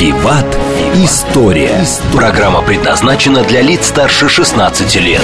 «Виват. 0.00 0.46
История». 0.96 1.84
Программа 2.12 2.62
предназначена 2.62 3.44
для 3.44 3.62
лиц 3.62 3.86
старше 3.86 4.28
16 4.28 4.96
лет. 4.96 5.22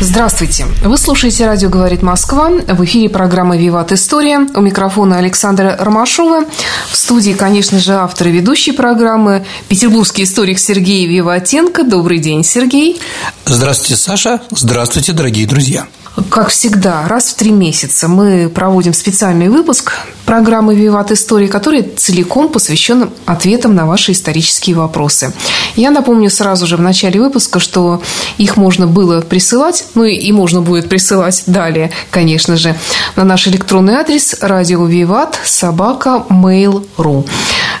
Здравствуйте. 0.00 0.66
Вы 0.84 0.98
слушаете 0.98 1.46
«Радио 1.46 1.70
говорит 1.70 2.02
Москва». 2.02 2.50
В 2.50 2.84
эфире 2.84 3.08
программа 3.08 3.56
«Виват 3.56 3.92
История». 3.92 4.46
У 4.54 4.60
микрофона 4.60 5.18
Александра 5.18 5.74
Ромашова. 5.78 6.44
В 6.90 6.96
студии, 6.96 7.32
конечно 7.32 7.78
же, 7.78 7.94
автор 7.94 8.28
и 8.28 8.30
ведущей 8.30 8.72
программы 8.72 9.46
петербургский 9.68 10.24
историк 10.24 10.58
Сергей 10.58 11.06
Виватенко. 11.06 11.82
Добрый 11.82 12.18
день, 12.18 12.44
Сергей. 12.44 13.00
Здравствуйте, 13.46 13.96
Саша. 13.96 14.42
Здравствуйте, 14.50 15.12
дорогие 15.12 15.46
друзья. 15.46 15.86
Как 16.30 16.48
всегда, 16.48 17.06
раз 17.06 17.30
в 17.30 17.34
три 17.36 17.50
месяца 17.50 18.08
мы 18.08 18.48
проводим 18.48 18.92
специальный 18.92 19.48
выпуск 19.48 19.92
программы 20.26 20.74
«Виват 20.74 21.10
Истории», 21.12 21.46
который 21.46 21.82
целиком 21.82 22.48
посвящен 22.48 23.10
ответам 23.24 23.74
на 23.74 23.86
ваши 23.86 24.12
исторические 24.12 24.76
вопросы. 24.76 25.32
Я 25.76 25.90
напомню 25.90 26.28
сразу 26.28 26.66
же 26.66 26.76
в 26.76 26.80
начале 26.80 27.20
выпуска, 27.20 27.60
что 27.60 28.02
их 28.36 28.56
можно 28.56 28.86
было 28.86 29.20
присылать, 29.20 29.86
ну 29.94 30.04
и 30.04 30.30
можно 30.32 30.60
будет 30.60 30.88
присылать 30.88 31.44
далее, 31.46 31.90
конечно 32.10 32.56
же, 32.56 32.74
на 33.16 33.24
наш 33.24 33.46
электронный 33.46 33.94
адрес 33.94 34.36
радио 34.40 34.84
«Виват» 34.84 35.38
собака 35.44 36.24
mail.ru. 36.28 37.26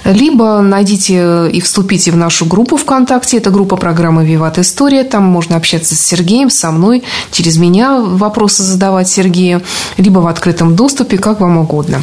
Либо 0.04 0.60
найдите 0.62 1.50
и 1.50 1.60
вступите 1.60 2.12
в 2.12 2.16
нашу 2.16 2.46
группу 2.46 2.76
ВКонтакте. 2.76 3.36
Это 3.36 3.50
группа 3.50 3.76
программы 3.76 4.24
«Виват 4.24 4.58
История». 4.58 5.04
Там 5.04 5.24
можно 5.24 5.56
общаться 5.56 5.94
с 5.94 6.00
Сергеем, 6.00 6.48
со 6.48 6.70
мной, 6.70 7.02
через 7.30 7.58
меня 7.58 7.98
вопросы 8.28 8.62
задавать 8.62 9.08
Сергею, 9.08 9.62
либо 9.96 10.18
в 10.18 10.26
открытом 10.26 10.76
доступе, 10.76 11.16
как 11.16 11.40
вам 11.40 11.56
угодно. 11.56 12.02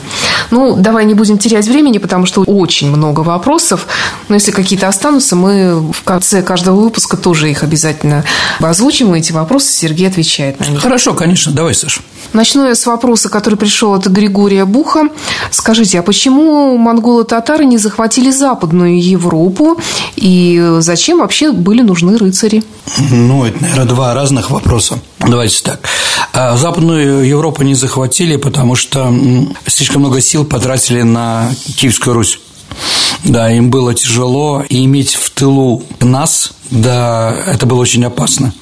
Ну, 0.52 0.76
давай 0.76 1.06
не 1.06 1.14
будем 1.14 1.38
терять 1.38 1.68
времени, 1.68 2.00
потому 2.00 2.26
что 2.26 2.42
очень 2.42 2.90
много 2.90 3.22
вопросов. 3.22 3.86
Но 4.28 4.36
если 4.36 4.52
какие-то 4.52 4.88
останутся, 4.88 5.36
мы 5.36 5.92
в 5.92 6.04
конце 6.04 6.42
каждого 6.42 6.82
выпуска 6.82 7.16
тоже 7.16 7.52
их 7.52 7.64
обязательно 7.64 8.24
озвучим. 8.60 9.14
Эти 9.14 9.32
вопросы 9.32 9.72
Сергей 9.72 10.08
отвечает 10.08 10.60
на 10.60 10.66
них. 10.66 10.82
Хорошо, 10.82 11.14
конечно. 11.14 11.52
Давай, 11.52 11.76
Саша. 11.76 12.02
Начну 12.36 12.68
я 12.68 12.76
с 12.76 12.86
вопроса, 12.86 13.30
который 13.30 13.56
пришел 13.56 13.94
от 13.94 14.08
Григория 14.08 14.66
Буха. 14.66 15.04
Скажите, 15.52 16.00
а 16.00 16.04
почему 16.04 16.78
монголы-татары 16.78 17.64
не 17.64 17.78
захватили 17.78 18.30
Западную 18.30 19.02
Европу? 19.02 19.80
И 20.18 20.62
зачем 20.80 21.20
вообще 21.20 21.54
были 21.54 21.82
нужны 21.82 22.18
рыцари? 22.18 22.62
Ну, 23.10 23.46
это, 23.46 23.62
наверное, 23.62 23.86
два 23.86 24.14
разных 24.14 24.52
вопроса. 24.52 25.00
Давайте 25.20 25.64
так. 25.64 25.80
А 26.34 26.58
Западную 26.58 27.26
Европу 27.26 27.64
не 27.64 27.74
захватили, 27.74 28.36
потому 28.36 28.76
что 28.76 29.14
слишком 29.66 30.02
много 30.02 30.20
сил 30.20 30.44
потратили 30.44 31.04
на 31.04 31.50
Киевскую 31.78 32.16
Русь. 32.16 32.40
Да, 33.24 33.50
им 33.50 33.70
было 33.70 33.94
тяжело, 33.94 34.62
и 34.68 34.84
иметь 34.84 35.16
в 35.16 35.30
тылу 35.30 35.84
нас, 36.02 36.52
да, 36.70 37.34
это 37.48 37.66
было 37.66 37.80
очень 37.80 38.04
опасно. 38.04 38.54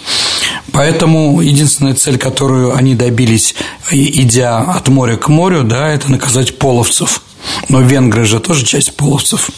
Поэтому 0.74 1.40
единственная 1.40 1.94
цель, 1.94 2.18
которую 2.18 2.76
они 2.76 2.96
добились, 2.96 3.56
идя 3.92 4.59
от 4.59 4.90
моря 4.90 5.16
к 5.16 5.30
морю, 5.30 5.64
да, 5.64 5.90
это 5.90 6.12
наказать 6.12 6.58
половцев. 6.58 7.22
Но 7.70 7.81
венгры 7.81 8.25
же 8.25 8.40
тоже 8.40 8.66
часть 8.66 8.96
половцев. 8.96 9.52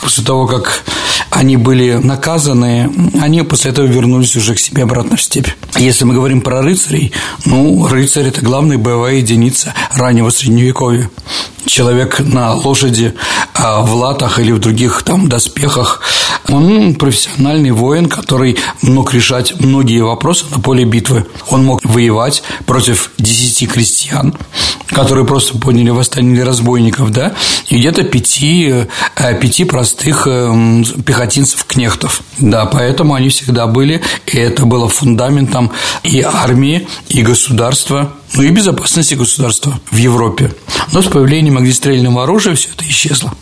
После 0.00 0.24
того, 0.24 0.46
как 0.46 0.82
они 1.30 1.56
были 1.56 1.94
наказаны, 1.94 2.90
они 3.20 3.42
после 3.42 3.72
этого 3.72 3.86
вернулись 3.86 4.36
уже 4.36 4.54
к 4.54 4.58
себе 4.58 4.84
обратно 4.84 5.16
в 5.16 5.22
степь. 5.22 5.48
Если 5.76 6.04
мы 6.04 6.14
говорим 6.14 6.40
про 6.40 6.62
рыцарей, 6.62 7.12
ну, 7.44 7.86
рыцарь– 7.86 8.26
это 8.28 8.40
главная 8.40 8.78
боевая 8.78 9.16
единица 9.16 9.74
раннего 9.92 10.30
Средневековья 10.30 11.10
человек 11.66 12.20
на 12.20 12.52
лошади 12.52 13.14
а 13.54 13.80
в 13.82 13.94
латах 13.94 14.38
или 14.38 14.52
в 14.52 14.58
других 14.58 15.02
там 15.02 15.28
доспехах. 15.28 16.02
Он 16.48 16.94
профессиональный 16.94 17.70
воин, 17.70 18.06
который 18.06 18.58
мог 18.82 19.14
решать 19.14 19.58
многие 19.60 20.02
вопросы 20.04 20.44
на 20.50 20.60
поле 20.60 20.84
битвы. 20.84 21.26
Он 21.48 21.64
мог 21.64 21.84
воевать 21.84 22.42
против 22.66 23.12
десяти 23.18 23.66
крестьян, 23.66 24.34
которые 24.88 25.26
просто 25.26 25.58
подняли 25.58 25.90
восстание 25.90 26.44
разбойников, 26.44 27.10
да, 27.10 27.34
и 27.68 27.78
где-то 27.78 28.04
пяти, 28.04 28.86
э, 29.16 29.40
пяти 29.40 29.64
простых 29.64 30.26
эм, 30.26 30.84
пехотинцев-кнехтов. 30.84 32.22
Да, 32.38 32.66
поэтому 32.66 33.14
они 33.14 33.30
всегда 33.30 33.66
были, 33.66 34.02
и 34.26 34.36
это 34.36 34.66
было 34.66 34.88
фундаментом 34.88 35.70
и 36.02 36.20
армии, 36.20 36.86
и 37.08 37.22
государства, 37.22 38.12
ну 38.34 38.42
и 38.42 38.50
безопасности 38.50 39.14
государства 39.14 39.80
в 39.90 39.96
Европе. 39.96 40.52
Но 40.92 41.00
с 41.00 41.06
появлением 41.06 41.56
огнестрельного 41.56 42.24
оружия 42.24 42.54
все 42.54 42.68
это 42.76 42.86
исчезло. 42.88 43.32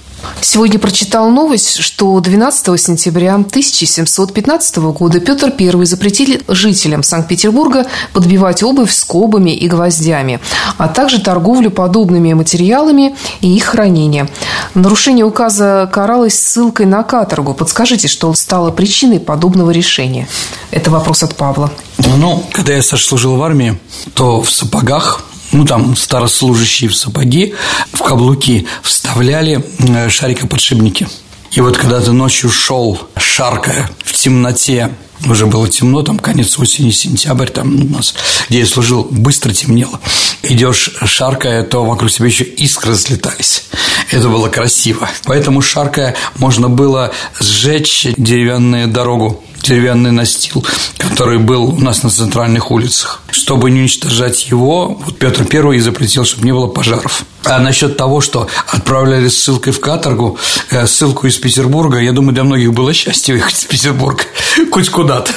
Сегодня 0.40 0.78
прочитал 0.78 1.30
новость, 1.30 1.78
что 1.78 2.18
12 2.18 2.80
сентября 2.80 3.34
1715 3.34 4.76
года 4.76 5.20
Петр 5.20 5.52
I 5.58 5.86
запретил 5.86 6.40
жителям 6.48 7.02
Санкт-Петербурга 7.02 7.86
подбивать 8.12 8.62
обувь 8.62 8.92
скобами 8.92 9.50
и 9.50 9.68
гвоздями, 9.68 10.40
а 10.78 10.88
также 10.88 11.20
торговлю 11.20 11.70
подобными 11.70 12.32
материалами 12.32 13.16
и 13.40 13.54
их 13.54 13.64
хранение. 13.64 14.28
Нарушение 14.74 15.24
указа 15.24 15.88
каралось 15.92 16.38
ссылкой 16.38 16.86
на 16.86 17.02
каторгу. 17.02 17.54
Подскажите, 17.54 18.08
что 18.08 18.32
стало 18.34 18.70
причиной 18.70 19.20
подобного 19.20 19.70
решения? 19.70 20.28
Это 20.70 20.90
вопрос 20.90 21.22
от 21.22 21.34
Павла. 21.34 21.70
Ну, 22.18 22.44
когда 22.52 22.74
я, 22.74 22.82
служил 22.82 23.36
в 23.36 23.42
армии, 23.42 23.78
то 24.14 24.42
в 24.42 24.50
сапогах 24.50 25.24
ну, 25.52 25.64
там, 25.64 25.96
старослужащие 25.96 26.90
в 26.90 26.96
сапоги, 26.96 27.54
в 27.92 27.98
каблуки 27.98 28.66
вставляли 28.82 29.64
э, 29.78 30.08
шарикоподшипники. 30.08 31.08
И 31.52 31.60
вот 31.60 31.76
когда 31.76 32.00
ты 32.00 32.12
ночью 32.12 32.50
шел, 32.50 32.98
шаркая 33.16 33.90
в 34.04 34.12
темноте, 34.14 34.90
уже 35.26 35.46
было 35.46 35.68
темно, 35.68 36.02
там 36.02 36.18
конец 36.18 36.58
осени, 36.58 36.90
сентябрь, 36.90 37.48
там 37.48 37.74
у 37.82 37.96
нас, 37.96 38.14
где 38.48 38.60
я 38.60 38.66
служил, 38.66 39.06
быстро 39.10 39.52
темнело. 39.52 40.00
Идешь 40.42 40.90
шаркая, 41.04 41.62
то 41.62 41.84
вокруг 41.84 42.10
тебя 42.10 42.26
еще 42.26 42.44
искры 42.44 42.92
разлетались. 42.92 43.64
Это 44.10 44.28
было 44.28 44.48
красиво. 44.48 45.08
Поэтому 45.24 45.62
шаркая 45.62 46.16
можно 46.36 46.69
было 46.69 47.12
сжечь 47.38 48.08
деревянную 48.16 48.88
дорогу 48.88 49.44
деревянный 49.62 50.10
настил, 50.10 50.64
который 50.98 51.38
был 51.38 51.64
у 51.64 51.78
нас 51.78 52.02
на 52.02 52.10
центральных 52.10 52.70
улицах. 52.70 53.22
Чтобы 53.30 53.70
не 53.70 53.80
уничтожать 53.80 54.46
его, 54.48 55.00
вот 55.04 55.18
Петр 55.18 55.46
I 55.52 55.78
запретил, 55.78 56.24
чтобы 56.24 56.44
не 56.44 56.52
было 56.52 56.66
пожаров. 56.66 57.24
А 57.44 57.58
насчет 57.58 57.96
того, 57.96 58.20
что 58.20 58.48
отправляли 58.68 59.28
ссылкой 59.28 59.72
в 59.72 59.80
каторгу, 59.80 60.38
э, 60.70 60.86
ссылку 60.86 61.26
из 61.26 61.36
Петербурга, 61.38 61.98
я 61.98 62.12
думаю, 62.12 62.34
для 62.34 62.44
многих 62.44 62.72
было 62.72 62.92
счастье 62.92 63.36
ехать 63.36 63.54
из 63.54 63.64
Петербурга 63.64 64.22
хоть 64.70 64.88
куда-то. 64.90 65.32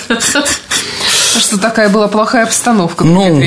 Что 1.37 1.57
такая 1.57 1.89
была 1.89 2.07
плохая 2.07 2.43
обстановка 2.43 3.03
в 3.03 3.05
ну, 3.05 3.39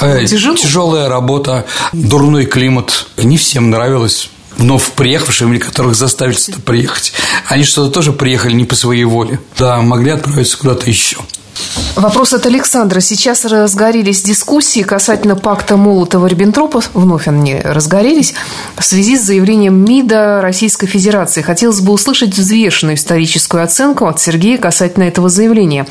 э, 0.00 0.26
Тяжелая 0.26 1.08
работа, 1.08 1.66
дурной 1.92 2.46
климат. 2.46 3.06
Не 3.16 3.36
всем 3.36 3.70
нравилось 3.70 4.30
вновь 4.58 4.92
приехавшим 4.92 5.52
или 5.52 5.60
которых 5.60 5.94
заставили 5.94 6.36
сюда 6.36 6.58
приехать. 6.64 7.12
Они 7.46 7.64
что-то 7.64 7.90
тоже 7.90 8.12
приехали 8.12 8.52
не 8.52 8.64
по 8.64 8.74
своей 8.74 9.04
воле. 9.04 9.40
Да, 9.56 9.80
могли 9.80 10.10
отправиться 10.10 10.58
куда-то 10.58 10.88
еще. 10.90 11.18
Вопрос 11.98 12.32
от 12.32 12.46
Александра. 12.46 13.00
Сейчас 13.00 13.44
разгорелись 13.44 14.22
дискуссии 14.22 14.82
касательно 14.82 15.34
пакта 15.34 15.74
Молотова-Риббентропа. 15.74 16.84
Вновь 16.94 17.26
они 17.26 17.60
разгорелись 17.60 18.34
в 18.76 18.84
связи 18.84 19.16
с 19.16 19.24
заявлением 19.24 19.84
МИДа 19.84 20.40
Российской 20.40 20.86
Федерации. 20.86 21.42
Хотелось 21.42 21.80
бы 21.80 21.92
услышать 21.92 22.36
взвешенную 22.36 22.94
историческую 22.94 23.64
оценку 23.64 24.06
от 24.06 24.20
Сергея 24.20 24.58
касательно 24.58 25.04
этого 25.04 25.28
заявления. 25.28 25.88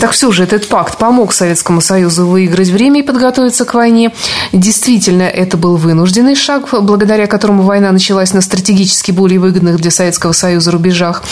Так 0.00 0.10
все 0.10 0.32
же, 0.32 0.42
этот 0.42 0.66
пакт 0.66 0.98
помог 0.98 1.32
Советскому 1.32 1.80
Союзу 1.80 2.26
выиграть 2.26 2.70
время 2.70 3.00
и 3.00 3.04
подготовиться 3.04 3.64
к 3.64 3.74
войне. 3.74 4.12
Действительно, 4.52 5.22
это 5.22 5.56
был 5.56 5.76
вынужденный 5.76 6.34
шаг, 6.34 6.70
благодаря 6.82 7.28
которому 7.28 7.62
война 7.62 7.92
началась 7.92 8.32
на 8.32 8.40
стратегически 8.40 9.12
более 9.12 9.38
выгодных 9.38 9.76
для 9.76 9.92
Советского 9.92 10.32
Союза 10.32 10.72
рубежах. 10.72 11.22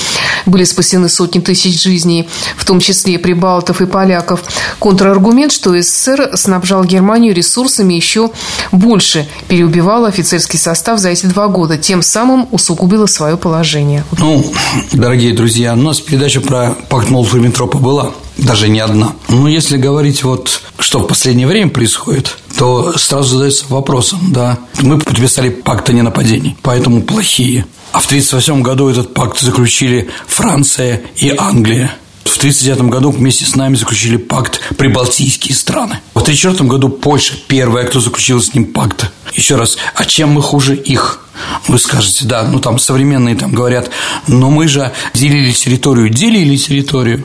Были 0.46 0.62
спасены 0.62 1.08
сотни 1.08 1.40
тысяч 1.40 1.82
жизней, 1.82 2.28
в 2.56 2.64
том 2.64 2.78
числе 2.78 3.18
прибалтов 3.18 3.63
союзников 3.64 3.80
и 3.80 3.86
поляков 3.86 4.42
контраргумент, 4.78 5.52
что 5.52 5.70
СССР 5.80 6.30
снабжал 6.34 6.84
Германию 6.84 7.34
ресурсами 7.34 7.94
еще 7.94 8.30
больше, 8.72 9.26
переубивал 9.48 10.04
офицерский 10.04 10.58
состав 10.58 10.98
за 10.98 11.10
эти 11.10 11.26
два 11.26 11.48
года, 11.48 11.76
тем 11.76 12.02
самым 12.02 12.46
усугубило 12.50 13.06
свое 13.06 13.36
положение. 13.36 14.04
Ну, 14.18 14.44
дорогие 14.92 15.34
друзья, 15.34 15.74
у 15.74 15.76
нас 15.76 16.00
передача 16.00 16.40
про 16.40 16.74
пакт 16.88 17.10
Молотова-Риббентропа 17.10 17.78
была 17.78 18.12
даже 18.36 18.68
не 18.68 18.80
одна. 18.80 19.12
Но 19.28 19.48
если 19.48 19.76
говорить 19.76 20.24
вот, 20.24 20.62
что 20.78 20.98
в 20.98 21.06
последнее 21.06 21.46
время 21.46 21.70
происходит, 21.70 22.36
то 22.58 22.98
сразу 22.98 23.34
задается 23.36 23.64
вопросом, 23.68 24.32
да, 24.32 24.58
мы 24.82 24.98
подписали 24.98 25.50
пакт 25.50 25.88
о 25.88 25.92
ненападении, 25.92 26.56
поэтому 26.62 27.02
плохие. 27.02 27.64
А 27.92 28.00
в 28.00 28.06
1938 28.06 28.62
году 28.62 28.90
этот 28.90 29.14
пакт 29.14 29.38
заключили 29.38 30.08
Франция 30.26 31.00
и 31.16 31.32
Англия. 31.38 31.94
В 32.34 32.36
1939 32.38 32.90
году 32.90 33.10
вместе 33.12 33.44
с 33.44 33.54
нами 33.54 33.76
заключили 33.76 34.16
пакт 34.16 34.60
прибалтийские 34.76 35.54
страны. 35.54 36.00
В 36.14 36.22
1934 36.22 36.68
году 36.68 36.88
Польша 36.88 37.34
первая, 37.46 37.86
кто 37.86 38.00
заключил 38.00 38.42
с 38.42 38.52
ним 38.54 38.72
пакт. 38.72 39.08
Еще 39.34 39.54
раз, 39.54 39.78
а 39.94 40.04
чем 40.04 40.30
мы 40.30 40.42
хуже 40.42 40.74
их? 40.74 41.20
Вы 41.68 41.78
скажете, 41.78 42.24
да, 42.24 42.42
ну 42.42 42.58
там 42.58 42.80
современные 42.80 43.36
там 43.36 43.52
говорят, 43.52 43.88
но 44.26 44.50
мы 44.50 44.66
же 44.66 44.92
делили 45.14 45.52
территорию, 45.52 46.08
делили 46.08 46.56
территорию 46.56 47.24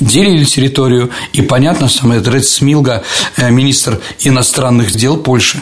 делили 0.00 0.44
территорию, 0.44 1.10
и 1.32 1.42
понятно, 1.42 1.88
что 1.88 2.12
Ред 2.12 2.46
Смилга, 2.46 3.04
э, 3.36 3.50
министр 3.50 4.00
иностранных 4.20 4.92
дел 4.92 5.16
Польши, 5.16 5.60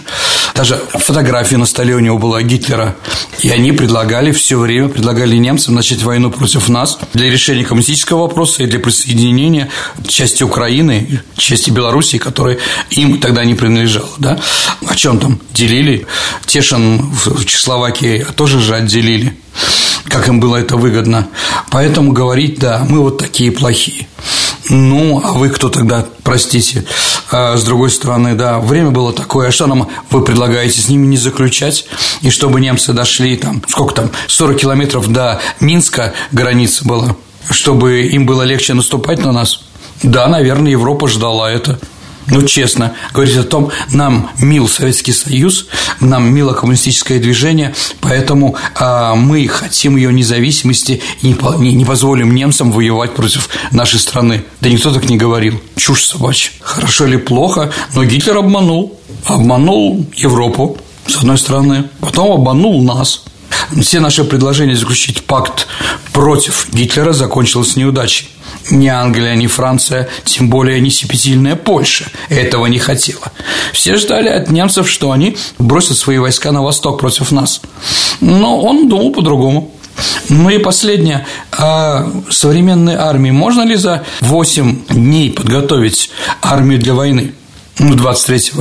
даже 0.55 0.81
фотография 0.95 1.57
на 1.57 1.67
столе 1.67 1.95
у 1.95 2.01
него 2.01 2.19
была 2.19 2.43
Гитлера, 2.43 2.97
и 3.41 3.51
они 3.51 3.73
предлагали 3.73 4.33
все 4.33 4.59
время, 4.59 4.89
предлагали 4.89 5.37
немцам 5.37 5.75
начать 5.75 6.03
войну 6.03 6.31
против 6.31 6.69
нас 6.69 6.99
для 7.13 7.31
решения 7.31 7.65
коммунистического 7.65 8.23
вопроса 8.23 8.63
и 8.63 8.67
для 8.67 8.79
присоединения 8.79 9.69
части 10.07 10.43
Украины, 10.43 11.23
части 11.37 11.71
Белоруссии, 11.71 12.19
которая 12.19 12.59
им 12.91 13.19
тогда 13.21 13.45
не 13.45 13.55
принадлежала, 13.55 14.09
да? 14.19 14.39
О 14.87 14.95
чем 14.95 15.19
там 15.19 15.41
делили? 15.53 16.07
Тешин 16.47 16.99
в 16.99 17.45
Чехословакии 17.45 18.27
тоже 18.37 18.61
же 18.61 18.75
отделили 18.75 19.37
как 20.09 20.29
им 20.29 20.41
было 20.41 20.57
это 20.57 20.77
выгодно. 20.77 21.29
Поэтому 21.71 22.13
говорить, 22.13 22.59
да, 22.59 22.85
мы 22.89 23.01
вот 23.01 23.19
такие 23.19 23.51
плохие. 23.53 24.07
Ну, 24.69 25.21
а 25.25 25.33
вы 25.33 25.49
кто 25.51 25.69
тогда, 25.69 26.07
простите? 26.23 26.85
А 27.31 27.57
с 27.57 27.65
другой 27.65 27.91
стороны, 27.91 28.35
да, 28.35 28.61
время 28.61 28.91
было 28.91 29.13
такое, 29.13 29.49
а 29.49 29.53
что 29.53 29.67
нам 29.67 29.89
вы 30.11 30.23
предлагаете 30.23 30.81
с 30.81 30.89
ними 30.89 31.07
не 31.07 31.17
заключать? 31.17 31.87
И 32.21 32.31
чтобы 32.31 32.61
немцы 32.61 32.93
дошли 32.93 33.37
там, 33.37 33.63
сколько 33.69 33.95
там, 33.95 34.11
40 34.29 34.57
километров 34.57 35.09
до 35.09 35.41
Минска 35.61 36.13
граница 36.31 36.85
была, 36.85 37.17
чтобы 37.51 38.03
им 38.03 38.25
было 38.27 38.43
легче 38.43 38.75
наступать 38.75 39.19
на 39.25 39.33
нас? 39.33 39.63
Да, 40.03 40.27
наверное, 40.29 40.73
Европа 40.73 41.09
ждала 41.09 41.51
это 41.51 41.79
ну, 42.27 42.43
честно, 42.43 42.95
говорить 43.13 43.37
о 43.37 43.45
том, 43.45 43.71
нам 43.91 44.31
мил 44.39 44.69
Советский 44.69 45.13
Союз, 45.13 45.67
нам 46.01 46.33
мило 46.33 46.53
коммунистическое 46.53 47.19
движение, 47.19 47.75
поэтому 48.01 48.57
а, 48.75 49.15
мы 49.15 49.47
хотим 49.49 49.97
ее 49.97 50.13
независимости 50.13 51.03
и 51.21 51.29
не, 51.29 51.37
не, 51.59 51.75
не 51.75 51.85
позволим 51.85 52.35
немцам 52.35 52.73
воевать 52.73 53.15
против 53.15 53.49
нашей 53.71 53.99
страны. 53.99 54.45
Да 54.61 54.69
никто 54.69 54.93
так 54.93 55.09
не 55.09 55.17
говорил. 55.17 55.61
Чушь 55.77 56.05
собачья. 56.05 56.53
Хорошо 56.61 57.07
или 57.07 57.17
плохо, 57.17 57.73
но 57.95 58.05
Гитлер 58.05 58.39
обманул. 58.39 58.99
Обманул 59.25 60.05
Европу, 60.17 60.79
с 61.07 61.17
одной 61.17 61.39
стороны, 61.39 61.85
потом 62.01 62.33
обманул 62.33 62.83
нас. 62.83 63.23
Все 63.81 64.01
наши 64.01 64.25
предложения 64.25 64.75
заключить 64.75 65.23
пакт 65.25 65.67
против 66.13 66.67
Гитлера 66.73 67.13
закончилось 67.13 67.77
неудачей. 67.77 68.29
Ни 68.71 68.89
Англия, 68.89 69.35
ни 69.35 69.47
Франция, 69.47 70.09
тем 70.25 70.49
более 70.49 70.81
не 70.81 70.91
сепетильная 70.91 71.57
Польша 71.57 72.07
этого 72.29 72.67
не 72.67 72.79
хотела. 72.79 73.33
Все 73.73 73.97
ждали 73.97 74.29
от 74.29 74.51
немцев, 74.51 74.89
что 74.89 75.11
они 75.11 75.37
бросят 75.59 75.99
свои 75.99 76.19
войска 76.19 76.53
на 76.53 76.63
восток 76.63 77.01
против 77.01 77.33
нас. 77.33 77.61
Но 78.21 78.61
он 78.61 78.89
думал 78.89 79.13
по-другому. 79.13 79.73
Ну 80.29 80.49
и 80.49 80.59
последнее. 80.59 81.27
А 81.51 82.11
современной 82.31 82.95
армии 82.95 83.31
можно 83.31 83.63
ли 83.63 83.77
за 83.77 84.05
8 84.21 84.87
дней 84.89 85.31
подготовить 85.31 86.11
армию 86.41 86.79
для 86.79 86.95
войны? 86.95 87.35
Ну, 87.79 87.95
23 87.95 88.53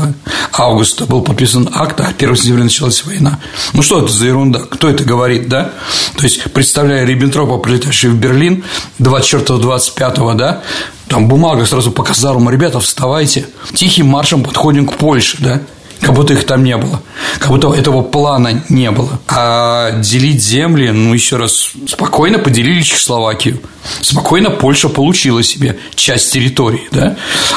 августа 0.54 1.06
был 1.06 1.22
подписан 1.22 1.70
акт, 1.74 2.00
а 2.00 2.14
1 2.18 2.36
сентября 2.36 2.64
началась 2.64 3.04
война. 3.06 3.40
Ну, 3.74 3.82
что 3.82 4.00
это 4.00 4.12
за 4.12 4.26
ерунда? 4.26 4.60
Кто 4.60 4.90
это 4.90 5.04
говорит, 5.04 5.50
да? 5.50 5.72
То 6.18 6.24
есть, 6.24 6.44
представляя 6.54 7.06
Риббентропа, 7.06 7.58
прилетающего 7.58 8.12
в 8.12 8.16
Берлин 8.16 8.64
24-25, 9.00 10.36
да, 10.36 10.64
там 11.08 11.28
бумага 11.28 11.66
сразу 11.66 11.92
по 11.92 12.04
казармам, 12.04 12.50
ребята, 12.50 12.80
вставайте, 12.80 13.48
тихим 13.74 14.08
маршем 14.08 14.44
подходим 14.44 14.88
к 14.88 14.96
Польше, 14.96 15.38
да, 15.40 15.62
как 16.02 16.14
будто 16.14 16.34
их 16.34 16.46
там 16.46 16.64
не 16.64 16.76
было, 16.78 17.02
как 17.40 17.50
будто 17.50 17.72
этого 17.74 18.02
плана 18.02 18.64
не 18.70 18.92
было. 18.92 19.20
А 19.28 19.92
делить 20.00 20.44
земли, 20.44 20.90
ну, 20.92 21.14
еще 21.14 21.38
раз, 21.38 21.72
спокойно 21.88 22.40
поделили 22.40 22.82
Чехословакию, 22.82 23.62
спокойно 24.02 24.50
Польша 24.50 24.90
получила 24.90 25.44
себе 25.44 25.78
часть 25.96 26.34
территории, 26.34 26.88
да, 26.92 27.16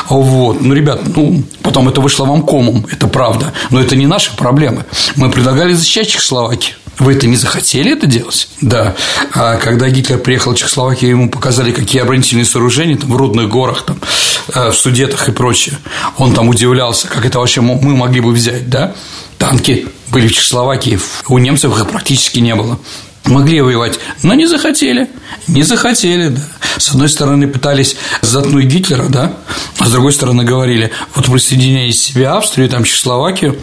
вот, 0.08 0.61
ну, 0.61 0.75
ребят, 0.75 1.00
ну, 1.17 1.43
потом 1.62 1.88
это 1.88 2.00
вышло 2.00 2.26
вам 2.26 2.43
комом, 2.43 2.87
это 2.91 3.08
правда, 3.08 3.52
но 3.70 3.81
это 3.81 3.96
не 3.96 4.06
наши 4.06 4.37
проблемы, 4.37 4.85
мы 5.17 5.31
предлагали 5.31 5.73
защищать 5.73 6.08
Чехословакию, 6.08 6.76
вы 6.99 7.14
это 7.14 7.26
не 7.26 7.37
захотели 7.37 7.93
это 7.93 8.06
делать? 8.06 8.49
Да. 8.61 8.94
А 9.32 9.56
когда 9.56 9.88
Гитлер 9.88 10.19
приехал 10.19 10.52
в 10.52 10.56
Чехословакию, 10.56 11.11
ему 11.11 11.31
показали, 11.31 11.73
какие 11.73 12.02
оборонительные 12.02 12.44
сооружения 12.44 12.96
там 12.96 13.11
в 13.11 13.17
Рудных 13.17 13.49
горах, 13.49 13.85
там, 13.85 13.99
э, 14.55 14.70
в 14.70 14.75
Судетах 14.75 15.29
и 15.29 15.32
прочее. 15.32 15.79
Он 16.19 16.35
там 16.35 16.49
удивлялся, 16.49 17.08
как 17.08 17.25
это 17.25 17.38
вообще 17.38 17.61
мы 17.61 17.96
могли 17.96 18.20
бы 18.20 18.32
взять, 18.32 18.69
да? 18.69 18.94
Танки 19.38 19.87
были 20.08 20.29
в 20.29 20.32
Чехословакии, 20.32 20.99
у 21.29 21.38
немцев 21.38 21.76
их 21.76 21.88
практически 21.88 22.38
не 22.38 22.55
было 22.55 22.79
могли 23.26 23.61
воевать, 23.61 23.99
но 24.23 24.35
не 24.35 24.47
захотели. 24.47 25.08
Не 25.49 25.62
захотели, 25.62 26.29
да. 26.29 26.43
С 26.79 26.90
одной 26.90 27.08
стороны, 27.08 27.47
пытались 27.47 27.97
заткнуть 28.20 28.67
Гитлера, 28.67 29.05
да, 29.05 29.32
а 29.79 29.87
с 29.87 29.90
другой 29.90 30.12
стороны, 30.12 30.44
говорили, 30.44 30.90
вот 31.14 31.26
присоединяйте 31.26 31.97
себе 31.97 32.29
Австрию, 32.29 32.69
там, 32.69 32.85
Чехословакию, 32.85 33.58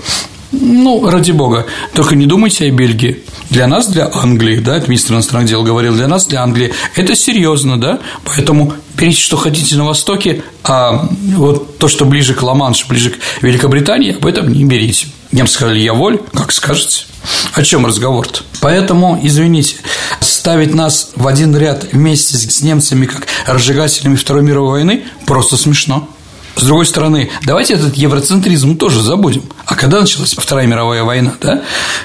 ну, 0.52 1.10
ради 1.10 1.32
бога, 1.32 1.66
только 1.94 2.16
не 2.16 2.26
думайте 2.26 2.66
о 2.66 2.72
Бельгии. 2.72 3.24
Для 3.50 3.68
нас, 3.68 3.88
для 3.88 4.10
Англии, 4.14 4.58
да, 4.58 4.80
министр 4.86 5.14
иностранных 5.14 5.50
дел 5.50 5.64
говорил, 5.64 5.94
для 5.94 6.08
нас, 6.08 6.26
для 6.26 6.42
Англии, 6.42 6.74
это 6.96 7.16
серьезно, 7.16 7.80
да, 7.80 8.00
поэтому 8.24 8.74
берите, 8.96 9.22
что 9.22 9.38
хотите 9.38 9.76
на 9.76 9.86
Востоке, 9.86 10.44
а 10.64 11.10
вот 11.36 11.78
то, 11.78 11.88
что 11.88 12.06
ближе 12.06 12.34
к 12.34 12.44
Ла-Маншу, 12.44 12.88
ближе 12.88 13.12
к 13.12 13.18
Великобритании, 13.42 14.16
об 14.16 14.26
этом 14.26 14.52
не 14.52 14.66
берите. 14.66 15.08
Немцы 15.32 15.56
сказали, 15.56 15.80
я 15.80 15.94
воль, 15.94 16.20
как 16.34 16.52
скажете. 16.52 17.06
О 17.54 17.64
чем 17.64 17.86
разговор-то? 17.86 18.42
Поэтому, 18.62 19.20
извините, 19.22 19.78
ставить 20.20 20.74
нас 20.74 21.12
в 21.16 21.28
один 21.28 21.56
ряд 21.56 21.88
вместе 21.94 22.38
с 22.38 22.62
немцами 22.62 23.06
как 23.06 23.28
разжигателями 23.46 24.16
Второй 24.16 24.44
мировой 24.44 24.72
войны 24.72 25.04
просто 25.26 25.56
смешно. 25.56 26.10
С 26.56 26.64
другой 26.64 26.86
стороны, 26.86 27.30
давайте 27.44 27.74
этот 27.76 27.96
евроцентризм 27.96 28.78
тоже 28.78 29.02
забудем. 29.02 29.44
А 29.66 29.76
когда 29.76 30.02
началась 30.02 30.34
Вторая 30.38 30.68
мировая 30.68 31.04
война, 31.04 31.34
да? 31.42 31.64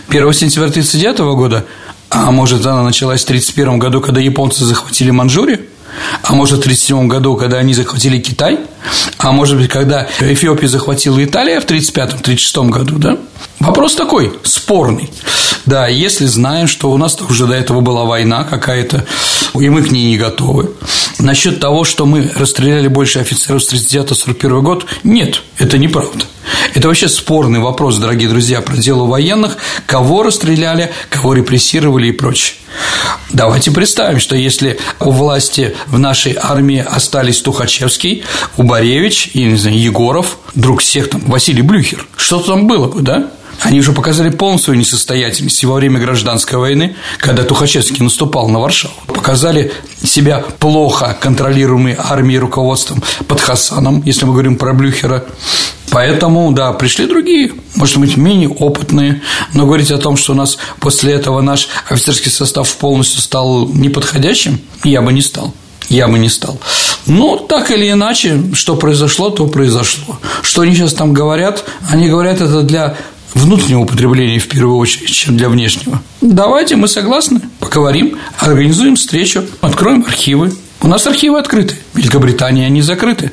1 0.09 0.33
сентября 0.33 0.69
1939 0.69 1.19
года, 1.37 1.65
а 2.11 2.31
может, 2.31 2.65
она 2.65 2.83
началась 2.83 3.23
в 3.23 3.25
1931 3.25 3.79
году, 3.79 4.01
когда 4.01 4.21
японцы 4.21 4.65
захватили 4.65 5.11
Манчжурию? 5.11 5.61
А 6.23 6.35
может, 6.35 6.59
в 6.59 6.61
1937 6.61 7.09
году, 7.09 7.37
когда 7.37 7.59
они 7.59 7.75
захватили 7.75 8.19
Китай? 8.19 8.61
А 9.19 9.33
может 9.33 9.57
быть, 9.57 9.69
когда 9.69 10.09
Эфиопию 10.21 10.69
захватила 10.69 11.23
Италия 11.25 11.61
в 11.61 11.67
1935-1936 11.67 12.69
году, 12.69 12.99
да? 12.99 13.19
Вопрос 13.61 13.95
такой, 13.95 14.33
спорный. 14.45 15.11
Да, 15.65 15.89
если 15.89 16.27
знаем, 16.27 16.69
что 16.69 16.91
у 16.91 16.97
нас 16.97 17.19
уже 17.29 17.47
до 17.47 17.55
этого 17.55 17.81
была 17.81 18.05
война 18.05 18.45
какая-то, 18.45 19.07
и 19.55 19.69
мы 19.69 19.83
к 19.83 19.91
ней 19.91 20.07
не 20.07 20.19
готовы. 20.19 20.71
Насчет 21.19 21.61
того, 21.61 21.85
что 21.85 22.05
мы 22.05 22.31
расстреляли 22.37 22.89
больше 22.89 23.21
офицеров 23.21 23.63
с 23.65 23.73
39-41 23.73 24.61
год, 24.61 24.87
нет, 25.03 25.43
это 25.59 25.79
неправда. 25.79 26.25
Это 26.75 26.89
вообще 26.89 27.09
спорный 27.09 27.61
вопрос, 27.61 27.97
дорогие 27.97 28.29
друзья, 28.29 28.61
про 28.61 28.77
дело 28.77 29.07
военных, 29.07 29.57
кого 29.87 30.23
расстреляли, 30.23 30.93
кого 31.09 31.33
репрессировали 31.33 32.09
и 32.09 32.13
прочее. 32.13 32.57
Давайте 33.31 33.71
представим, 33.71 34.21
что 34.21 34.37
если 34.37 34.79
у 35.01 35.11
власти 35.11 35.75
в 35.87 35.99
нашей 35.99 36.37
армии 36.41 36.79
остались 36.79 37.41
Тухачевский, 37.41 38.25
Убаревич 38.57 39.06
и, 39.35 39.45
не 39.45 39.57
знаю, 39.57 39.79
Егоров, 39.79 40.39
друг 40.55 40.81
всех 40.81 41.11
там, 41.11 41.21
Василий 41.27 41.63
Блюхер, 41.63 42.07
что 42.17 42.41
там 42.41 42.67
было 42.67 42.89
бы, 42.89 43.03
да? 43.03 43.31
Они 43.61 43.81
уже 43.81 43.93
показали 43.93 44.29
полную 44.29 44.79
несостоятельность 44.79 45.65
во 45.65 45.75
время 45.75 45.99
гражданской 45.99 46.59
войны, 46.59 46.95
когда 47.19 47.43
Тухачевский 47.43 48.05
наступал 48.05 48.49
на 48.49 48.61
Варшаву. 48.61 48.93
Показали 49.07 49.73
себя 50.03 50.45
плохо 50.59 51.17
контролируемой 51.19 51.97
армией 51.99 52.39
руководством 52.39 53.03
под 53.27 53.41
Хасаном, 53.41 54.03
если 54.05 54.27
мы 54.27 54.33
говорим 54.33 54.57
про 54.57 54.75
Блюхера. 54.75 55.25
Поэтому, 55.91 56.53
да, 56.53 56.73
пришли 56.73 57.07
другие, 57.07 57.53
может 57.77 57.99
быть, 57.99 58.17
менее 58.17 58.51
опытные, 58.51 59.23
но 59.55 59.65
говорить 59.65 59.91
о 59.91 59.99
том, 59.99 60.17
что 60.17 60.33
у 60.33 60.37
нас 60.37 60.59
после 60.81 61.15
этого 61.15 61.41
наш 61.41 61.69
офицерский 61.89 62.31
состав 62.31 62.71
полностью 62.77 63.23
стал 63.23 63.69
неподходящим, 63.69 64.61
я 64.85 65.01
бы 65.01 65.13
не 65.13 65.23
стал. 65.23 65.55
Я 65.89 66.09
бы 66.09 66.19
не 66.19 66.29
стал. 66.29 66.59
Ну, 67.07 67.37
так 67.39 67.71
или 67.71 67.91
иначе, 67.91 68.43
что 68.53 68.77
произошло, 68.77 69.31
то 69.31 69.47
произошло. 69.47 70.19
Что 70.43 70.63
они 70.63 70.75
сейчас 70.75 70.93
там 70.93 71.13
говорят? 71.13 71.65
Они 71.89 72.09
говорят 72.09 72.41
это 72.41 72.63
для 72.63 72.97
внутреннего 73.35 73.81
употребления 73.81 74.39
в 74.39 74.49
первую 74.49 74.77
очередь, 74.79 75.11
чем 75.11 75.37
для 75.37 75.49
внешнего. 75.49 76.01
Давайте, 76.21 76.77
мы 76.77 76.89
согласны, 76.89 77.41
поговорим, 77.61 78.19
организуем 78.39 78.97
встречу, 78.97 79.45
откроем 79.61 80.05
архивы. 80.07 80.53
У 80.81 80.89
нас 80.89 81.07
архивы 81.07 81.39
открыты, 81.39 81.75
в 81.93 81.99
Великобритании 81.99 82.65
они 82.65 82.83
закрыты. 82.83 83.31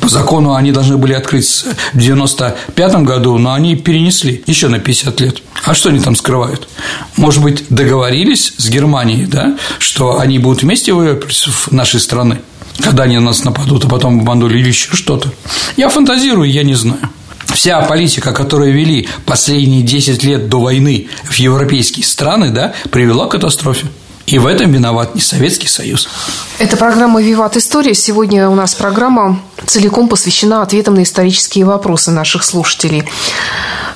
По 0.00 0.08
закону 0.08 0.54
они 0.54 0.70
должны 0.72 0.96
были 0.96 1.14
открыть 1.14 1.64
в 1.92 1.98
95 1.98 2.96
году, 3.02 3.38
но 3.38 3.54
они 3.54 3.74
перенесли 3.76 4.42
еще 4.46 4.68
на 4.68 4.78
50 4.78 5.20
лет. 5.20 5.42
А 5.64 5.74
что 5.74 5.88
они 5.88 5.98
там 5.98 6.14
скрывают? 6.14 6.68
Может 7.16 7.42
быть, 7.42 7.64
договорились 7.70 8.54
с 8.56 8.68
Германией, 8.68 9.26
да, 9.26 9.56
что 9.78 10.20
они 10.20 10.38
будут 10.38 10.62
вместе 10.62 10.92
воевать 10.92 11.22
против 11.22 11.72
нашей 11.72 11.98
страны? 11.98 12.38
Когда 12.80 13.04
они 13.04 13.16
на 13.18 13.26
нас 13.26 13.44
нападут, 13.44 13.84
а 13.84 13.88
потом 13.88 14.20
обманули 14.20 14.58
или 14.58 14.68
еще 14.68 14.94
что-то. 14.94 15.30
Я 15.76 15.88
фантазирую, 15.88 16.50
я 16.50 16.62
не 16.62 16.74
знаю. 16.74 17.08
Вся 17.46 17.80
политика, 17.82 18.32
которую 18.32 18.72
вели 18.72 19.08
последние 19.24 19.82
10 19.82 20.22
лет 20.24 20.48
до 20.48 20.60
войны 20.60 21.08
в 21.24 21.34
европейские 21.36 22.04
страны, 22.04 22.50
да, 22.50 22.74
привела 22.90 23.26
к 23.26 23.30
катастрофе. 23.30 23.86
И 24.26 24.38
в 24.38 24.46
этом 24.46 24.72
виноват 24.72 25.14
не 25.14 25.20
Советский 25.20 25.68
Союз. 25.68 26.08
Это 26.58 26.76
программа 26.76 27.22
«Виват 27.22 27.56
История». 27.56 27.94
Сегодня 27.94 28.48
у 28.48 28.56
нас 28.56 28.74
программа 28.74 29.40
целиком 29.66 30.08
посвящена 30.08 30.62
ответам 30.62 30.94
на 30.94 31.04
исторические 31.04 31.64
вопросы 31.64 32.10
наших 32.10 32.42
слушателей. 32.42 33.04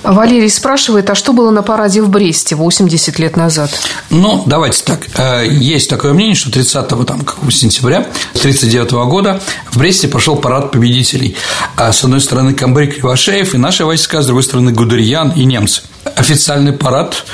Валерий 0.02 0.48
спрашивает, 0.48 1.10
а 1.10 1.14
что 1.14 1.32
было 1.32 1.50
на 1.50 1.62
параде 1.62 2.00
в 2.00 2.08
Бресте 2.08 2.54
80 2.54 3.18
лет 3.18 3.36
назад? 3.36 3.70
Ну, 4.08 4.42
давайте 4.46 4.82
так. 4.84 5.06
Э, 5.18 5.46
есть 5.46 5.90
такое 5.90 6.14
мнение, 6.14 6.34
что 6.34 6.50
30 6.50 6.88
там, 6.88 7.26
сентября 7.50 7.98
1939 7.98 8.92
года 9.10 9.40
в 9.70 9.78
Бресте 9.78 10.08
прошел 10.08 10.36
парад 10.36 10.70
победителей. 10.70 11.36
А 11.76 11.92
с 11.92 12.02
одной 12.02 12.20
стороны 12.20 12.54
Камбрик 12.54 12.96
Кривошеев 12.96 13.54
и 13.54 13.58
наши 13.58 13.84
войска, 13.84 14.22
с 14.22 14.26
другой 14.26 14.42
стороны 14.42 14.72
Гудериан 14.72 15.30
и 15.30 15.44
немцы. 15.44 15.82
Официальный 16.16 16.72
парад, 16.72 17.24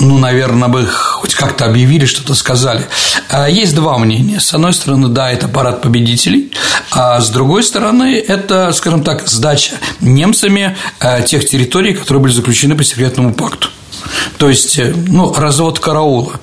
ну, 0.00 0.18
наверное, 0.18 0.68
бы 0.68 0.86
хоть 0.86 1.34
как-то 1.34 1.66
объявили, 1.66 2.06
что-то 2.06 2.34
сказали. 2.34 2.86
А 3.28 3.48
есть 3.48 3.74
два 3.74 3.98
мнения. 3.98 4.40
С 4.40 4.54
одной 4.54 4.72
стороны, 4.72 5.08
да, 5.08 5.30
это 5.30 5.46
парад 5.46 5.82
победителей, 5.82 6.50
а 6.90 7.20
с 7.20 7.28
другой 7.28 7.62
стороны, 7.62 8.14
это, 8.16 8.72
скажем 8.72 9.02
так, 9.04 9.28
сдача 9.28 9.74
немцами 10.00 10.76
э, 11.00 11.22
тех 11.24 11.46
территорий, 11.46 11.94
которые 11.94 12.22
были 12.22 12.32
заключены 12.32 12.76
по 12.76 12.84
секретному 12.84 13.34
пакту. 13.34 13.68
То 14.38 14.48
есть, 14.48 14.78
э, 14.78 14.94
ну, 14.94 15.32
развод 15.34 15.78
караула. 15.78 16.40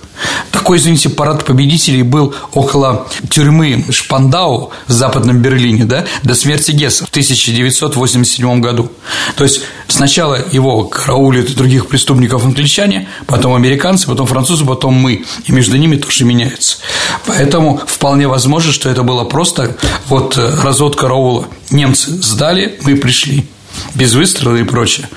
Такой, 0.71 0.79
извините, 0.79 1.09
парад 1.09 1.43
победителей 1.43 2.01
был 2.01 2.33
около 2.53 3.05
тюрьмы 3.29 3.83
Шпандау 3.89 4.71
в 4.87 4.91
Западном 4.93 5.39
Берлине, 5.39 5.83
да, 5.83 6.05
до 6.23 6.33
смерти 6.33 6.71
Гесса 6.71 7.05
в 7.05 7.09
1987 7.09 8.61
году. 8.61 8.89
То 9.35 9.43
есть, 9.43 9.63
сначала 9.89 10.39
его 10.53 10.85
караулят 10.85 11.53
других 11.55 11.87
преступников 11.87 12.45
англичане, 12.45 13.09
потом 13.27 13.53
американцы, 13.53 14.07
потом 14.07 14.27
французы, 14.27 14.63
потом 14.63 14.93
мы. 14.93 15.25
И 15.43 15.51
между 15.51 15.75
ними 15.75 15.97
тоже 15.97 16.23
меняется. 16.23 16.77
Поэтому 17.25 17.81
вполне 17.85 18.29
возможно, 18.29 18.71
что 18.71 18.87
это 18.87 19.03
было 19.03 19.25
просто 19.25 19.75
вот 20.07 20.37
э, 20.37 20.55
развод 20.63 20.95
караула. 20.95 21.47
Немцы 21.69 22.11
сдали, 22.11 22.79
мы 22.83 22.95
пришли 22.95 23.45
без 23.93 24.13
выстрела 24.13 24.55
и 24.55 24.63
прочее. 24.63 25.09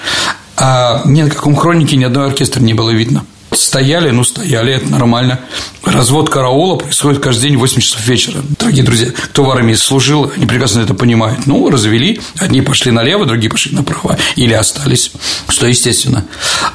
А 0.57 1.03
ни 1.05 1.23
на 1.23 1.31
каком 1.31 1.55
хронике 1.55 1.97
ни 1.97 2.03
одного 2.03 2.27
оркестра 2.27 2.61
не 2.61 2.75
было 2.75 2.91
видно. 2.91 3.25
Стояли, 3.55 4.11
ну, 4.11 4.25
стояли, 4.25 4.75
это 4.75 4.91
нормально. 4.91 5.41
Развод 5.85 6.29
караула 6.29 6.77
происходит 6.77 7.23
каждый 7.23 7.49
день 7.49 7.57
в 7.57 7.61
8 7.61 7.81
часов 7.81 8.07
вечера. 8.07 8.43
Дорогие 8.59 8.85
друзья, 8.85 9.11
кто 9.11 9.45
в 9.45 9.51
армии 9.51 9.75
служил, 9.75 10.31
они 10.35 10.47
прекрасно 10.47 10.81
это 10.81 10.95
понимают. 10.95 11.47
Ну, 11.47 11.71
развели, 11.71 12.21
одни 12.39 12.63
пошли 12.63 12.91
налево, 12.91 13.27
другие 13.27 13.51
пошли 13.51 13.75
направо, 13.77 14.19
или 14.37 14.53
остались, 14.53 15.13
что 15.49 15.67
естественно. 15.67 16.25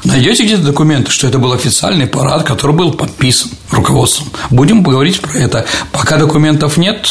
Найдете 0.03 0.43
где-то 0.43 0.63
документы, 0.63 1.11
что 1.11 1.27
это 1.27 1.39
был 1.39 1.53
официальный 1.53 2.07
парад, 2.07 2.43
который 2.43 2.75
был 2.75 2.93
подписан 2.93 3.49
руководством. 3.71 4.29
Будем 4.49 4.83
поговорить 4.83 5.19
про 5.19 5.37
это. 5.37 5.65
Пока 5.91 6.17
документов 6.17 6.77
нет, 6.77 7.07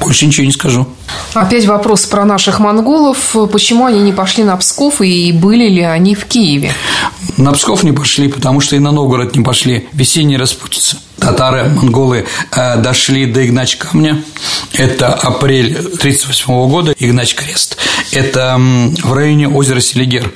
больше 0.00 0.26
ничего 0.26 0.46
не 0.46 0.52
скажу. 0.52 0.86
Опять 1.34 1.66
вопрос 1.66 2.06
про 2.06 2.24
наших 2.24 2.58
монголов. 2.60 3.36
Почему 3.52 3.86
они 3.86 4.00
не 4.00 4.12
пошли 4.12 4.44
на 4.44 4.56
Псков 4.56 5.00
и 5.00 5.32
были 5.32 5.68
ли 5.68 5.82
они 5.82 6.14
в 6.14 6.24
Киеве? 6.26 6.72
На 7.36 7.52
Псков 7.52 7.82
не 7.82 7.92
пошли, 7.92 8.28
потому 8.28 8.60
что 8.60 8.76
и 8.76 8.78
на 8.78 8.92
Новгород 8.96 9.36
не 9.36 9.44
пошли. 9.44 9.86
Весенняя 9.92 10.38
распутица. 10.38 10.96
Татары, 11.18 11.68
монголы 11.68 12.24
э, 12.50 12.76
дошли 12.78 13.26
до 13.26 13.44
Игнач 13.44 13.76
камня. 13.76 14.22
Это 14.72 15.12
апрель 15.12 15.72
1938 15.76 16.70
года, 16.70 16.94
Игнач 16.98 17.34
крест. 17.34 17.76
Это 18.12 18.58
в 18.58 19.12
районе 19.12 19.48
озера 19.48 19.80
Селигер. 19.80 20.32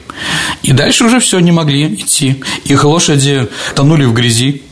И 0.62 0.72
дальше 0.72 1.04
уже 1.04 1.20
все 1.20 1.38
не 1.38 1.52
могли 1.52 1.94
идти. 1.94 2.42
Их 2.64 2.84
лошади 2.84 3.48
тонули 3.74 4.04
в 4.04 4.12
грязи, 4.12 4.62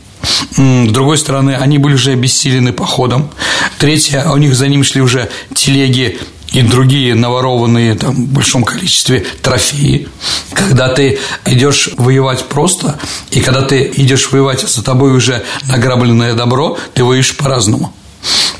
с 0.51 0.91
другой 0.91 1.17
стороны, 1.17 1.55
они 1.55 1.79
были 1.79 1.95
уже 1.95 2.11
обессилены 2.11 2.73
походом. 2.73 3.31
Третье, 3.79 4.25
у 4.29 4.37
них 4.37 4.53
за 4.53 4.67
ним 4.67 4.83
шли 4.83 5.01
уже 5.01 5.29
телеги 5.55 6.19
и 6.51 6.61
другие 6.61 7.15
наворованные 7.15 7.95
там, 7.95 8.15
в 8.15 8.27
большом 8.29 8.63
количестве 8.63 9.25
трофеи. 9.41 10.07
Когда 10.53 10.89
ты 10.89 11.19
идешь 11.45 11.89
воевать 11.97 12.45
просто, 12.45 12.99
и 13.31 13.39
когда 13.39 13.61
ты 13.61 13.91
идешь 13.95 14.31
воевать, 14.31 14.61
за 14.61 14.83
тобой 14.83 15.11
уже 15.11 15.43
награбленное 15.67 16.33
добро, 16.33 16.77
ты 16.93 17.03
воюешь 17.03 17.35
по-разному. 17.37 17.93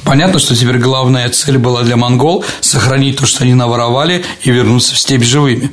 Понятно, 0.04 0.40
что 0.40 0.56
теперь 0.56 0.78
главная 0.78 1.30
цель 1.30 1.58
была 1.58 1.84
для 1.84 1.98
монгол– 1.98 2.44
сохранить 2.62 3.18
то, 3.18 3.26
что 3.26 3.44
они 3.44 3.54
наворовали, 3.54 4.24
и 4.42 4.52
вернуться 4.52 4.96
в 4.96 5.00
степь 5.00 5.24
живыми. 5.24 5.72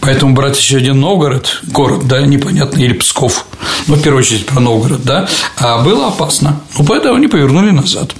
Поэтому 0.00 0.34
брать 0.34 0.58
еще 0.58 0.78
один 0.78 1.00
Новгород, 1.00 1.60
город, 1.64 2.08
да, 2.08 2.22
непонятно, 2.22 2.80
или 2.80 2.94
Псков, 2.94 3.46
ну, 3.86 3.96
в 3.96 4.02
первую 4.02 4.22
очередь 4.22 4.46
про 4.46 4.60
Новгород, 4.60 5.02
да, 5.02 5.28
а 5.58 5.82
было 5.82 6.08
опасно. 6.08 6.60
Ну, 6.78 6.84
поэтому 6.84 7.16
они 7.16 7.28
повернули 7.28 7.70
назад. 7.70 8.14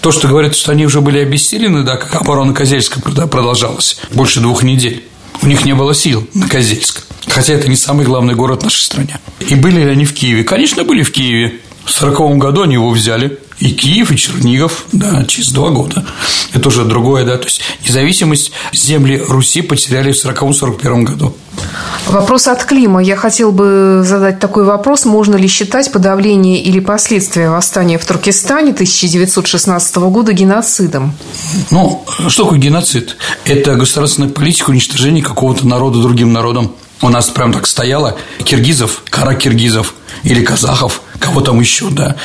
То, 0.00 0.12
что 0.12 0.28
говорят, 0.28 0.56
что 0.56 0.72
они 0.72 0.86
уже 0.86 1.00
были 1.00 1.18
обессилены, 1.18 1.82
да, 1.82 1.96
как 1.96 2.14
оборона 2.14 2.52
Козельска 2.52 3.00
продолжалась 3.00 3.98
больше 4.10 4.40
двух 4.40 4.62
недель. 4.62 5.04
У 5.42 5.46
них 5.46 5.64
не 5.64 5.74
было 5.74 5.94
сил 5.94 6.26
на 6.34 6.48
Козельск. 6.48 7.04
Хотя 7.28 7.54
это 7.54 7.68
не 7.68 7.76
самый 7.76 8.04
главный 8.04 8.34
город 8.34 8.62
нашей 8.62 8.82
стране. 8.82 9.18
И 9.40 9.54
были 9.54 9.82
ли 9.82 9.90
они 9.90 10.04
в 10.04 10.12
Киеве? 10.12 10.44
Конечно, 10.44 10.84
были 10.84 11.02
в 11.02 11.12
Киеве. 11.12 11.60
В 11.84 11.94
1940 11.96 12.38
году 12.38 12.62
они 12.62 12.74
его 12.74 12.90
взяли. 12.90 13.38
И 13.62 13.70
Киев, 13.70 14.10
и 14.10 14.16
Чернигов, 14.16 14.86
да, 14.90 15.24
через 15.24 15.52
два 15.52 15.68
года. 15.68 16.04
Это 16.52 16.66
уже 16.66 16.84
другое, 16.84 17.24
да. 17.24 17.36
То 17.36 17.44
есть 17.44 17.60
независимость 17.86 18.50
земли 18.72 19.22
Руси 19.28 19.62
потеряли 19.62 20.10
в 20.10 20.16
1940-1941 20.16 21.02
году. 21.04 21.36
Вопрос 22.08 22.48
от 22.48 22.64
Клима. 22.64 23.00
Я 23.00 23.14
хотел 23.14 23.52
бы 23.52 24.02
задать 24.04 24.40
такой 24.40 24.64
вопрос. 24.64 25.04
Можно 25.04 25.36
ли 25.36 25.46
считать 25.46 25.92
подавление 25.92 26.60
или 26.60 26.80
последствия 26.80 27.50
восстания 27.50 27.98
в 27.98 28.04
Туркестане 28.04 28.72
1916 28.72 29.96
года 29.96 30.32
геноцидом? 30.32 31.14
Ну, 31.70 32.04
что 32.26 32.42
такое 32.42 32.58
геноцид? 32.58 33.16
Это 33.44 33.76
государственная 33.76 34.30
политика 34.30 34.70
уничтожения 34.70 35.22
какого-то 35.22 35.68
народа 35.68 36.00
другим 36.00 36.32
народом. 36.32 36.74
У 37.00 37.08
нас 37.08 37.30
прям 37.30 37.52
так 37.52 37.68
стояло 37.68 38.16
киргизов, 38.44 39.04
кара 39.08 39.34
киргизов 39.34 39.94
или 40.24 40.44
казахов, 40.44 41.02
кого 41.22 41.40
там 41.40 41.60
еще, 41.60 41.88
да. 41.90 42.16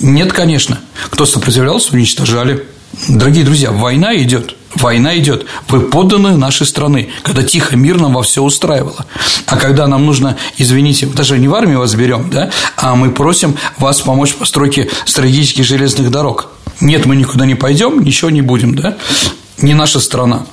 Нет, 0.00 0.32
конечно. 0.32 0.78
Кто 1.10 1.24
сопротивлялся, 1.24 1.94
уничтожали. 1.94 2.66
Дорогие 3.08 3.44
друзья, 3.44 3.70
война 3.70 4.16
идет. 4.16 4.56
Война 4.74 5.16
идет. 5.18 5.46
Вы 5.68 5.80
подданы 5.80 6.36
нашей 6.36 6.66
страны, 6.66 7.08
когда 7.22 7.42
тихо, 7.42 7.76
мирно 7.76 8.08
во 8.08 8.22
все 8.22 8.42
устраивало. 8.42 9.06
А 9.46 9.56
когда 9.56 9.86
нам 9.86 10.06
нужно, 10.06 10.36
извините, 10.58 11.06
даже 11.06 11.38
не 11.38 11.48
в 11.48 11.54
армию 11.54 11.78
вас 11.78 11.94
берем, 11.94 12.30
да, 12.30 12.50
а 12.76 12.94
мы 12.94 13.10
просим 13.10 13.56
вас 13.78 14.00
помочь 14.00 14.30
в 14.30 14.36
постройке 14.36 14.88
стратегических 15.06 15.64
железных 15.64 16.10
дорог. 16.10 16.48
Нет, 16.80 17.06
мы 17.06 17.16
никуда 17.16 17.46
не 17.46 17.56
пойдем, 17.56 18.02
ничего 18.02 18.30
не 18.30 18.42
будем, 18.42 18.74
да 18.74 18.96
не 19.62 19.74
наша 19.74 20.00
страна. 20.00 20.46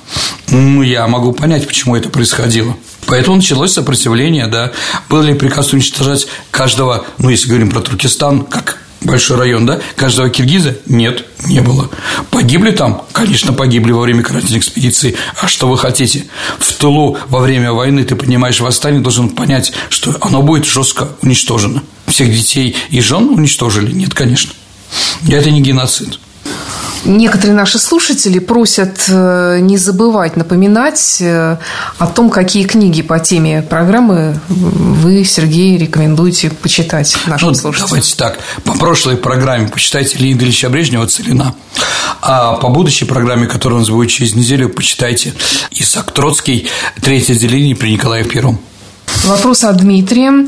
Ну, 0.48 0.82
я 0.82 1.06
могу 1.06 1.32
понять, 1.32 1.66
почему 1.66 1.96
это 1.96 2.08
происходило. 2.08 2.76
Поэтому 3.08 3.36
началось 3.36 3.72
сопротивление, 3.72 4.46
да. 4.46 4.72
Был 5.08 5.22
ли 5.22 5.32
приказ 5.32 5.72
уничтожать 5.72 6.28
каждого, 6.50 7.06
ну, 7.16 7.30
если 7.30 7.48
говорим 7.48 7.70
про 7.70 7.80
Туркестан, 7.80 8.42
как 8.42 8.78
большой 9.00 9.38
район, 9.38 9.64
да, 9.64 9.80
каждого 9.96 10.28
киргиза? 10.28 10.76
Нет, 10.84 11.24
не 11.46 11.60
было. 11.60 11.88
Погибли 12.30 12.70
там? 12.70 13.06
Конечно, 13.12 13.54
погибли 13.54 13.92
во 13.92 14.02
время 14.02 14.22
карательной 14.22 14.58
экспедиции. 14.58 15.16
А 15.40 15.48
что 15.48 15.68
вы 15.68 15.78
хотите? 15.78 16.26
В 16.58 16.70
тылу 16.74 17.16
во 17.28 17.40
время 17.40 17.72
войны, 17.72 18.04
ты 18.04 18.14
понимаешь, 18.14 18.60
восстание 18.60 19.00
должен 19.00 19.30
понять, 19.30 19.72
что 19.88 20.14
оно 20.20 20.42
будет 20.42 20.66
жестко 20.66 21.08
уничтожено. 21.22 21.82
Всех 22.06 22.30
детей 22.30 22.76
и 22.90 23.00
жен 23.00 23.30
уничтожили? 23.30 23.90
Нет, 23.90 24.12
конечно. 24.12 24.52
Это 25.26 25.50
не 25.50 25.62
геноцид. 25.62 26.20
Некоторые 27.04 27.54
наши 27.54 27.78
слушатели 27.78 28.38
просят 28.38 29.04
э, 29.08 29.58
не 29.60 29.76
забывать 29.76 30.36
напоминать 30.36 31.18
э, 31.20 31.56
о 31.98 32.06
том, 32.06 32.28
какие 32.30 32.64
книги 32.64 33.02
по 33.02 33.18
теме 33.20 33.62
программы 33.62 34.40
вы, 34.48 35.24
Сергей, 35.24 35.78
рекомендуете 35.78 36.50
почитать 36.50 37.16
нашим 37.26 37.48
ну, 37.48 37.54
слушателям. 37.54 37.88
Давайте 37.88 38.16
так. 38.16 38.38
По 38.64 38.72
прошлой 38.76 39.16
программе 39.16 39.68
почитайте 39.68 40.18
Леонида 40.18 40.44
Ильича 40.44 40.68
Брежнева 40.68 41.06
«Целина». 41.06 41.54
А 42.20 42.54
по 42.54 42.68
будущей 42.68 43.04
программе, 43.04 43.46
которая 43.46 43.76
у 43.76 43.80
нас 43.80 43.90
будет 43.90 44.10
через 44.10 44.34
неделю, 44.34 44.68
почитайте 44.68 45.34
Исаак 45.70 46.10
Троцкий 46.12 46.68
«Третье 47.00 47.34
отделение 47.34 47.76
при 47.76 47.92
Николае 47.92 48.24
Первом». 48.24 48.58
Вопрос 49.24 49.64
от 49.64 49.76
Дмитрия. 49.76 50.46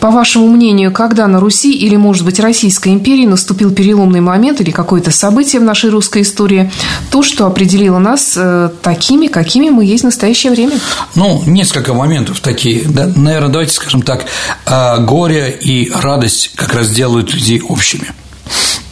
По 0.00 0.10
вашему 0.10 0.48
мнению, 0.48 0.92
когда 0.92 1.26
на 1.26 1.40
Руси 1.40 1.72
или, 1.72 1.96
может 1.96 2.24
быть, 2.24 2.38
Российской 2.40 2.90
империи 2.92 3.26
наступил 3.26 3.72
переломный 3.72 4.20
момент 4.20 4.60
или 4.60 4.70
какое-то 4.70 5.10
событие 5.10 5.60
в 5.60 5.64
нашей 5.64 5.90
русской 5.90 6.22
истории, 6.22 6.70
то, 7.10 7.22
что 7.22 7.46
определило 7.46 7.98
нас 7.98 8.34
э, 8.36 8.70
такими, 8.82 9.26
какими 9.26 9.70
мы 9.70 9.84
есть 9.84 10.02
в 10.02 10.06
настоящее 10.06 10.52
время? 10.52 10.78
Ну, 11.14 11.42
несколько 11.46 11.94
моментов 11.94 12.40
такие. 12.40 12.84
Да, 12.84 13.10
наверное, 13.14 13.48
давайте 13.48 13.74
скажем 13.74 14.02
так, 14.02 14.26
а, 14.66 14.98
горе 14.98 15.50
и 15.50 15.90
радость 15.90 16.52
как 16.54 16.74
раз 16.74 16.90
делают 16.90 17.32
людей 17.32 17.60
общими. 17.60 18.12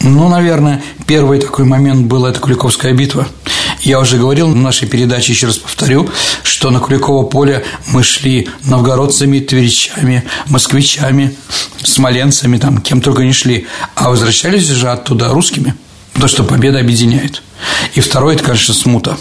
Ну, 0.01 0.29
наверное, 0.29 0.81
первый 1.05 1.39
такой 1.39 1.65
момент 1.65 2.07
был 2.07 2.25
это 2.25 2.39
Куликовская 2.39 2.93
битва. 2.93 3.27
Я 3.83 3.99
уже 3.99 4.17
говорил 4.17 4.49
в 4.49 4.55
нашей 4.55 4.87
передаче, 4.87 5.33
еще 5.33 5.47
раз 5.47 5.57
повторю, 5.57 6.09
что 6.43 6.69
на 6.69 6.79
Куликово 6.79 7.25
поле 7.25 7.65
мы 7.87 8.03
шли 8.03 8.47
новгородцами, 8.63 9.39
тверичами, 9.39 10.23
москвичами, 10.47 11.35
смоленцами, 11.83 12.57
там, 12.57 12.77
кем 12.79 13.01
только 13.01 13.23
не 13.23 13.33
шли, 13.33 13.67
а 13.95 14.09
возвращались 14.09 14.67
же 14.67 14.89
оттуда 14.89 15.29
русскими, 15.29 15.73
потому 16.13 16.29
что 16.29 16.43
победа 16.43 16.79
объединяет. 16.79 17.41
И 17.95 18.01
второе– 18.01 18.35
это, 18.35 18.43
конечно, 18.43 18.73
смута. 18.73 19.17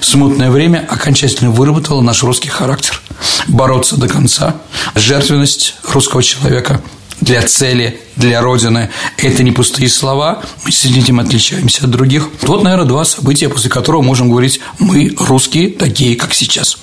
Смутное 0.00 0.50
время 0.50 0.86
окончательно 0.88 1.50
выработало 1.50 2.00
наш 2.00 2.22
русский 2.22 2.48
характер. 2.48 3.00
Бороться 3.48 3.96
до 3.96 4.08
конца, 4.08 4.56
жертвенность 4.94 5.74
русского 5.84 6.22
человека– 6.22 6.80
для 7.20 7.42
цели, 7.42 8.00
для 8.16 8.40
Родины. 8.40 8.90
Это 9.16 9.42
не 9.42 9.52
пустые 9.52 9.88
слова, 9.88 10.42
мы 10.64 10.72
с 10.72 10.84
этим 10.84 11.20
отличаемся 11.20 11.84
от 11.84 11.90
других. 11.90 12.28
Вот, 12.42 12.62
наверное, 12.62 12.86
два 12.86 13.04
события, 13.04 13.48
после 13.48 13.70
которого 13.70 14.02
можем 14.02 14.30
говорить 14.30 14.60
«мы 14.78 15.14
русские, 15.18 15.70
такие, 15.70 16.16
как 16.16 16.34
сейчас». 16.34 16.78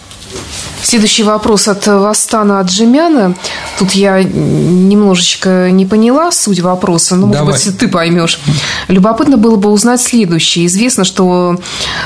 Следующий 0.83 1.23
вопрос 1.23 1.67
от 1.67 1.85
Вастана 1.87 2.59
Аджимяна. 2.59 3.35
Тут 3.77 3.91
я 3.91 4.23
немножечко 4.23 5.69
не 5.71 5.85
поняла 5.85 6.31
суть 6.31 6.59
вопроса, 6.59 7.15
но, 7.15 7.27
может 7.27 7.39
Давай. 7.39 7.53
быть, 7.53 7.77
ты 7.77 7.87
поймешь. 7.87 8.39
Любопытно 8.87 9.37
было 9.37 9.55
бы 9.55 9.69
узнать 9.69 10.01
следующее. 10.01 10.65
Известно, 10.65 11.03
что 11.03 11.59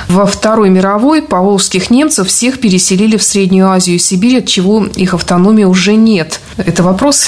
во 0.07 0.25
Второй 0.25 0.69
мировой 0.69 1.21
поволжских 1.21 1.89
немцев 1.89 2.27
всех 2.27 2.59
переселили 2.59 3.17
в 3.17 3.23
Среднюю 3.23 3.69
Азию 3.69 3.95
и 3.95 3.99
Сибирь, 3.99 4.39
от 4.39 4.47
чего 4.47 4.85
их 4.85 5.13
автономии 5.13 5.63
уже 5.63 5.95
нет. 5.95 6.41
Это 6.57 6.83
вопрос? 6.83 7.27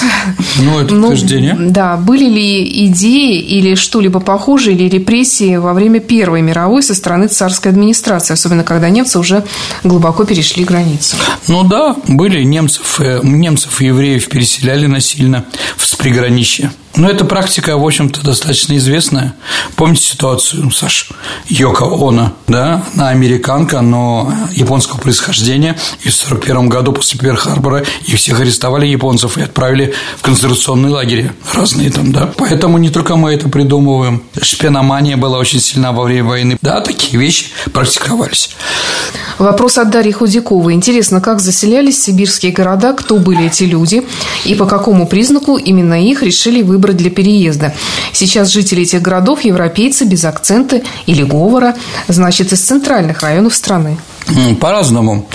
Ну, 0.60 0.80
это 0.80 0.94
ну, 0.94 1.08
утверждение. 1.08 1.56
Да. 1.58 1.96
Были 1.96 2.28
ли 2.28 2.86
идеи 2.86 3.40
или 3.40 3.74
что-либо 3.74 4.20
похожее, 4.20 4.76
или 4.76 4.88
репрессии 4.88 5.56
во 5.56 5.72
время 5.72 6.00
Первой 6.00 6.42
мировой 6.42 6.82
со 6.82 6.94
стороны 6.94 7.28
царской 7.28 7.72
администрации, 7.72 8.34
особенно 8.34 8.64
когда 8.64 8.90
немцы 8.90 9.18
уже 9.18 9.44
глубоко 9.82 10.24
перешли 10.24 10.64
границу? 10.64 11.16
Ну 11.48 11.64
да, 11.64 11.96
были 12.08 12.42
немцев, 12.42 13.00
э, 13.00 13.20
немцев 13.22 13.80
и 13.80 13.86
евреев 13.86 14.28
переселяли 14.34 14.86
насильно 14.86 15.44
в 15.76 15.96
приграничье. 15.96 16.72
Но 16.96 17.10
эта 17.10 17.24
практика, 17.24 17.76
в 17.76 17.84
общем-то, 17.84 18.22
достаточно 18.22 18.76
известная. 18.76 19.34
Помните 19.74 20.04
ситуацию, 20.04 20.70
Саш, 20.70 21.10
Йока 21.48 21.86
Она, 21.86 22.32
да? 22.46 22.84
Она 22.94 23.08
американка, 23.08 23.80
но 23.80 24.32
японского 24.52 24.98
происхождения. 24.98 25.76
И 26.02 26.10
в 26.10 26.14
1941 26.14 26.68
году 26.68 26.92
после 26.92 27.18
Перл-Харбора 27.18 27.84
их 28.06 28.16
всех 28.16 28.40
арестовали 28.40 28.86
японцев 28.86 29.36
и 29.38 29.42
отправили 29.42 29.92
в 30.18 30.22
концентрационные 30.22 30.92
лагеря 30.92 31.34
разные 31.52 31.90
там, 31.90 32.12
да? 32.12 32.32
Поэтому 32.36 32.78
не 32.78 32.90
только 32.90 33.16
мы 33.16 33.34
это 33.34 33.48
придумываем. 33.48 34.22
Шпиномания 34.40 35.16
была 35.16 35.38
очень 35.38 35.60
сильна 35.60 35.92
во 35.92 36.04
время 36.04 36.28
войны. 36.28 36.58
Да, 36.62 36.80
такие 36.80 37.18
вещи 37.18 37.46
практиковались. 37.72 38.50
Вопрос 39.38 39.78
от 39.78 39.90
Дарьи 39.90 40.12
Худяковой. 40.12 40.74
Интересно, 40.74 41.20
как 41.20 41.40
заселялись 41.40 42.00
сибирские 42.00 42.52
города, 42.52 42.92
кто 42.92 43.16
были 43.16 43.46
эти 43.46 43.64
люди 43.64 44.06
и 44.44 44.54
по 44.54 44.66
какому 44.66 45.08
признаку 45.08 45.56
именно 45.56 46.00
их 46.00 46.22
решили 46.22 46.62
выбрать 46.62 46.83
выбрать 46.84 46.98
для 46.98 47.10
переезда. 47.10 47.74
Сейчас 48.12 48.50
жители 48.50 48.82
этих 48.82 49.00
городов– 49.00 49.40
европейцы 49.44 50.04
без 50.04 50.24
акцента 50.24 50.82
или 51.06 51.22
говора, 51.22 51.74
значит, 52.08 52.52
из 52.52 52.60
центральных 52.60 53.22
районов 53.22 53.54
страны. 53.54 53.96
По-разному. 54.60 55.26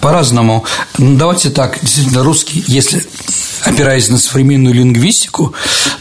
По-разному. 0.00 0.64
Ну, 0.98 1.16
давайте 1.16 1.48
так, 1.50 1.78
действительно, 1.80 2.22
русский, 2.22 2.62
если 2.66 3.06
опираясь 3.62 4.10
на 4.10 4.18
современную 4.18 4.74
лингвистику, 4.74 5.54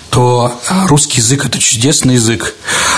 то 0.09 0.53
русский 0.87 1.21
язык– 1.21 1.45
это 1.47 1.59
чудесный 1.59 2.15
язык, 2.15 2.55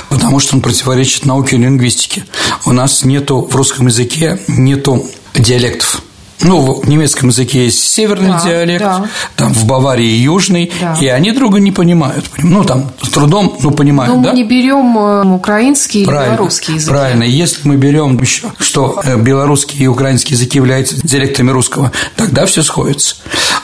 потому 0.09 0.39
что 0.39 0.55
он 0.55 0.61
противоречит 0.61 1.25
науке 1.25 1.55
и 1.55 1.59
лингвистике. 1.59 2.25
У 2.65 2.71
нас 2.71 3.05
нету 3.05 3.47
в 3.47 3.55
русском 3.55 3.87
языке 3.87 4.39
нету 4.47 5.05
диалектов. 5.35 6.01
Ну, 6.41 6.81
в 6.81 6.87
немецком 6.87 7.29
языке 7.29 7.65
есть 7.65 7.79
северный 7.79 8.31
да, 8.31 8.41
диалект, 8.43 8.83
да. 8.83 9.05
там 9.35 9.53
в 9.53 9.65
Баварии 9.65 10.05
южный, 10.05 10.71
да. 10.81 10.97
и 10.99 11.07
они 11.07 11.31
друга 11.31 11.59
не 11.59 11.71
понимают. 11.71 12.25
Ну, 12.37 12.63
там 12.63 12.91
с 13.01 13.09
трудом, 13.09 13.57
ну, 13.61 13.71
понимают, 13.71 14.15
Но 14.15 14.21
да? 14.21 14.29
мы 14.31 14.35
не 14.35 14.43
берем 14.43 14.97
э, 14.97 15.35
украинский 15.35 16.01
или 16.01 16.09
белорусский 16.09 16.75
язык. 16.75 16.89
Правильно. 16.89 17.23
Если 17.23 17.67
мы 17.67 17.77
берем 17.77 18.19
еще, 18.19 18.51
что 18.59 19.01
э, 19.03 19.17
белорусский 19.17 19.79
и 19.79 19.87
украинский 19.87 20.35
языки 20.35 20.57
являются 20.57 20.95
диалектами 21.07 21.51
русского, 21.51 21.91
тогда 22.15 22.45
все 22.45 22.63
сходится. 22.63 23.15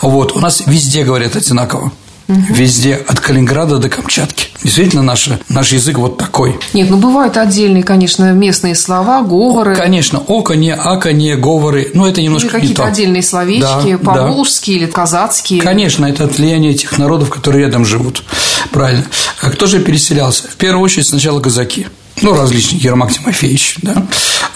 Вот. 0.02 0.36
У 0.36 0.40
нас 0.40 0.64
везде 0.66 1.04
говорят 1.04 1.36
одинаково 1.36 1.92
угу. 2.32 2.42
везде, 2.50 2.96
от 2.96 3.20
Калининграда 3.20 3.78
до 3.78 3.90
Камчатки. 3.90 4.51
Действительно, 4.64 5.02
наш, 5.02 5.30
наш 5.50 5.72
язык 5.72 5.98
вот 5.98 6.18
такой. 6.18 6.60
Нет, 6.74 6.90
ну 6.90 6.98
бывают 6.98 7.38
отдельные, 7.38 7.84
конечно, 7.84 8.32
местные 8.32 8.76
слова, 8.76 9.22
говоры. 9.22 9.76
Конечно, 9.76 10.20
оконе, 10.28 10.76
аконе, 10.76 11.36
говоры, 11.36 11.92
но 11.94 12.08
это 12.08 12.22
немножко 12.22 12.48
или 12.48 12.54
какие-то 12.54 12.86
отдельные 12.86 13.24
словечки, 13.24 13.92
да, 13.92 13.98
поволжские 13.98 14.80
да. 14.80 14.86
или 14.86 14.92
казацкие. 14.92 15.62
Конечно, 15.62 16.06
это 16.06 16.26
от 16.26 16.38
влияния 16.38 16.72
этих 16.72 16.98
народов, 16.98 17.30
которые 17.30 17.66
рядом 17.66 17.86
живут. 17.86 18.24
Правильно. 18.72 19.06
А 19.42 19.50
кто 19.50 19.66
же 19.66 19.80
переселялся? 19.80 20.44
В 20.48 20.56
первую 20.56 20.84
очередь 20.84 21.08
сначала 21.08 21.40
казаки 21.40 21.88
ну, 22.22 22.34
различные, 22.34 22.82
Ермак 22.82 23.12
Тимофеевич, 23.12 23.78
да, 23.82 24.06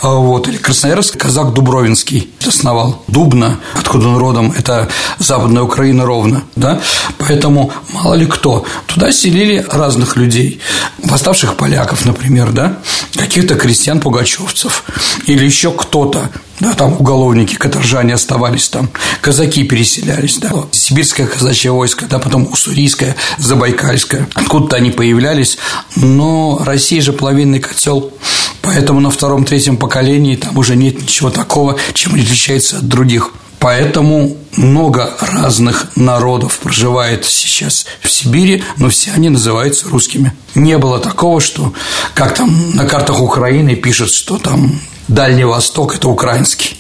а 0.02 0.16
вот, 0.16 0.48
или 0.48 0.58
Красноярск, 0.58 1.18
казак 1.18 1.54
Дубровинский 1.54 2.30
основал, 2.46 3.04
Дубна, 3.08 3.60
откуда 3.74 4.08
он 4.08 4.18
родом, 4.18 4.54
это 4.58 4.88
Западная 5.20 5.64
Украина 5.64 6.06
ровно, 6.06 6.44
да, 6.56 6.80
поэтому 7.18 7.72
мало 7.92 8.14
ли 8.14 8.26
кто, 8.26 8.66
туда 8.88 9.12
селили 9.12 9.66
разных 9.72 10.16
людей, 10.16 10.60
восставших 11.04 11.56
поляков, 11.56 12.06
например, 12.06 12.52
да, 12.52 12.78
каких-то 13.16 13.56
крестьян-пугачевцев, 13.56 14.84
или 15.26 15.46
еще 15.46 15.72
кто-то, 15.72 16.30
да, 16.60 16.74
там 16.74 16.94
уголовники, 16.94 17.56
каторжане 17.56 18.14
оставались 18.14 18.70
там, 18.70 18.90
казаки 19.22 19.64
переселялись, 19.64 20.38
да, 20.38 20.52
сибирское 20.72 21.28
казачье 21.28 21.72
войско, 21.72 22.06
да, 22.06 22.20
потом 22.20 22.48
уссурийское, 22.52 23.16
забайкальское, 23.38 24.28
откуда-то 24.34 24.78
они 24.78 24.92
появлялись, 24.92 25.58
но 25.96 26.62
Россия 26.64 27.02
же 27.02 27.14
половинный 27.14 27.60
котел, 27.60 28.14
поэтому 28.62 29.00
на 29.00 29.10
втором-третьем 29.10 29.78
поколении 29.78 30.36
там 30.36 30.58
уже 30.58 30.76
нет 30.76 31.02
ничего 31.02 31.30
такого, 31.30 31.78
чем 31.94 32.16
отличается 32.16 32.78
от 32.78 32.88
других. 32.88 33.32
Поэтому 33.58 34.38
много 34.58 35.16
разных 35.20 35.88
народов 35.96 36.60
проживает 36.60 37.26
сейчас 37.26 37.88
в 38.02 38.12
Сибири, 38.12 38.64
но 38.78 38.90
все 38.90 39.12
они 39.12 39.30
называются 39.30 39.90
русскими. 39.90 40.34
Не 40.54 40.78
было 40.78 41.00
такого, 41.00 41.42
что, 41.42 41.74
как 42.14 42.36
там 42.36 42.76
на 42.76 42.86
картах 42.86 43.22
Украины 43.22 43.76
пишут, 43.76 44.12
что 44.12 44.38
там 44.38 44.80
Дальний 45.08 45.46
Восток– 45.46 45.96
это 45.96 46.10
украинский 46.10 46.78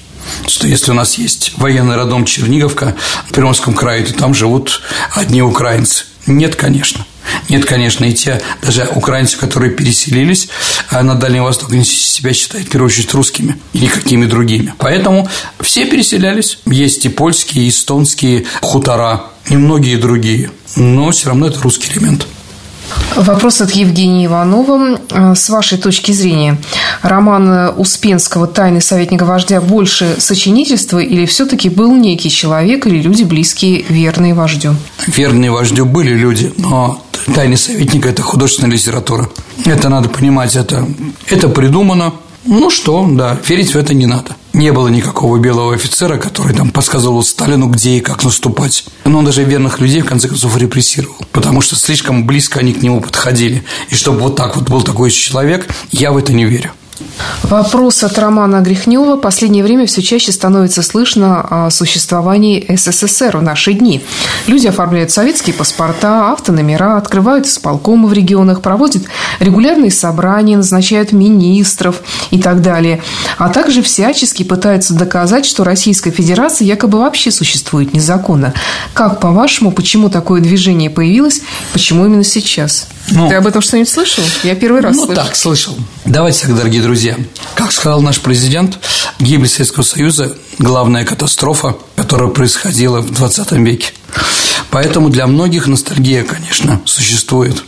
что 0.48 0.68
если 0.68 0.92
у 0.92 0.94
нас 0.94 1.18
есть 1.18 1.54
военный 1.58 1.96
родом 1.96 2.26
Черниговка 2.26 2.96
в 3.28 3.34
Приморском 3.34 3.74
крае, 3.74 4.04
то 4.04 4.14
там 4.14 4.34
живут 4.34 4.82
одни 5.14 5.42
украинцы. 5.42 6.06
Нет, 6.28 6.56
конечно. 6.56 7.06
Нет, 7.50 7.66
конечно, 7.66 8.06
и 8.06 8.14
те 8.14 8.42
даже 8.62 8.88
украинцы, 8.96 9.38
которые 9.38 9.72
переселились 9.72 10.48
а 10.90 11.04
на 11.04 11.16
Дальний 11.16 11.40
Восток, 11.40 11.72
они 11.72 11.84
себя 11.84 12.34
считают, 12.34 12.68
в 12.68 12.72
первую 12.72 12.90
очередь, 12.90 13.14
русскими 13.14 13.58
и 13.74 13.80
никакими 13.80 14.26
другими. 14.26 14.74
Поэтому 14.78 15.28
все 15.60 15.86
переселялись. 15.86 16.60
Есть 16.66 17.06
и 17.06 17.10
польские, 17.10 17.66
и 17.66 17.70
эстонские 17.70 18.46
хутора, 18.62 19.26
и 19.50 19.58
многие 19.58 19.96
другие. 19.98 20.52
Но 20.76 21.12
все 21.12 21.28
равно 21.28 21.48
это 21.48 21.62
русский 21.62 21.92
элемент. 21.92 22.28
Вопрос 23.16 23.62
от 23.62 23.72
Евгения 23.72 24.26
Иванова. 24.26 25.00
Э, 25.12 25.36
с 25.36 25.50
вашей 25.50 25.78
точки 25.78 26.12
зрения, 26.12 26.58
роман 27.02 27.74
Успенского 27.78 28.48
«Тайный 28.48 28.82
советника 28.82 29.26
вождя» 29.26 29.62
больше 29.62 30.16
сочинительства 30.20 31.00
или 31.00 31.26
все-таки 31.26 31.70
был 31.70 31.96
некий 31.96 32.30
человек 32.30 32.88
или 32.88 33.02
люди, 33.02 33.24
близкие, 33.24 33.84
верные 33.88 34.34
вождю? 34.34 34.76
Верные 35.08 35.52
вождю 35.52 35.86
были 35.86 36.14
люди, 36.14 36.54
но 36.58 37.02
«Тайный 37.34 37.58
советник»– 37.58 38.06
это 38.08 38.22
художественная 38.22 38.72
литература. 38.72 39.30
Это 39.66 39.90
надо 39.90 40.10
понимать, 40.10 40.56
это, 40.56 40.86
это 41.28 41.50
придумано. 41.50 42.14
Ну 42.46 42.70
что, 42.70 43.08
да, 43.10 43.38
верить 43.48 43.74
в 43.74 43.78
это 43.78 43.94
не 43.94 44.06
надо. 44.06 44.36
Не 44.56 44.72
было 44.72 44.88
никакого 44.88 45.38
белого 45.38 45.74
офицера, 45.74 46.18
который 46.18 46.56
там 46.56 46.72
подсказывал 46.72 47.22
Сталину, 47.24 47.68
где 47.68 47.98
и 47.98 48.00
как 48.00 48.24
наступать. 48.24 48.86
Но 49.04 49.20
он 49.20 49.26
даже 49.26 49.44
верных 49.44 49.82
людей, 49.82 50.00
в 50.00 50.06
конце 50.06 50.30
концов, 50.30 50.56
репрессировал. 50.56 51.18
Потому 51.34 51.60
что 51.60 51.76
слишком 51.76 52.26
близко 52.26 52.62
они 52.62 52.72
к 52.72 52.82
нему 52.82 53.02
подходили. 53.02 53.66
И 53.90 53.96
чтобы 53.96 54.20
вот 54.20 54.38
так 54.38 54.56
вот 54.56 54.70
был 54.70 54.82
такой 54.82 55.12
человек, 55.12 55.68
я 55.92 56.14
в 56.14 56.18
это 56.18 56.32
не 56.32 56.46
верю. 56.46 56.72
Вопрос 57.44 58.04
от 58.04 58.18
Романа 58.18 58.62
Грехнева. 58.62 59.18
Последнее 59.18 59.64
время 59.64 59.86
все 59.86 60.02
чаще 60.02 60.32
становится 60.32 60.82
слышно 60.82 61.42
о 61.42 61.70
существовании 61.70 62.66
СССР 62.76 63.38
в 63.38 63.42
наши 63.42 63.74
дни. 63.74 64.04
Люди 64.48 64.68
оформляют 64.68 65.12
советские 65.12 65.54
паспорта, 65.54 66.32
автономера, 66.32 66.98
открывают 66.98 67.46
исполкомы 67.46 68.08
в 68.08 68.14
регионах, 68.14 68.62
проводят 68.62 69.04
регулярные 69.40 69.92
собрания, 69.92 70.58
назначают 70.58 71.12
министров 71.12 72.02
и 72.32 72.40
так 72.40 72.62
далее. 72.62 73.02
А 73.38 73.50
также 73.50 73.82
всячески 73.82 74.44
пытаются 74.44 74.94
доказать, 74.94 75.46
что 75.46 75.64
Российская 75.64 76.12
Федерация 76.12 76.66
якобы 76.66 77.00
вообще 77.00 77.32
существует 77.32 77.94
незаконно. 77.94 78.54
Как, 78.94 79.20
по-вашему, 79.20 79.72
почему 79.72 80.10
такое 80.10 80.42
движение 80.42 80.90
появилось, 80.90 81.42
почему 81.74 82.06
именно 82.06 82.24
сейчас? 82.24 82.88
Ну, 83.12 83.30
Ты 83.30 83.36
об 83.36 83.46
этом 83.46 83.62
что-нибудь 83.62 83.90
слышал? 83.90 84.24
Я 84.44 84.56
первый 84.56 84.82
раз 84.82 84.96
ну, 84.96 85.06
слышу. 85.06 85.22
так, 85.22 85.36
слышал. 85.36 85.78
Давайте 86.06 86.48
дорогие 86.48 86.82
друзья. 86.86 87.18
Как 87.56 87.72
сказал 87.72 88.00
наш 88.02 88.22
президент, 88.22 88.78
гибель 89.18 89.48
Советского 89.48 89.84
Союза– 89.84 90.38
главная 90.60 91.04
катастрофа, 91.04 91.76
которая 91.96 92.30
происходила 92.30 93.02
в 93.02 93.12
20 93.12 93.54
веке. 93.54 93.92
Поэтому 94.70 95.10
для 95.10 95.26
многих 95.26 95.66
ностальгия, 95.66 96.24
конечно, 96.24 96.80
существует. 96.86 97.64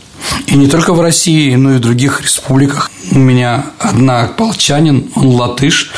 И 0.46 0.56
не 0.56 0.68
только 0.68 0.94
в 0.94 1.02
России, 1.02 1.56
но 1.56 1.74
и 1.74 1.78
в 1.78 1.80
других 1.80 2.22
республиках. 2.22 2.92
У 3.12 3.18
меня 3.18 3.66
одна 3.80 4.28
полчанин, 4.28 5.10
он 5.16 5.30
латыш, 5.30 5.92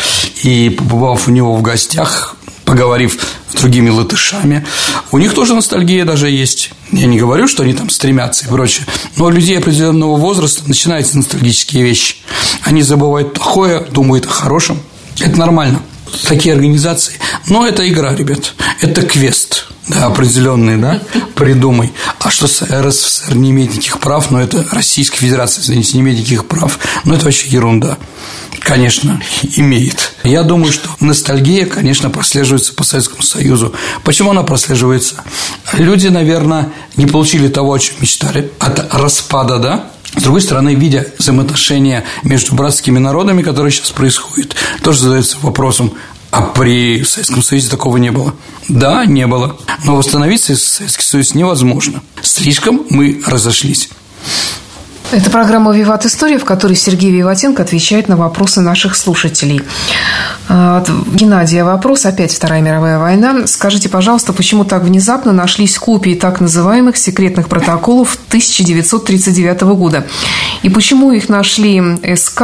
и 0.44 0.70
побывав 0.70 1.28
у 1.28 1.32
него 1.32 1.56
в 1.56 1.62
гостях, 1.62 2.38
поговорив 2.70 3.18
с 3.50 3.56
другими 3.60 3.90
латышами. 3.90 4.64
У 5.12 5.18
них 5.18 5.34
тоже 5.34 5.56
ностальгия 5.56 6.06
даже 6.06 6.30
есть. 6.30 6.70
Я 6.92 7.08
не 7.08 7.18
говорю, 7.18 7.48
что 7.48 7.64
они 7.64 7.74
там 7.74 7.90
стремятся 7.90 8.46
и 8.46 8.48
прочее, 8.48 8.86
но 9.16 9.26
у 9.26 9.30
людей 9.30 9.58
определенного 9.58 10.18
возраста 10.18 10.62
начинаются 10.68 11.18
ностальгические 11.18 11.84
вещи. 11.84 12.18
Они 12.62 12.84
забывают 12.84 13.34
плохое, 13.34 13.80
думают 13.80 14.28
о 14.28 14.30
хорошем. 14.30 14.80
Это 15.20 15.40
нормально. 15.40 15.82
Такие 16.28 16.54
организации. 16.54 17.16
Но 17.48 17.68
это 17.68 17.88
игра, 17.88 18.16
ребят. 18.16 18.54
Это 18.82 19.02
квест. 19.04 19.66
Да, 19.88 20.06
определенный, 20.06 20.78
да, 20.78 21.02
придумай. 21.34 21.92
А 22.20 22.30
что 22.30 22.46
РСФСР 22.46 23.36
не 23.36 23.50
имеет 23.50 23.72
никаких 23.72 24.00
прав, 24.00 24.30
но 24.30 24.40
это 24.40 24.68
Российская 24.72 25.18
Федерация, 25.18 25.64
извините, 25.64 25.96
не 25.96 26.02
имеет 26.02 26.20
никаких 26.20 26.46
прав, 26.46 26.78
но 27.06 27.16
это 27.16 27.26
вообще 27.26 27.48
ерунда 27.48 27.98
конечно, 28.60 29.20
имеет. 29.56 30.14
Я 30.24 30.44
думаю, 30.44 30.72
что 30.72 30.90
ностальгия, 31.00 31.66
конечно, 31.66 32.10
прослеживается 32.10 32.74
по 32.74 32.84
Советскому 32.84 33.24
Союзу. 33.24 33.74
Почему 34.04 34.32
она 34.32 34.44
прослеживается? 34.44 35.24
Люди, 35.74 36.08
наверное, 36.08 36.70
не 36.96 37.06
получили 37.06 37.48
того, 37.48 37.74
о 37.74 37.80
чем 37.80 37.96
мечтали, 38.00 38.52
от 38.60 38.94
распада, 38.94 39.58
да, 39.58 39.92
с 40.16 40.24
другой 40.24 40.42
стороны, 40.42 40.76
видя 40.76 41.08
взаимоотношения 41.18 42.04
между 42.24 42.56
братскими 42.56 43.00
народами, 43.00 43.44
которые 43.44 43.72
сейчас 43.72 43.92
происходят, 43.92 44.56
тоже 44.84 45.02
задается 45.04 45.38
вопросом, 45.42 45.94
а 46.32 46.42
при 46.42 47.04
Советском 47.04 47.42
Союзе 47.42 47.70
такого 47.70 47.98
не 47.98 48.12
было. 48.12 48.34
Да, 48.68 49.06
не 49.06 49.26
было. 49.28 49.58
Но 49.84 49.96
восстановиться 49.96 50.56
Советский 50.56 51.04
Союз 51.04 51.34
невозможно. 51.34 52.02
Слишком 52.22 52.86
мы 52.90 53.22
разошлись. 53.26 53.90
Это 55.12 55.32
программа 55.32 55.76
«Виват 55.76 56.06
История», 56.06 56.38
в 56.38 56.46
которой 56.46 56.76
Сергей 56.76 57.10
Виватенко 57.10 57.64
отвечает 57.64 58.10
на 58.10 58.16
вопросы 58.16 58.62
наших 58.62 58.96
слушателей. 58.96 59.64
От 60.48 60.88
Геннадия 60.88 61.64
вопрос. 61.64 62.06
Опять 62.06 62.32
Вторая 62.32 62.62
мировая 62.62 63.00
война. 63.00 63.48
Скажите, 63.48 63.90
пожалуйста, 63.90 64.34
почему 64.34 64.66
так 64.66 64.84
внезапно 64.84 65.32
нашлись 65.32 65.80
копии 65.80 66.14
так 66.14 66.40
называемых 66.42 66.96
секретных 66.96 67.50
протоколов 67.50 68.20
1939 68.28 69.62
года? 69.62 70.06
И 70.62 70.70
почему 70.70 71.12
их 71.12 71.28
нашли 71.28 71.82
СК 72.16 72.42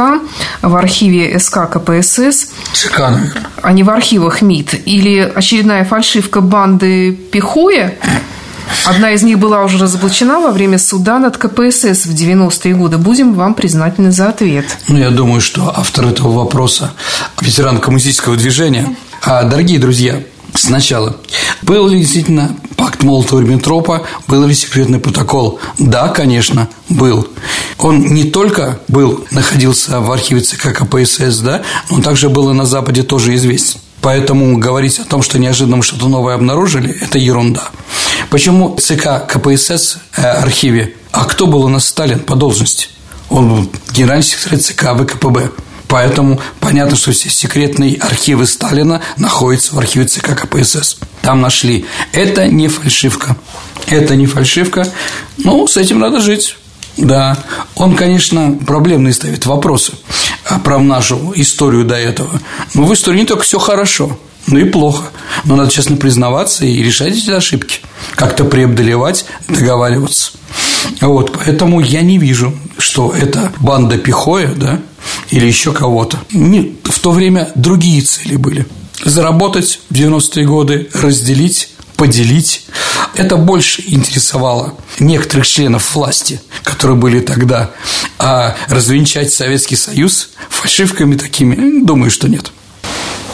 в 0.60 0.74
архиве 0.74 1.38
СК 1.38 1.70
КПСС, 1.70 2.48
СК, 2.72 2.98
наверное. 2.98 3.32
а 3.62 3.72
не 3.72 3.84
в 3.84 3.90
архивах 3.90 4.42
МИД? 4.42 4.86
Или 4.86 5.20
очередная 5.20 5.84
фальшивка 5.84 6.40
банды 6.40 7.12
Пихоя? 7.12 7.94
Одна 8.84 9.12
из 9.12 9.22
них 9.22 9.38
была 9.38 9.64
уже 9.64 9.78
разоблачена 9.78 10.40
во 10.40 10.50
время 10.50 10.78
суда 10.78 11.18
над 11.18 11.36
КПСС 11.36 12.06
в 12.06 12.14
90-е 12.14 12.74
годы. 12.74 12.98
Будем 12.98 13.34
вам 13.34 13.54
признательны 13.54 14.12
за 14.12 14.28
ответ. 14.28 14.64
Ну, 14.88 14.98
я 14.98 15.10
думаю, 15.10 15.40
что 15.40 15.72
автор 15.76 16.06
этого 16.06 16.32
вопроса– 16.32 16.92
ветеран 17.40 17.78
коммунистического 17.78 18.36
движения. 18.36 18.94
А, 19.22 19.42
дорогие 19.42 19.78
друзья, 19.78 20.22
сначала. 20.54 21.16
Был 21.62 21.88
ли 21.88 22.00
действительно 22.00 22.56
пакт 22.76 23.02
Молотова-Риббентропа, 23.02 24.02
был 24.28 24.46
ли 24.46 24.54
секретный 24.54 24.98
протокол? 24.98 25.58
Да, 25.78 26.08
конечно, 26.08 26.68
был. 26.88 27.26
Он 27.78 28.00
не 28.00 28.24
только 28.24 28.78
был, 28.88 29.24
находился 29.30 30.00
в 30.00 30.10
архиве 30.10 30.40
ЦК 30.40 30.72
КПСС, 30.72 31.38
да, 31.38 31.62
но 31.90 32.00
также 32.00 32.28
был 32.28 32.50
и 32.50 32.54
на 32.54 32.64
Западе 32.64 33.02
тоже 33.02 33.34
известен. 33.34 33.80
Поэтому 34.00 34.56
говорить 34.58 35.00
о 35.00 35.04
том, 35.04 35.22
что 35.22 35.38
неожиданно 35.38 35.82
что-то 35.82 36.08
новое 36.08 36.34
обнаружили, 36.34 36.96
это 37.00 37.18
ерунда. 37.18 37.70
Почему 38.30 38.76
ЦК 38.76 39.26
КПСС 39.28 39.98
э, 40.16 40.22
архиве? 40.22 40.94
А 41.12 41.24
кто 41.24 41.46
был 41.46 41.64
у 41.64 41.68
нас 41.68 41.86
Сталин 41.86 42.20
по 42.20 42.34
должности? 42.34 42.88
Он 43.30 43.48
был 43.48 43.72
генеральный 43.92 44.24
секретарь 44.24 44.60
ЦК 44.60 44.94
ВКПБ. 44.94 45.50
Поэтому 45.88 46.40
понятно, 46.60 46.96
что 46.96 47.12
все 47.12 47.30
секретные 47.30 47.96
архивы 47.96 48.46
Сталина 48.46 49.00
находятся 49.16 49.74
в 49.74 49.78
архиве 49.78 50.06
ЦК 50.06 50.36
КПСС. 50.36 50.98
Там 51.22 51.40
нашли. 51.40 51.86
Это 52.12 52.48
не 52.48 52.68
фальшивка. 52.68 53.36
Это 53.86 54.16
не 54.16 54.26
фальшивка. 54.26 54.86
Ну, 55.38 55.66
с 55.66 55.76
этим 55.76 56.00
надо 56.00 56.20
жить. 56.20 56.56
Да, 56.96 57.36
он, 57.74 57.94
конечно, 57.94 58.58
проблемные 58.66 59.12
ставит 59.12 59.44
вопросы 59.46 59.92
про 60.64 60.78
нашу 60.78 61.32
историю 61.36 61.84
до 61.84 61.96
этого. 61.96 62.40
Но 62.74 62.84
в 62.84 62.94
истории 62.94 63.18
не 63.18 63.26
только 63.26 63.42
все 63.42 63.58
хорошо, 63.58 64.18
но 64.46 64.58
и 64.58 64.64
плохо. 64.64 65.06
Но 65.44 65.56
надо 65.56 65.70
честно 65.70 65.96
признаваться 65.96 66.64
и 66.64 66.82
решать 66.82 67.16
эти 67.16 67.30
ошибки. 67.30 67.80
Как-то 68.14 68.44
преодолевать, 68.44 69.26
договариваться. 69.48 70.32
Вот, 71.00 71.32
поэтому 71.32 71.80
я 71.80 72.02
не 72.02 72.18
вижу, 72.18 72.56
что 72.78 73.12
это 73.12 73.52
банда 73.60 73.98
Пихоя, 73.98 74.52
да, 74.54 74.80
или 75.30 75.46
еще 75.46 75.72
кого-то. 75.72 76.18
Не, 76.32 76.76
в 76.84 76.98
то 77.00 77.10
время 77.10 77.50
другие 77.54 78.02
цели 78.02 78.36
были. 78.36 78.66
Заработать 79.04 79.80
в 79.90 79.94
90-е 79.94 80.46
годы, 80.46 80.88
разделить 80.94 81.70
поделить. 81.96 82.66
Это 83.14 83.36
больше 83.36 83.82
интересовало 83.86 84.74
некоторых 84.98 85.46
членов 85.46 85.94
власти, 85.94 86.40
которые 86.62 86.96
были 86.96 87.20
тогда. 87.20 87.70
А 88.18 88.54
развенчать 88.68 89.32
Советский 89.32 89.76
Союз 89.76 90.30
фальшивками 90.50 91.16
такими, 91.16 91.84
думаю, 91.84 92.10
что 92.10 92.28
нет. 92.28 92.52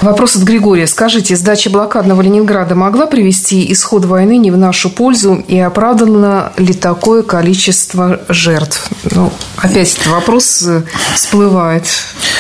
Вопрос 0.03 0.35
от 0.35 0.43
Григория. 0.43 0.89
Скажите, 0.89 1.37
сдача 1.37 1.71
блокадного 1.71 2.23
Ленинграда 2.23 2.75
могла 2.75 3.07
привести 3.07 3.73
исход 3.73 4.05
войны 4.05 4.37
не 4.37 4.51
в 4.51 4.57
нашу 4.57 4.91
пользу 4.91 5.45
и 5.47 5.57
оправдано 5.61 6.53
ли 6.57 6.75
такое 6.75 7.23
количество 7.23 8.21
жертв? 8.29 8.89
Ну, 9.13 9.33
опять 9.59 9.95
этот 9.95 10.09
вопрос 10.09 10.65
э, 10.67 10.83
всплывает 11.15 11.85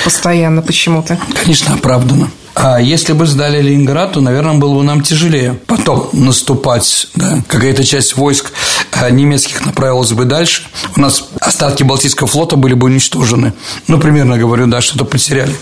постоянно 0.02 0.60
почему-то. 0.60 1.16
Конечно, 1.40 1.74
оправдано. 1.74 2.30
А 2.54 2.80
если 2.80 3.12
бы 3.12 3.26
сдали 3.26 3.62
Ленинград, 3.62 4.12
то, 4.12 4.20
наверное, 4.20 4.54
было 4.54 4.74
бы 4.74 4.84
нам 4.84 5.00
тяжелее 5.00 5.58
потом 5.66 6.10
наступать. 6.12 7.08
Да? 7.14 7.42
Какая-то 7.48 7.84
часть 7.84 8.16
войск 8.16 8.52
э, 8.92 9.10
немецких 9.10 9.64
направилась 9.64 10.12
бы 10.12 10.24
дальше. 10.24 10.64
У 10.96 11.00
нас 11.00 11.28
остатки 11.40 11.82
Балтийского 11.82 12.28
флота 12.28 12.56
были 12.56 12.74
бы 12.74 12.86
уничтожены. 12.86 13.54
Ну, 13.88 13.98
примерно 13.98 14.36
говорю, 14.36 14.66
да, 14.66 14.80
что-то 14.80 15.04
потеряли. 15.04 15.54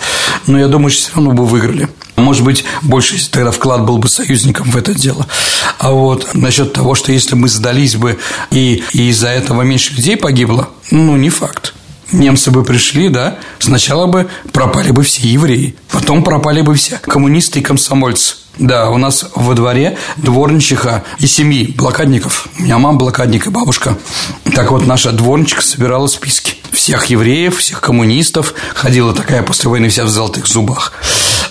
Но 0.46 0.59
я 0.59 0.66
думаю, 0.66 0.90
что 0.90 1.03
все 1.03 1.14
равно 1.14 1.33
бы 1.33 1.46
выиграли. 1.46 1.88
Может 2.16 2.44
быть, 2.44 2.64
больше 2.83 3.16
тогда 3.31 3.50
вклад 3.50 3.85
был 3.85 3.98
бы 3.98 4.09
союзником 4.09 4.70
в 4.70 4.76
это 4.76 4.92
дело. 4.92 5.26
А 5.79 5.92
вот 5.92 6.35
насчет 6.35 6.72
того, 6.72 6.94
что 6.94 7.12
если 7.12 7.35
мы 7.35 7.48
сдались 7.48 7.96
бы 7.96 8.18
и, 8.50 8.83
и 8.92 9.09
из-за 9.11 9.29
этого 9.29 9.62
меньше 9.62 9.94
людей 9.94 10.16
погибло, 10.16 10.68
ну, 10.90 11.16
не 11.16 11.31
факт 11.31 11.74
немцы 12.12 12.50
бы 12.50 12.64
пришли, 12.64 13.08
да, 13.08 13.38
сначала 13.58 14.06
бы 14.06 14.28
пропали 14.52 14.90
бы 14.90 15.02
все 15.02 15.26
евреи, 15.28 15.74
потом 15.90 16.22
пропали 16.22 16.62
бы 16.62 16.74
все 16.74 16.98
коммунисты 16.98 17.60
и 17.60 17.62
комсомольцы. 17.62 18.36
Да, 18.58 18.90
у 18.90 18.98
нас 18.98 19.26
во 19.34 19.54
дворе 19.54 19.96
дворничиха 20.16 21.04
и 21.18 21.26
семьи 21.26 21.72
блокадников. 21.76 22.48
У 22.58 22.62
меня 22.62 22.78
мама 22.78 22.98
блокадник 22.98 23.46
и 23.46 23.50
бабушка. 23.50 23.96
Так 24.54 24.70
вот, 24.70 24.86
наша 24.86 25.12
дворничиха 25.12 25.62
собирала 25.62 26.08
списки 26.08 26.56
всех 26.72 27.06
евреев, 27.06 27.58
всех 27.58 27.80
коммунистов. 27.80 28.54
Ходила 28.74 29.14
такая 29.14 29.42
после 29.42 29.70
войны 29.70 29.88
вся 29.88 30.04
в 30.04 30.08
золотых 30.08 30.46
зубах. 30.46 30.92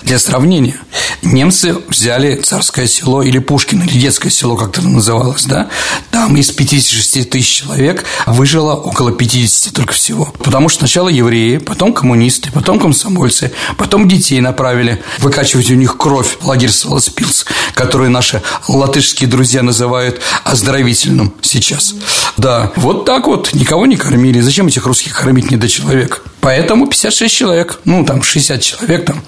Для 0.09 0.17
сравнения, 0.17 0.79
Немцы 1.21 1.75
взяли 1.89 2.35
царское 2.35 2.87
село 2.87 3.21
или 3.21 3.39
Пушкин, 3.39 3.83
или 3.83 3.99
детское 3.99 4.29
село, 4.29 4.55
как 4.55 4.69
это 4.69 4.87
называлось, 4.87 5.45
да? 5.45 5.69
Там 6.11 6.37
из 6.37 6.51
56 6.51 7.29
тысяч 7.29 7.61
человек 7.61 8.05
выжило 8.25 8.73
около 8.73 9.11
50 9.11 9.73
только 9.73 9.93
всего. 9.93 10.33
Потому 10.39 10.69
что 10.69 10.79
сначала 10.79 11.09
евреи, 11.09 11.57
потом 11.57 11.93
коммунисты, 11.93 12.51
потом 12.51 12.79
комсомольцы, 12.79 13.51
потом 13.77 14.07
детей 14.07 14.39
направили 14.39 15.03
выкачивать 15.19 15.69
у 15.71 15.75
них 15.75 15.97
кровь 15.97 16.37
в 16.39 16.47
лагерь 16.47 16.71
Саласпилс, 16.71 17.45
который 17.73 18.09
наши 18.09 18.41
латышские 18.67 19.29
друзья 19.29 19.61
называют 19.61 20.21
оздоровительным 20.45 21.33
сейчас. 21.41 21.93
Да, 22.37 22.71
вот 22.77 23.05
так 23.05 23.27
вот, 23.27 23.53
никого 23.53 23.85
не 23.85 23.97
кормили. 23.97 24.39
Зачем 24.39 24.67
этих 24.67 24.85
русских 24.85 25.19
кормить 25.19 25.51
не 25.51 25.57
до 25.57 25.67
человека? 25.67 26.19
Поэтому 26.41 26.87
56 26.87 27.35
человек, 27.35 27.79
ну, 27.85 28.05
там, 28.05 28.23
60 28.23 28.61
человек 28.61 29.05
там 29.05 29.21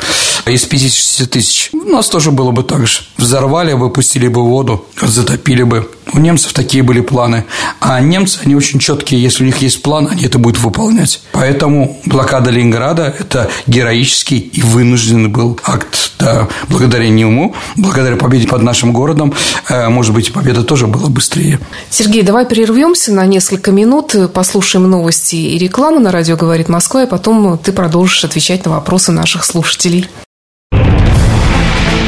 из 0.45 0.65
50 0.65 1.29
тысяч. 1.29 1.69
У 1.73 1.89
нас 1.89 2.07
тоже 2.09 2.31
было 2.31 2.51
бы 2.51 2.63
так 2.63 2.87
же. 2.87 3.01
Взорвали, 3.17 3.73
выпустили 3.73 4.27
бы 4.27 4.43
воду, 4.43 4.85
затопили 5.01 5.63
бы. 5.63 5.89
У 6.13 6.19
немцев 6.19 6.53
такие 6.53 6.83
были 6.83 7.01
планы. 7.01 7.45
А 7.79 7.99
немцы, 7.99 8.39
они 8.43 8.55
очень 8.55 8.79
четкие. 8.79 9.21
Если 9.21 9.43
у 9.43 9.45
них 9.45 9.57
есть 9.57 9.81
план, 9.81 10.07
они 10.11 10.23
это 10.25 10.37
будут 10.39 10.59
выполнять. 10.59 11.21
Поэтому 11.31 11.99
блокада 12.05 12.51
Ленинграда– 12.51 13.13
это 13.19 13.49
героический 13.67 14.37
и 14.39 14.61
вынужденный 14.61 15.29
был 15.29 15.59
акт. 15.63 16.11
Да, 16.19 16.47
благодаря 16.69 17.09
нему, 17.09 17.55
благодаря 17.75 18.15
победе 18.15 18.47
под 18.47 18.61
нашим 18.61 18.93
городом, 18.93 19.33
э, 19.69 19.89
может 19.89 20.13
быть, 20.13 20.31
победа 20.31 20.63
тоже 20.63 20.85
была 20.85 21.09
быстрее. 21.09 21.59
Сергей, 21.89 22.21
давай 22.21 22.45
прервемся 22.45 23.11
на 23.11 23.25
несколько 23.25 23.71
минут, 23.71 24.15
послушаем 24.31 24.87
новости 24.87 25.35
и 25.35 25.57
рекламу 25.57 25.99
на 25.99 26.11
радио 26.11 26.37
«Говорит 26.37 26.69
Москва», 26.69 27.03
и 27.03 27.07
потом 27.07 27.57
ты 27.57 27.71
продолжишь 27.71 28.23
отвечать 28.23 28.65
на 28.65 28.71
вопросы 28.71 29.11
наших 29.11 29.43
слушателей. 29.43 30.07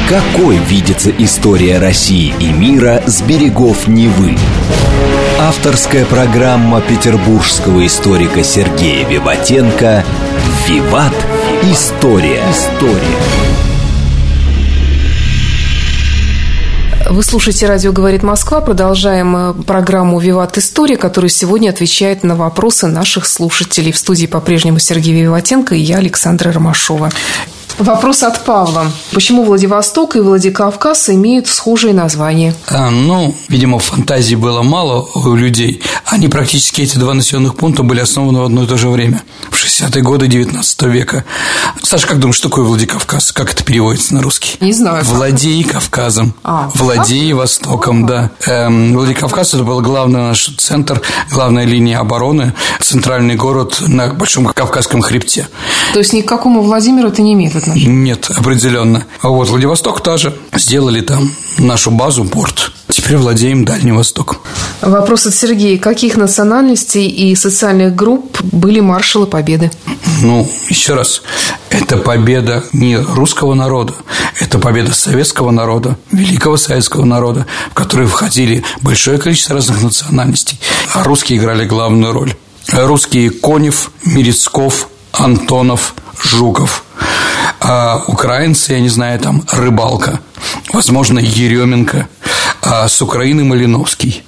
Какой 0.08 0.58
видится 0.58 1.10
история 1.10 1.78
России 1.78 2.34
и 2.38 2.52
мира 2.52 3.02
с 3.06 3.22
берегов 3.22 3.88
Невы? 3.88 4.36
Авторская 5.40 6.04
программа 6.04 6.82
петербургского 6.82 7.86
историка 7.86 8.44
Сергея 8.44 9.08
Виватенко 9.08 10.04
«Виват. 10.68 11.14
История». 11.62 12.42
История. 12.50 13.00
Вы 17.08 17.22
слушаете 17.22 17.66
«Радио 17.66 17.90
говорит 17.92 18.22
Москва». 18.22 18.60
Продолжаем 18.60 19.36
э, 19.36 19.54
программу 19.54 20.18
«Виват 20.18 20.58
История», 20.58 20.98
которая 20.98 21.30
сегодня 21.30 21.70
отвечает 21.70 22.24
на 22.24 22.36
вопросы 22.36 22.88
наших 22.88 23.24
слушателей. 23.24 23.90
В 23.92 23.96
студии 23.96 24.26
по-прежнему 24.26 24.78
Сергей 24.78 25.22
Виватенко 25.22 25.74
и 25.74 25.80
я, 25.80 25.96
Александра 25.96 26.52
Ромашова. 26.52 27.10
Вопрос 27.78 28.22
от 28.22 28.44
Павла. 28.44 28.86
Почему 29.12 29.42
Владивосток 29.42 30.14
и 30.14 30.20
Владикавказ 30.20 31.08
имеют 31.10 31.48
схожие 31.48 31.92
названия? 31.92 32.54
А, 32.68 32.90
ну, 32.90 33.34
видимо, 33.48 33.80
фантазии 33.80 34.36
было 34.36 34.62
мало 34.62 35.08
у 35.14 35.34
людей. 35.34 35.82
Они 36.06 36.28
практически, 36.28 36.82
эти 36.82 36.98
два 36.98 37.14
населенных 37.14 37.56
пункта, 37.56 37.82
были 37.82 38.00
основаны 38.00 38.38
в 38.38 38.44
одно 38.44 38.62
и 38.62 38.66
то 38.66 38.76
же 38.76 38.88
время, 38.88 39.24
в 39.50 39.56
60-е 39.56 40.02
годы 40.02 40.28
19 40.28 40.82
века. 40.82 41.24
Саша, 41.82 42.06
как 42.06 42.20
думаешь, 42.20 42.36
что 42.36 42.48
такое 42.48 42.64
Владикавказ? 42.64 43.32
Как 43.32 43.52
это 43.52 43.64
переводится 43.64 44.14
на 44.14 44.22
русский? 44.22 44.56
Не 44.60 44.72
знаю. 44.72 45.04
Владей 45.04 45.64
Кавказом. 45.64 46.34
А, 46.44 46.70
Владей 46.74 47.32
Востоком, 47.32 48.06
да. 48.06 48.30
Эм, 48.46 48.94
Владикавказ– 48.94 49.54
это 49.54 49.64
был 49.64 49.80
главный 49.80 50.20
наш 50.20 50.48
центр, 50.58 51.02
главная 51.32 51.64
линия 51.64 51.98
обороны, 51.98 52.52
центральный 52.80 53.34
город 53.34 53.78
на 53.80 54.14
Большом 54.14 54.46
Кавказском 54.46 55.02
хребте. 55.02 55.48
То 55.92 55.98
есть 55.98 56.12
ни 56.12 56.20
к 56.20 56.28
какому 56.28 56.62
Владимиру 56.62 57.08
это 57.08 57.20
не 57.20 57.32
имеет 57.32 57.56
отношения? 57.64 57.94
Нет, 57.94 58.30
определенно. 58.30 59.04
А 59.20 59.28
вот 59.28 59.48
Владивосток 59.48 60.02
тоже. 60.02 60.34
Сделали 60.54 61.00
там 61.00 61.30
нашу 61.58 61.90
базу, 61.90 62.24
порт. 62.24 62.72
Теперь 62.88 63.16
владеем 63.16 63.64
Дальним 63.64 63.96
Востоком. 63.96 64.38
Вопрос 64.80 65.26
от 65.26 65.34
Сергея. 65.34 65.78
Каких 65.78 66.16
национальностей 66.16 67.08
и 67.08 67.34
социальных 67.34 67.96
групп 67.96 68.40
были 68.42 68.80
маршалы 68.80 69.26
Победы? 69.26 69.70
Ну, 70.20 70.48
еще 70.68 70.94
раз, 70.94 71.22
это 71.70 71.96
победа 71.96 72.62
не 72.72 72.96
русского 72.96 73.54
народа, 73.54 73.94
это 74.38 74.58
победа 74.58 74.94
советского 74.94 75.50
народа, 75.50 75.98
великого 76.12 76.56
советского 76.56 77.04
народа, 77.04 77.46
в 77.70 77.74
который 77.74 78.06
входили 78.06 78.62
большое 78.80 79.18
количество 79.18 79.54
разных 79.56 79.82
национальностей, 79.82 80.60
а 80.92 81.02
русские 81.02 81.38
играли 81.38 81.64
главную 81.64 82.12
роль. 82.12 82.34
Русские 82.72 83.30
Конев, 83.30 83.90
Мерецков, 84.04 84.88
Антонов, 85.18 85.94
Жуков. 86.22 86.84
А 87.60 88.02
украинцы, 88.06 88.72
я 88.72 88.80
не 88.80 88.88
знаю, 88.88 89.18
там 89.18 89.42
Рыбалка, 89.52 90.20
возможно, 90.72 91.18
Еременко, 91.18 92.08
а 92.62 92.88
с 92.88 93.00
Украины 93.00 93.44
Малиновский, 93.44 94.22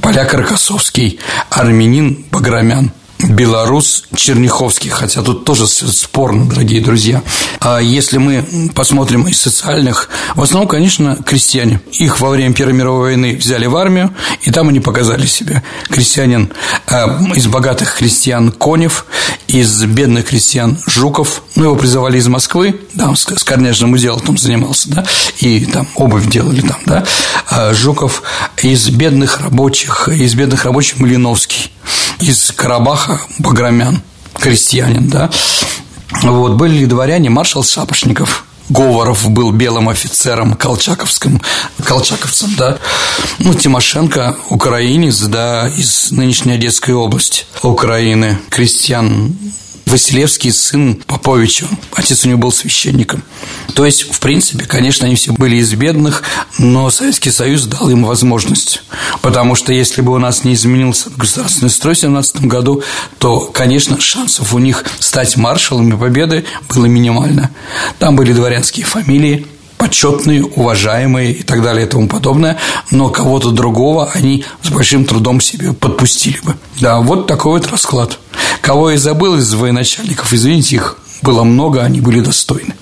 поляк 0.00 0.32
Рокоссовский, 0.34 1.20
армянин 1.50 2.24
Баграмян– 2.30 2.92
белорус 3.18 4.04
Черняховский, 4.14 4.90
хотя 4.90 5.22
тут 5.22 5.44
тоже 5.44 5.66
спорно, 5.66 6.48
дорогие 6.48 6.80
друзья. 6.80 7.22
А 7.60 7.78
если 7.78 8.18
мы 8.18 8.70
посмотрим 8.74 9.26
из 9.26 9.40
социальных, 9.40 10.08
в 10.34 10.42
основном, 10.42 10.68
конечно, 10.68 11.16
крестьяне. 11.16 11.80
Их 11.92 12.20
во 12.20 12.30
время 12.30 12.54
Первой 12.54 12.74
мировой 12.74 13.00
войны 13.10 13.36
взяли 13.36 13.66
в 13.66 13.76
армию, 13.76 14.14
и 14.42 14.50
там 14.50 14.68
они 14.68 14.80
показали 14.80 15.26
себя. 15.26 15.62
Крестьянин 15.88 16.52
а, 16.86 17.20
из 17.34 17.46
богатых 17.46 17.96
крестьян 17.96 18.52
Конев, 18.52 19.06
из 19.48 19.82
бедных 19.84 20.26
крестьян 20.26 20.78
Жуков, 20.86 21.42
ну, 21.56 21.64
его 21.64 21.76
призывали 21.76 22.18
из 22.18 22.28
Москвы, 22.28 22.80
там 22.96 23.16
с, 23.16 23.26
с 23.26 23.44
корняжным 23.44 23.96
делом 23.96 24.20
там 24.20 24.38
занимался, 24.38 24.90
да, 24.90 25.04
и 25.38 25.64
там 25.64 25.88
обувь 25.94 26.26
делали 26.28 26.60
там, 26.60 26.78
да, 26.86 27.04
а 27.50 27.72
Жуков 27.74 28.22
из 28.62 28.88
бедных 28.90 29.40
рабочих, 29.40 30.08
из 30.08 30.34
бедных 30.34 30.64
рабочих 30.64 30.98
Малиновский, 30.98 31.70
из 32.20 32.52
Карабаха 32.52 33.20
Баграмян, 33.38 34.02
крестьянин, 34.34 35.08
да. 35.08 35.30
Вот, 36.22 36.54
были 36.54 36.78
ли 36.78 36.86
дворяне, 36.86 37.30
маршал 37.30 37.64
Шапошников, 37.64 38.44
Говоров 38.68 39.30
был 39.30 39.50
белым 39.50 39.88
офицером 39.88 40.54
колчаковским, 40.54 41.40
колчаковцем, 41.82 42.54
да. 42.56 42.78
Ну, 43.38 43.54
Тимошенко, 43.54 44.36
украинец, 44.50 45.20
да, 45.20 45.68
из 45.68 46.10
нынешней 46.10 46.54
Одесской 46.54 46.94
области 46.94 47.44
Украины, 47.62 48.38
крестьян 48.50 49.34
Василевский 49.88 50.52
сын 50.52 50.96
Поповича. 51.06 51.66
Отец 51.94 52.24
у 52.24 52.28
него 52.28 52.38
был 52.38 52.52
священником. 52.52 53.22
То 53.74 53.86
есть, 53.86 54.02
в 54.02 54.20
принципе, 54.20 54.66
конечно, 54.66 55.06
они 55.06 55.16
все 55.16 55.32
были 55.32 55.56
из 55.56 55.72
бедных, 55.72 56.22
но 56.58 56.90
Советский 56.90 57.30
Союз 57.30 57.64
дал 57.64 57.88
им 57.88 58.04
возможность. 58.04 58.82
Потому 59.22 59.54
что 59.54 59.72
если 59.72 60.02
бы 60.02 60.12
у 60.12 60.18
нас 60.18 60.44
не 60.44 60.54
изменился 60.54 61.10
государственный 61.16 61.70
строй 61.70 61.94
в 61.94 61.98
17 61.98 62.42
году, 62.42 62.82
то, 63.18 63.40
конечно, 63.40 63.98
шансов 63.98 64.52
у 64.52 64.58
них 64.58 64.84
стать 64.98 65.36
маршалами 65.36 65.96
Победы 65.96 66.44
было 66.68 66.84
минимально. 66.84 67.50
Там 67.98 68.14
были 68.14 68.32
дворянские 68.32 68.84
фамилии, 68.84 69.46
почетные, 69.78 70.44
уважаемые 70.44 71.32
и 71.32 71.42
так 71.42 71.62
далее 71.62 71.86
и 71.86 71.88
тому 71.88 72.08
подобное, 72.08 72.58
но 72.90 73.08
кого-то 73.08 73.50
другого 73.50 74.10
они 74.12 74.44
с 74.62 74.68
большим 74.68 75.04
трудом 75.04 75.40
себе 75.40 75.72
подпустили 75.72 76.40
бы. 76.42 76.56
Да, 76.80 77.00
вот 77.00 77.26
такой 77.26 77.52
вот 77.52 77.70
расклад. 77.70 78.18
Кого 78.60 78.90
я 78.90 78.98
забыл 78.98 79.36
из 79.36 79.54
военачальников, 79.54 80.32
извините, 80.32 80.76
их 80.76 80.98
было 81.22 81.44
много, 81.44 81.82
они 81.82 82.00
были 82.00 82.20
достойны. 82.20 82.74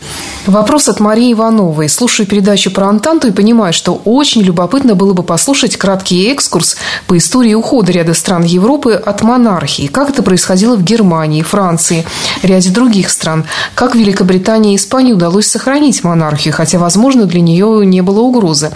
Вопрос 0.47 0.89
от 0.89 1.01
Марии 1.01 1.33
Ивановой. 1.33 1.89
Слушаю 1.89 2.27
передачу 2.27 2.71
про 2.71 2.89
Антанту 2.89 3.29
и 3.29 3.33
понимаю, 3.33 3.73
что 3.73 4.01
очень 4.05 4.43
любопытно 4.43 4.95
было 4.95 5.13
бы 5.13 5.23
послушать 5.23 5.77
краткий 5.77 6.29
экскурс 6.31 6.77
по 7.09 7.17
истории 7.17 7.55
ухода 7.55 7.91
ряда 7.91 8.15
стран 8.15 8.45
Европы 8.45 8.93
от 8.93 9.23
монархии. 9.23 9.89
Как 9.89 10.11
это 10.11 10.23
происходило 10.23 10.77
в 10.77 10.85
Германии, 10.85 11.43
Франции, 11.43 12.05
ряде 12.43 12.71
других 12.71 13.11
стран. 13.11 13.45
Как 13.75 13.97
Великобритании 13.97 14.75
и 14.75 14.77
Испании 14.77 15.13
удалось 15.13 15.47
сохранить 15.47 16.05
монархию, 16.05 16.55
хотя, 16.55 16.79
возможно, 16.79 17.25
для 17.25 17.41
нее 17.41 17.85
не 17.85 18.03
было 18.03 18.21
угрозы. 18.21 18.71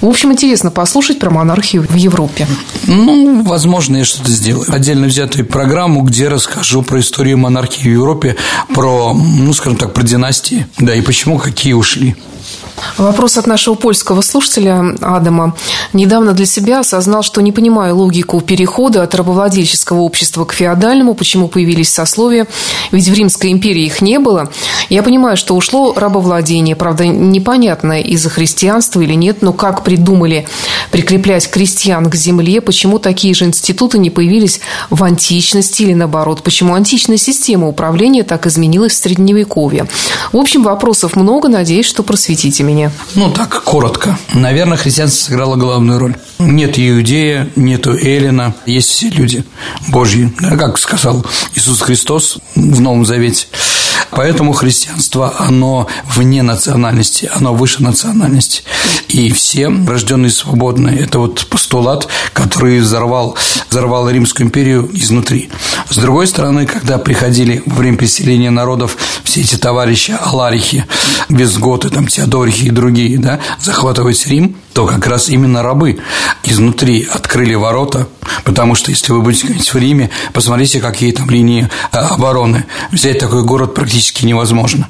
В 0.00 0.06
общем, 0.06 0.32
интересно 0.32 0.70
послушать 0.70 1.18
про 1.18 1.30
монархию 1.30 1.86
в 1.88 1.94
Европе. 1.94 2.46
Ну, 2.86 3.42
возможно, 3.44 3.96
я 3.96 4.04
что-то 4.04 4.30
сделаю. 4.30 4.66
Отдельно 4.68 5.06
взятую 5.06 5.46
программу, 5.46 6.02
где 6.02 6.28
расскажу 6.28 6.82
про 6.82 7.00
историю 7.00 7.38
монархии 7.38 7.88
в 7.88 7.92
Европе, 7.92 8.36
про, 8.74 9.03
ну, 9.12 9.52
скажем 9.52 9.78
так, 9.78 9.92
про 9.92 10.02
династии, 10.02 10.66
да, 10.78 10.94
и 10.94 11.00
почему 11.00 11.38
какие 11.38 11.72
ушли. 11.72 12.16
Вопрос 12.96 13.38
от 13.38 13.46
нашего 13.46 13.74
польского 13.74 14.20
слушателя 14.20 14.94
Адама. 15.00 15.54
Недавно 15.92 16.32
для 16.32 16.46
себя 16.46 16.80
осознал, 16.80 17.22
что 17.22 17.40
не 17.40 17.52
понимаю 17.52 17.96
логику 17.96 18.40
перехода 18.40 19.02
от 19.02 19.14
рабовладельческого 19.14 20.00
общества 20.00 20.44
к 20.44 20.52
феодальному, 20.52 21.14
почему 21.14 21.48
появились 21.48 21.92
сословия, 21.92 22.46
ведь 22.92 23.08
в 23.08 23.14
Римской 23.14 23.52
империи 23.52 23.84
их 23.84 24.00
не 24.00 24.18
было. 24.18 24.50
Я 24.88 25.02
понимаю, 25.02 25.36
что 25.36 25.54
ушло 25.54 25.94
рабовладение, 25.96 26.76
правда, 26.76 27.06
непонятно 27.06 28.00
из-за 28.00 28.30
христианства 28.30 29.00
или 29.00 29.14
нет, 29.14 29.42
но 29.42 29.52
как 29.52 29.82
придумали 29.82 30.46
прикреплять 30.90 31.50
крестьян 31.50 32.08
к 32.08 32.14
земле, 32.14 32.60
почему 32.60 32.98
такие 32.98 33.34
же 33.34 33.44
институты 33.44 33.98
не 33.98 34.10
появились 34.10 34.60
в 34.90 35.02
античности 35.02 35.82
или 35.82 35.94
наоборот, 35.94 36.42
почему 36.42 36.74
античная 36.74 37.16
система 37.16 37.68
управления 37.68 38.22
так 38.22 38.46
изменилась 38.46 38.92
в 38.92 39.02
Средневековье. 39.02 39.86
В 40.32 40.36
общем, 40.36 40.62
вопросов 40.62 41.16
много, 41.16 41.48
надеюсь, 41.48 41.86
что 41.86 42.02
просветите 42.02 42.62
меня 42.62 42.73
времени? 42.74 42.90
Ну, 43.14 43.30
так, 43.30 43.62
коротко. 43.64 44.18
Наверное, 44.32 44.76
христианство 44.76 45.26
сыграло 45.26 45.56
главную 45.56 45.98
роль. 45.98 46.16
Нет 46.38 46.78
Иудея, 46.78 47.50
нету 47.56 47.96
Эллина, 47.96 48.54
есть 48.66 48.90
все 48.90 49.08
люди 49.08 49.44
Божьи, 49.88 50.32
как 50.58 50.78
сказал 50.78 51.24
Иисус 51.54 51.80
Христос 51.80 52.38
в 52.54 52.80
Новом 52.80 53.06
Завете. 53.06 53.46
Поэтому 54.10 54.52
христианство, 54.52 55.34
оно 55.38 55.88
вне 56.14 56.42
национальности, 56.42 57.30
оно 57.34 57.54
выше 57.54 57.82
национальности. 57.82 58.62
И 59.08 59.32
все 59.32 59.68
рожденные 59.68 60.30
свободные. 60.30 60.98
Это 61.00 61.18
вот 61.18 61.46
постулат, 61.46 62.08
который 62.32 62.80
взорвал, 62.80 63.36
взорвал 63.70 64.08
Римскую 64.08 64.46
империю 64.46 64.88
изнутри. 64.92 65.50
С 65.88 65.96
другой 65.96 66.26
стороны, 66.26 66.66
когда 66.66 66.98
приходили 66.98 67.62
во 67.66 67.76
время 67.76 67.96
переселения 67.96 68.50
народов 68.50 68.96
все 69.24 69.42
эти 69.42 69.56
товарищи 69.56 70.16
Аларихи, 70.20 70.84
Визготы, 71.28 71.90
там, 71.90 72.06
Теодорихи 72.06 72.66
и 72.66 72.70
другие, 72.70 73.18
да, 73.18 73.40
захватывать 73.60 74.26
Рим, 74.26 74.56
то 74.72 74.86
как 74.86 75.06
раз 75.06 75.28
именно 75.28 75.62
рабы 75.62 75.98
изнутри 76.42 77.06
открыли 77.10 77.54
ворота, 77.54 78.08
потому 78.44 78.74
что 78.74 78.90
если 78.90 79.12
вы 79.12 79.22
будете 79.22 79.46
говорить 79.46 79.72
в 79.72 79.78
Риме, 79.78 80.10
посмотрите, 80.32 80.80
какие 80.80 81.12
там 81.12 81.30
линии 81.30 81.70
э, 81.92 81.96
обороны. 81.96 82.66
Взять 82.90 83.18
такой 83.18 83.44
город 83.44 83.74
практически 83.84 84.24
невозможно. 84.24 84.88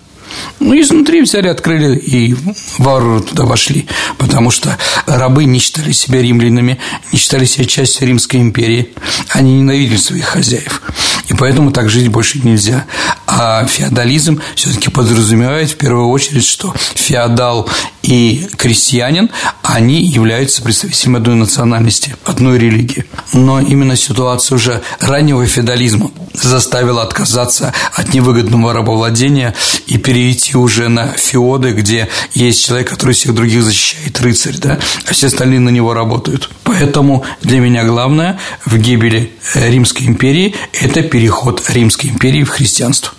Ну, 0.60 0.80
изнутри 0.80 1.20
взяли, 1.20 1.48
открыли 1.48 1.96
и 1.96 2.36
варвары 2.78 3.22
туда 3.22 3.44
вошли, 3.44 3.88
потому 4.18 4.52
что 4.52 4.78
рабы 5.06 5.46
не 5.46 5.58
считали 5.58 5.90
себя 5.90 6.22
римлянами, 6.22 6.78
не 7.10 7.18
считали 7.18 7.44
себя 7.44 7.64
частью 7.64 8.06
Римской 8.06 8.40
империи, 8.40 8.90
они 9.30 9.56
ненавидели 9.56 9.96
своих 9.96 10.26
хозяев, 10.26 10.80
и 11.28 11.34
поэтому 11.34 11.72
так 11.72 11.90
жить 11.90 12.06
больше 12.08 12.38
нельзя. 12.38 12.86
А 13.26 13.66
феодализм 13.66 14.40
все-таки 14.54 14.90
подразумевает 14.90 15.70
в 15.70 15.76
первую 15.76 16.08
очередь, 16.08 16.46
что 16.46 16.72
феодал 16.94 17.68
и 18.04 18.46
крестьянин, 18.58 19.30
они 19.62 20.02
являются 20.02 20.62
представителями 20.62 21.16
одной 21.18 21.36
национальности, 21.36 22.16
одной 22.24 22.58
религии. 22.58 23.06
Но 23.32 23.60
именно 23.60 23.96
ситуация 23.96 24.56
уже 24.56 24.82
раннего 25.00 25.46
феодализма 25.46 26.10
заставила 26.34 27.02
отказаться 27.02 27.72
от 27.94 28.12
невыгодного 28.12 28.74
рабовладения 28.74 29.54
и 29.86 29.96
перейти 29.96 30.56
уже 30.56 30.88
на 30.88 31.12
феоды, 31.12 31.70
где 31.70 32.08
есть 32.34 32.64
человек, 32.66 32.90
который 32.90 33.14
всех 33.14 33.34
других 33.34 33.62
защищает, 33.62 34.20
рыцарь, 34.20 34.58
да, 34.58 34.78
а 35.06 35.12
все 35.14 35.28
остальные 35.28 35.60
на 35.60 35.70
него 35.70 35.94
работают. 35.94 36.50
Поэтому 36.64 37.24
для 37.40 37.58
меня 37.60 37.84
главное 37.84 38.38
в 38.66 38.76
гибели 38.76 39.32
Римской 39.54 40.06
империи– 40.06 40.54
это 40.72 41.02
переход 41.02 41.62
Римской 41.70 42.10
империи 42.10 42.44
в 42.44 42.50
христианство. 42.50 43.14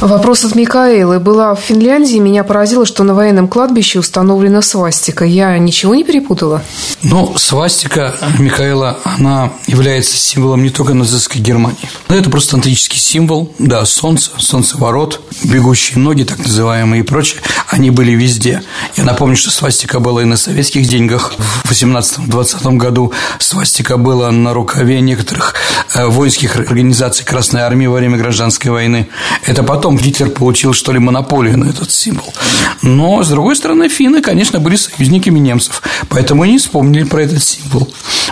Вопрос 0.00 0.44
от 0.44 0.54
Микаэлы. 0.54 1.18
Была 1.18 1.54
в 1.56 1.60
Финляндии, 1.60 2.18
меня 2.18 2.44
поразило, 2.44 2.86
что 2.86 3.02
на 3.02 3.14
военном 3.14 3.48
кладбище 3.48 3.98
установлена 3.98 4.62
свастика. 4.62 5.24
Я 5.24 5.58
ничего 5.58 5.94
не 5.96 6.04
перепутала? 6.04 6.62
Ну, 7.02 7.36
свастика, 7.36 8.14
Михаила, 8.38 8.98
она 9.02 9.50
является 9.66 10.16
символом 10.16 10.62
не 10.62 10.70
только 10.70 10.94
нацистской 10.94 11.40
Германии. 11.40 11.78
Но 12.08 12.14
это 12.14 12.30
просто 12.30 12.56
антический 12.56 13.00
символ, 13.00 13.52
да, 13.58 13.84
солнце, 13.86 14.30
солнцеворот, 14.38 15.20
бегущие 15.42 15.98
ноги, 15.98 16.22
так 16.22 16.38
называемые 16.38 17.00
и 17.00 17.04
прочее, 17.04 17.40
они 17.68 17.90
были 17.90 18.12
везде. 18.12 18.62
Я 18.96 19.04
напомню, 19.04 19.36
что 19.36 19.50
свастика 19.50 19.98
была 19.98 20.22
и 20.22 20.26
на 20.26 20.36
советских 20.36 20.86
деньгах. 20.86 21.32
В 21.64 21.72
18-20 21.72 22.76
году 22.76 23.12
свастика 23.40 23.96
была 23.96 24.30
на 24.30 24.54
рукаве 24.54 25.00
некоторых 25.00 25.54
э, 25.94 26.06
воинских 26.06 26.56
организаций 26.56 27.24
Красной 27.24 27.62
Армии 27.62 27.86
во 27.86 27.96
время 27.96 28.16
гражданской 28.16 28.70
войны. 28.70 29.08
Это 29.44 29.62
потом 29.62 29.87
потом 29.88 29.96
Гитлер 29.96 30.28
получил, 30.28 30.74
что 30.74 30.92
ли, 30.92 30.98
монополию 30.98 31.56
на 31.56 31.70
этот 31.70 31.90
символ. 31.90 32.34
Но, 32.82 33.22
с 33.24 33.28
другой 33.28 33.56
стороны, 33.56 33.88
финны, 33.88 34.20
конечно, 34.20 34.60
были 34.60 34.76
союзниками 34.76 35.38
немцев, 35.38 35.82
поэтому 36.10 36.42
они 36.42 36.58
вспомнили 36.58 37.04
про 37.04 37.22
этот 37.22 37.42
символ. 37.42 37.88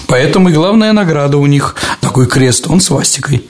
Поэтому 0.06 0.50
и 0.50 0.52
главная 0.52 0.92
награда 0.92 1.38
у 1.38 1.46
них– 1.46 1.76
такой 2.02 2.26
крест, 2.26 2.66
он 2.68 2.82
свастикой. 2.82 3.42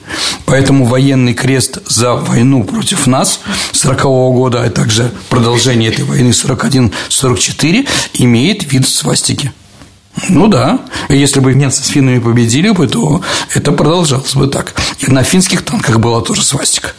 Поэтому 0.45 0.85
военный 0.85 1.33
крест 1.33 1.79
за 1.85 2.13
войну 2.13 2.63
против 2.63 3.07
нас 3.07 3.41
40 3.73 4.05
-го 4.05 4.33
года, 4.33 4.63
а 4.63 4.69
также 4.69 5.11
продолжение 5.27 5.91
этой 5.91 6.05
войны 6.05 6.31
41-44 6.31 7.85
имеет 8.13 8.71
вид 8.71 8.87
свастики. 8.87 9.51
Ну 10.29 10.47
да, 10.47 10.79
если 11.09 11.39
бы 11.39 11.53
немцы 11.53 11.83
с 11.83 11.87
финнами 11.87 12.19
победили 12.19 12.69
бы, 12.69 12.87
то 12.87 13.21
это 13.53 13.71
продолжалось 13.71 14.35
бы 14.35 14.47
так. 14.47 14.73
И 14.99 15.11
на 15.11 15.23
финских 15.23 15.61
танках 15.63 15.99
была 15.99 16.21
тоже 16.21 16.43
свастика. 16.43 16.91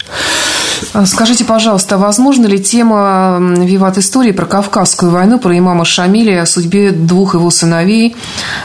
А 0.98 1.06
скажите, 1.06 1.44
пожалуйста, 1.44 1.96
возможно 1.96 2.46
ли 2.46 2.58
тема 2.58 3.38
«Виват 3.40 3.98
истории» 3.98 4.32
про 4.32 4.46
Кавказскую 4.46 5.12
войну, 5.12 5.38
про 5.38 5.56
имама 5.56 5.84
Шамиля, 5.84 6.42
о 6.42 6.46
судьбе 6.46 6.90
двух 6.90 7.34
его 7.34 7.52
сыновей, 7.52 8.16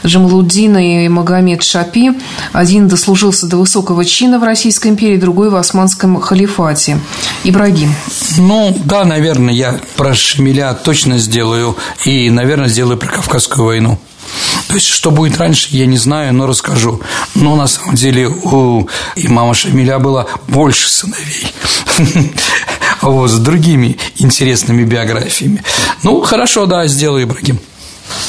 Джамалуддина 0.04 1.04
и 1.06 1.08
Магомед 1.10 1.62
Шапи? 1.62 2.14
Один 2.52 2.88
дослужился 2.88 3.46
до 3.46 3.58
высокого 3.58 4.04
чина 4.04 4.40
в 4.40 4.44
Российской 4.44 4.88
империи, 4.88 5.18
другой 5.18 5.52
в 5.52 5.56
Османском 5.56 6.20
халифате. 6.20 6.98
Ибрагим. 7.44 7.94
Ну, 8.40 8.76
да, 8.84 9.06
наверное, 9.06 9.54
я 9.54 9.80
про 9.96 10.16
Шамиля 10.16 10.74
точно 10.74 11.20
сделаю, 11.20 11.78
и, 12.04 12.32
наверное, 12.32 12.68
сделаю 12.68 12.98
про 12.98 13.10
Кавказскую 13.10 13.64
войну. 13.64 14.00
То 14.74 14.78
есть, 14.78 14.88
что 14.88 15.12
будет 15.12 15.38
раньше, 15.38 15.68
я 15.70 15.86
не 15.86 16.00
знаю, 16.00 16.34
но 16.34 16.48
расскажу. 16.48 17.00
Но 17.36 17.56
на 17.56 17.68
самом 17.68 17.94
деле 17.94 18.28
у 18.28 18.90
имама 19.16 19.54
Шамиля 19.54 20.00
было 20.00 20.26
больше 20.48 20.90
сыновей. 20.90 21.54
Вот, 23.02 23.30
с 23.30 23.38
другими 23.38 23.98
интересными 24.16 24.86
биографиями. 24.86 25.62
Ну, 26.04 26.22
хорошо, 26.22 26.66
да, 26.66 26.88
сделаю, 26.88 27.26
Ибрагим. 27.26 27.60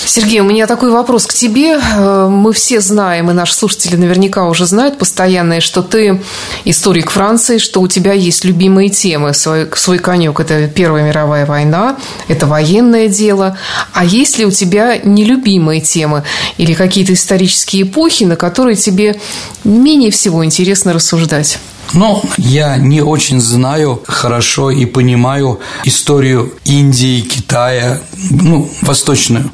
Сергей, 0.06 0.40
у 0.40 0.44
меня 0.44 0.66
такой 0.66 0.90
вопрос 0.90 1.26
к 1.26 1.34
тебе. 1.34 1.78
Э, 1.78 2.28
мы 2.30 2.52
все 2.52 2.80
знаем, 2.80 3.30
и 3.30 3.34
наши 3.34 3.54
слушатели 3.54 3.96
наверняка 3.96 4.44
уже 4.44 4.66
знают 4.66 4.98
постоянные, 4.98 5.60
что 5.60 5.82
ты 5.82 6.22
историк 6.64 7.10
Франции, 7.10 7.58
что 7.58 7.80
у 7.80 7.88
тебя 7.88 8.12
есть 8.12 8.44
любимые 8.44 8.90
темы. 8.90 9.34
Свой, 9.34 9.68
свой 9.74 9.98
конек– 9.98 10.38
это 10.40 10.68
Первая 10.68 11.04
мировая 11.04 11.46
война, 11.46 11.96
это 12.28 12.46
военное 12.46 13.08
дело. 13.08 13.58
А 13.92 14.04
есть 14.04 14.38
ли 14.38 14.46
у 14.46 14.50
тебя 14.50 14.98
нелюбимые 14.98 15.80
темы 15.80 16.24
или 16.58 16.74
какие-то 16.74 17.12
исторические 17.14 17.82
эпохи, 17.82 18.24
на 18.24 18.36
которые 18.36 18.76
тебе 18.76 19.20
менее 19.64 20.10
всего 20.10 20.44
интересно 20.44 20.92
рассуждать? 20.92 21.58
Ну, 21.92 22.22
я 22.38 22.76
не 22.76 23.02
очень 23.02 23.40
знаю 23.40 24.02
хорошо 24.06 24.70
и 24.70 24.84
понимаю 24.84 25.60
историю 25.84 26.52
Индии, 26.64 27.20
Китая, 27.20 28.00
ну, 28.30 28.68
восточную 28.82 29.50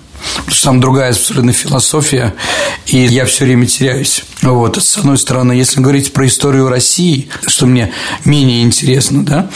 потому 0.46 0.62
там 0.62 0.80
другая 0.80 1.10
абсолютно 1.10 1.52
философия, 1.52 2.34
и 2.86 2.98
я 2.98 3.24
все 3.24 3.44
время 3.44 3.66
теряюсь. 3.66 4.24
Вот, 4.42 4.76
с 4.76 4.96
одной 4.98 5.18
стороны, 5.18 5.52
если 5.52 5.80
говорить 5.80 6.12
про 6.12 6.26
историю 6.26 6.68
России, 6.68 7.28
что 7.46 7.66
мне 7.66 7.92
менее 8.24 8.62
интересно, 8.62 9.24
да, 9.24 9.50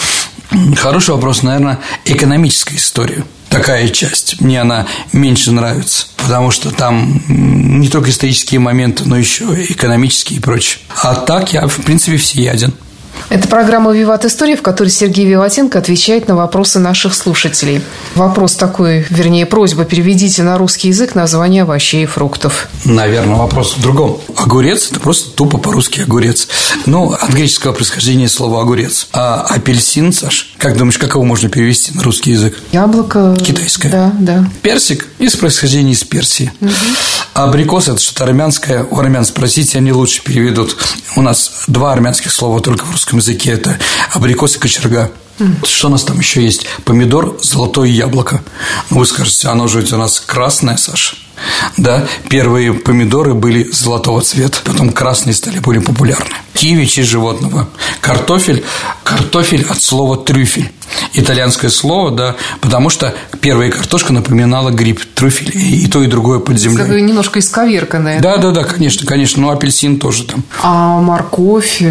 хороший 0.76 1.10
вопрос, 1.14 1.42
наверное, 1.42 1.80
экономическая 2.04 2.76
история 2.76 3.24
такая 3.54 3.88
часть. 3.88 4.40
Мне 4.40 4.60
она 4.60 4.86
меньше 5.12 5.52
нравится, 5.52 6.06
потому 6.16 6.50
что 6.50 6.72
там 6.72 7.22
не 7.28 7.88
только 7.88 8.10
исторические 8.10 8.58
моменты, 8.58 9.04
но 9.06 9.16
еще 9.16 9.44
экономические 9.44 10.40
и 10.40 10.42
прочее. 10.42 10.80
А 11.02 11.14
так 11.14 11.52
я, 11.52 11.66
в 11.68 11.76
принципе, 11.82 12.16
всеяден. 12.16 12.74
Это 13.28 13.48
программа 13.48 13.92
«Виват 13.92 14.24
История», 14.24 14.56
в 14.56 14.62
которой 14.62 14.90
Сергей 14.90 15.26
Виватенко 15.26 15.78
отвечает 15.78 16.28
на 16.28 16.36
вопросы 16.36 16.78
наших 16.78 17.14
слушателей. 17.14 17.82
Вопрос 18.14 18.54
такой, 18.54 19.06
вернее, 19.10 19.46
просьба, 19.46 19.84
переведите 19.84 20.42
на 20.42 20.58
русский 20.58 20.88
язык 20.88 21.14
название 21.14 21.62
овощей 21.62 22.04
и 22.04 22.06
фруктов. 22.06 22.68
Наверное, 22.84 23.36
вопрос 23.36 23.76
в 23.76 23.82
другом. 23.82 24.20
Огурец– 24.36 24.88
это 24.90 25.00
просто 25.00 25.30
тупо 25.30 25.58
по-русски 25.58 26.02
огурец. 26.02 26.48
Ну, 26.86 27.12
от 27.12 27.30
греческого 27.30 27.72
происхождения 27.72 28.28
слова 28.28 28.60
огурец. 28.62 29.08
А 29.12 29.46
апельсин, 29.48 30.12
Саш, 30.12 30.54
как 30.58 30.76
думаешь, 30.76 30.98
как 30.98 31.14
его 31.14 31.24
можно 31.24 31.48
перевести 31.48 31.92
на 31.94 32.02
русский 32.02 32.32
язык? 32.32 32.58
Яблоко. 32.72 33.36
Китайское. 33.44 33.90
Да, 33.90 34.12
да. 34.18 34.50
Персик 34.62 35.08
из 35.18 35.34
происхождения 35.36 35.92
из 35.92 36.04
Персии. 36.04 36.52
Угу. 36.60 36.70
А 37.34 37.44
абрикос– 37.44 37.88
это 37.88 38.00
что-то 38.00 38.24
армянское. 38.24 38.84
У 38.84 38.96
армян 38.96 39.24
спросите, 39.24 39.78
они 39.78 39.92
лучше 39.92 40.22
переведут. 40.22 40.76
У 41.16 41.22
нас 41.22 41.64
два 41.66 41.92
армянских 41.92 42.30
слова 42.30 42.60
только 42.60 42.84
в 42.84 42.92
русском 42.92 43.18
языке 43.18 43.50
это 43.50 43.76
абрикос 44.12 44.54
и 44.54 44.58
кочерга. 44.60 45.10
Что 45.64 45.88
у 45.88 45.90
нас 45.90 46.04
там 46.04 46.20
еще 46.20 46.44
есть? 46.44 46.66
Помидор, 46.84 47.36
золотое 47.42 47.88
яблоко. 47.88 48.40
Ну, 48.90 49.00
вы 49.00 49.06
скажете, 49.06 49.48
оно 49.48 49.66
же 49.66 49.80
у 49.80 49.96
нас 49.96 50.20
красное, 50.20 50.76
Саша. 50.76 51.16
Да, 51.76 52.06
первые 52.28 52.72
помидоры 52.74 53.34
были 53.34 53.64
золотого 53.70 54.20
цвета, 54.22 54.58
потом 54.64 54.90
красные 54.90 55.34
стали 55.34 55.58
более 55.58 55.82
популярны. 55.82 56.34
Киви– 56.54 56.86
честь 56.86 57.10
животного. 57.10 57.68
Картофель– 58.00 58.64
картофель 59.02 59.66
от 59.68 59.82
слова 59.82 60.16
трюфель. 60.16 60.70
итальянское 61.14 61.70
слово, 61.70 62.10
да, 62.10 62.36
потому 62.60 62.90
что 62.90 63.14
первая 63.40 63.70
картошка 63.70 64.12
напоминала 64.12 64.70
гриб, 64.70 65.00
трюфель, 65.14 65.50
и 65.54 65.86
то, 65.86 66.02
и 66.02 66.06
другое 66.06 66.38
под 66.38 66.58
землей. 66.58 66.86
Как 66.86 67.00
немножко 67.00 67.38
исковерканное. 67.38 68.20
Да, 68.20 68.36
да, 68.36 68.50
да, 68.50 68.64
конечно, 68.64 69.06
конечно, 69.06 69.42
ну, 69.42 69.50
апельсин 69.50 69.98
тоже 69.98 70.24
там. 70.24 70.44
А 70.62 71.00
морковь, 71.00 71.82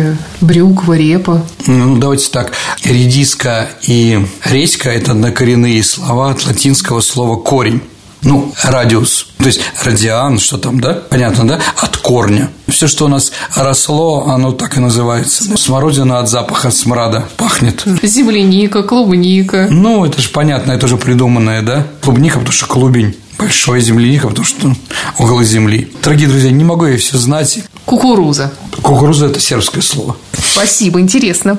брюква, 0.41 0.93
репа? 0.93 1.45
Ну, 1.67 1.97
давайте 1.97 2.29
так, 2.29 2.53
редиска 2.83 3.69
и 3.83 4.25
редька– 4.45 4.89
это 4.91 5.11
однокоренные 5.11 5.83
слова 5.83 6.31
от 6.31 6.45
латинского 6.45 7.01
слова 7.01 7.35
«корень» 7.37 7.81
ну, 8.23 8.53
радиус, 8.63 9.27
то 9.37 9.45
есть 9.45 9.61
радиан, 9.83 10.39
что 10.39 10.57
там, 10.57 10.79
да, 10.79 10.93
понятно, 10.93 11.47
да, 11.47 11.59
от 11.77 11.97
корня. 11.97 12.49
Все, 12.67 12.87
что 12.87 13.05
у 13.05 13.07
нас 13.07 13.31
росло, 13.55 14.27
оно 14.27 14.51
так 14.51 14.77
и 14.77 14.79
называется. 14.79 15.57
Смородина 15.57 16.19
от 16.19 16.29
запаха 16.29 16.71
смрада 16.71 17.25
пахнет. 17.37 17.83
Земляника, 18.01 18.83
клубника. 18.83 19.67
Ну, 19.69 20.05
это 20.05 20.21
же 20.21 20.29
понятно, 20.29 20.71
это 20.71 20.87
же 20.87 20.97
придуманное, 20.97 21.61
да? 21.61 21.85
Клубника, 22.01 22.39
потому 22.39 22.53
что 22.53 22.65
клубень 22.65 23.15
большой 23.37 23.81
земляника, 23.81 24.27
потому 24.29 24.45
что 24.45 24.73
около 25.17 25.43
земли. 25.43 25.91
Дорогие 26.01 26.29
друзья, 26.29 26.51
не 26.51 26.63
могу 26.63 26.85
я 26.85 26.97
все 26.97 27.17
знать. 27.17 27.59
Кукуруза. 27.85 28.51
Кукуруза– 28.81 29.25
это 29.27 29.39
сербское 29.39 29.81
слово. 29.81 30.15
Спасибо, 30.53 30.99
интересно. 30.99 31.57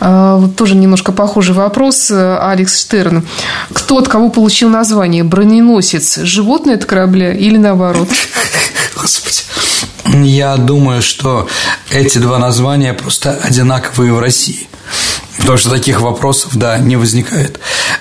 А, 0.00 0.48
тоже 0.56 0.74
немножко 0.76 1.12
похожий 1.12 1.54
вопрос. 1.54 2.10
Алекс 2.10 2.80
Штерн. 2.80 3.26
Кто 3.72 3.98
от 3.98 4.08
кого 4.08 4.28
получил 4.28 4.68
название? 4.68 5.24
Броненосец– 5.24 6.18
животное 6.22 6.76
от 6.76 6.84
корабля 6.84 7.32
или 7.32 7.56
наоборот? 7.56 8.08
Господи. 9.00 9.42
Я 10.24 10.56
думаю, 10.56 11.02
что 11.02 11.48
эти 11.90 12.18
два 12.18 12.38
названия 12.38 12.94
просто 12.94 13.38
одинаковые 13.42 14.12
в 14.12 14.20
России. 14.20 14.68
Потому 15.38 15.58
что 15.58 15.70
таких 15.70 16.00
вопросов, 16.00 16.56
да, 16.56 16.78
не 16.78 16.96
возникает. 16.96 17.60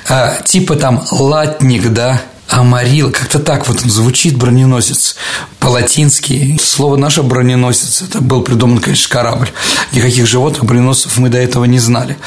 А, 0.10 0.42
типа 0.44 0.76
там 0.76 1.04
латник, 1.12 1.90
да, 1.90 2.22
Амарил, 2.48 3.12
как-то 3.12 3.40
так 3.40 3.68
вот 3.68 3.82
звучит 3.82 4.38
броненосец 4.38 5.16
по-латински. 5.60 6.58
Слово 6.62 6.96
наше 6.96 7.22
броненосец, 7.24 8.02
это 8.02 8.22
был 8.22 8.42
придуман, 8.42 8.80
конечно, 8.80 9.10
корабль. 9.10 9.50
Никаких 9.92 10.26
животных 10.28 10.66
броненосцев 10.66 11.18
мы 11.18 11.30
до 11.30 11.38
этого 11.38 11.66
не 11.66 11.80
знали. 11.80 12.18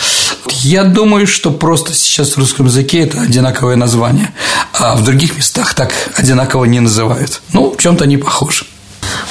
Я 0.62 0.84
думаю, 0.84 1.26
что 1.26 1.50
просто 1.50 1.94
сейчас 1.94 2.32
в 2.32 2.38
русском 2.38 2.66
языке 2.66 3.00
это 3.00 3.22
одинаковое 3.22 3.76
название, 3.76 4.32
а 4.72 4.94
в 4.94 5.04
других 5.04 5.36
местах 5.36 5.74
так 5.74 5.92
одинаково 6.16 6.66
не 6.66 6.80
называют. 6.80 7.40
Ну, 7.52 7.72
в 7.72 7.78
чем-то 7.78 8.04
они 8.04 8.18
похожи. 8.18 8.66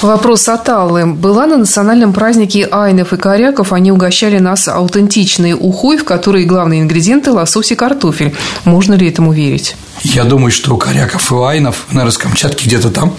Вопрос 0.02 0.48
от 0.48 0.66
Аллы. 0.70 1.04
Была 1.04 1.46
на 1.46 1.58
национальном 1.58 2.14
празднике 2.14 2.66
айнов 2.70 3.12
и 3.12 3.18
коряков. 3.18 3.74
Они 3.74 3.92
угощали 3.92 4.38
нас 4.38 4.66
аутентичной 4.66 5.52
ухой, 5.52 5.98
в 5.98 6.04
которой 6.04 6.46
главные 6.46 6.80
ингредиенты– 6.80 7.30
лосось 7.32 7.72
и 7.72 7.74
картофель. 7.74 8.34
Можно 8.64 8.94
ли 8.94 9.06
этому 9.06 9.32
верить? 9.32 9.76
Я 10.02 10.24
думаю, 10.24 10.52
что 10.52 10.74
у 10.74 10.78
коряков 10.78 11.30
и 11.30 11.34
айнов, 11.34 11.84
наверное, 11.90 12.12
с 12.12 12.18
Камчатки 12.18 12.64
где-то 12.64 12.90
там, 12.90 13.14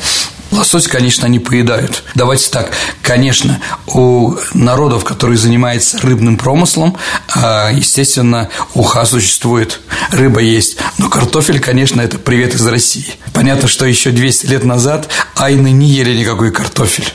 Лосось, 0.52 0.88
конечно, 0.88 1.26
они 1.26 1.40
поедают. 1.40 2.04
Давайте 2.14 2.50
так, 2.50 2.72
конечно, 3.02 3.60
у 3.88 4.36
народов, 4.54 5.06
которые 5.06 5.38
занимаются 5.38 5.98
рыбным 6.00 6.38
промыслом, 6.38 6.98
а, 7.34 7.72
естественно, 7.72 8.50
уха 8.74 9.06
существует, 9.06 9.80
рыба 10.12 10.42
есть. 10.42 10.78
Но 10.98 11.10
картофель, 11.10 11.60
конечно, 11.60 12.02
это 12.02 12.18
привет 12.18 12.54
из 12.54 12.66
России. 12.68 13.14
Понятно, 13.34 13.68
что 13.68 13.86
еще 13.86 14.12
200 14.12 14.46
лет 14.48 14.64
назад 14.66 15.08
айны 15.36 15.72
не 15.72 15.88
ели 15.88 16.16
никакой 16.16 16.52
картофель 16.52 17.14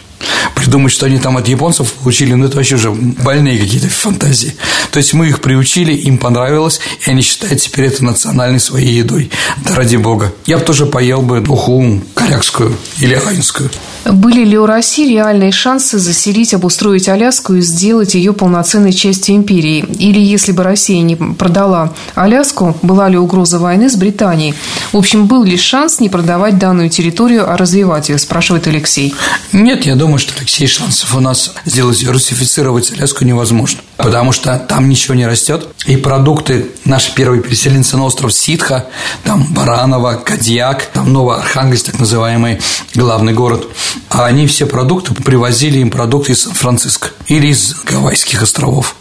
придумать, 0.54 0.92
что 0.92 1.06
они 1.06 1.18
там 1.18 1.36
от 1.36 1.48
японцев 1.48 1.92
получили, 1.92 2.34
ну, 2.34 2.46
это 2.46 2.56
вообще 2.56 2.76
уже 2.76 2.90
больные 2.90 3.58
какие-то 3.58 3.88
фантазии. 3.88 4.54
То 4.90 4.98
есть 4.98 5.14
мы 5.14 5.28
их 5.28 5.40
приучили, 5.40 5.92
им 5.92 6.18
понравилось, 6.18 6.80
и 7.06 7.10
они 7.10 7.22
считают 7.22 7.60
теперь 7.60 7.86
это 7.86 8.04
национальной 8.04 8.60
своей 8.60 8.98
едой. 8.98 9.30
Да 9.64 9.74
ради 9.74 9.96
бога. 9.96 10.32
Я 10.46 10.58
бы 10.58 10.64
тоже 10.64 10.86
поел 10.86 11.22
бы 11.22 11.40
уху 11.46 12.00
корякскую 12.14 12.76
или 12.98 13.14
айнскую. 13.14 13.70
Были 14.04 14.44
ли 14.44 14.56
у 14.56 14.66
России 14.66 15.08
реальные 15.08 15.50
шансы 15.50 15.98
заселить, 15.98 16.54
обустроить 16.54 17.08
Аляску 17.08 17.54
и 17.54 17.60
сделать 17.60 18.14
ее 18.14 18.32
полноценной 18.32 18.92
частью 18.92 19.34
империи? 19.34 19.84
Или 19.98 20.20
если 20.20 20.52
бы 20.52 20.62
Россия 20.62 21.02
не 21.02 21.16
продала 21.16 21.92
Аляску, 22.14 22.76
была 22.82 23.08
ли 23.08 23.18
угроза 23.18 23.58
войны 23.58 23.90
с 23.90 23.96
Британией? 23.96 24.54
В 24.92 24.96
общем, 24.96 25.26
был 25.26 25.42
ли 25.42 25.56
шанс 25.56 25.98
не 25.98 26.08
продавать 26.08 26.58
данную 26.58 26.88
территорию, 26.88 27.50
а 27.50 27.56
развивать 27.56 28.08
ее, 28.08 28.18
спрашивает 28.18 28.68
Алексей. 28.68 29.14
Нет, 29.52 29.86
я 29.86 29.96
думаю, 29.96 30.05
что 30.18 30.32
Алексей 30.38 30.66
шансов 30.66 31.14
у 31.14 31.20
нас 31.20 31.52
сделать, 31.64 32.02
русифицировать 32.06 32.92
Аляску 32.92 33.24
невозможно, 33.24 33.80
потому 33.96 34.32
что 34.32 34.56
там 34.58 34.88
ничего 34.88 35.14
не 35.14 35.26
растет, 35.26 35.68
и 35.86 35.96
продукты 35.96 36.70
наши 36.84 37.12
первые 37.14 37.42
переселенцы 37.42 37.96
на 37.96 38.04
остров 38.04 38.32
Ситха, 38.32 38.86
там 39.24 39.52
Баранова, 39.52 40.14
Кадьяк, 40.14 40.86
там 40.86 41.12
Новоархангельск, 41.12 41.86
так 41.86 41.98
называемый 41.98 42.60
главный 42.94 43.32
город, 43.32 43.66
а 44.08 44.24
они 44.26 44.46
все 44.46 44.66
продукты 44.66 45.12
привозили 45.14 45.78
им 45.80 45.90
продукты 45.90 46.32
из 46.32 46.42
Сан-Франциско 46.42 47.10
или 47.26 47.48
из 47.48 47.74
Гавайских 47.84 48.42
островов. 48.42 48.94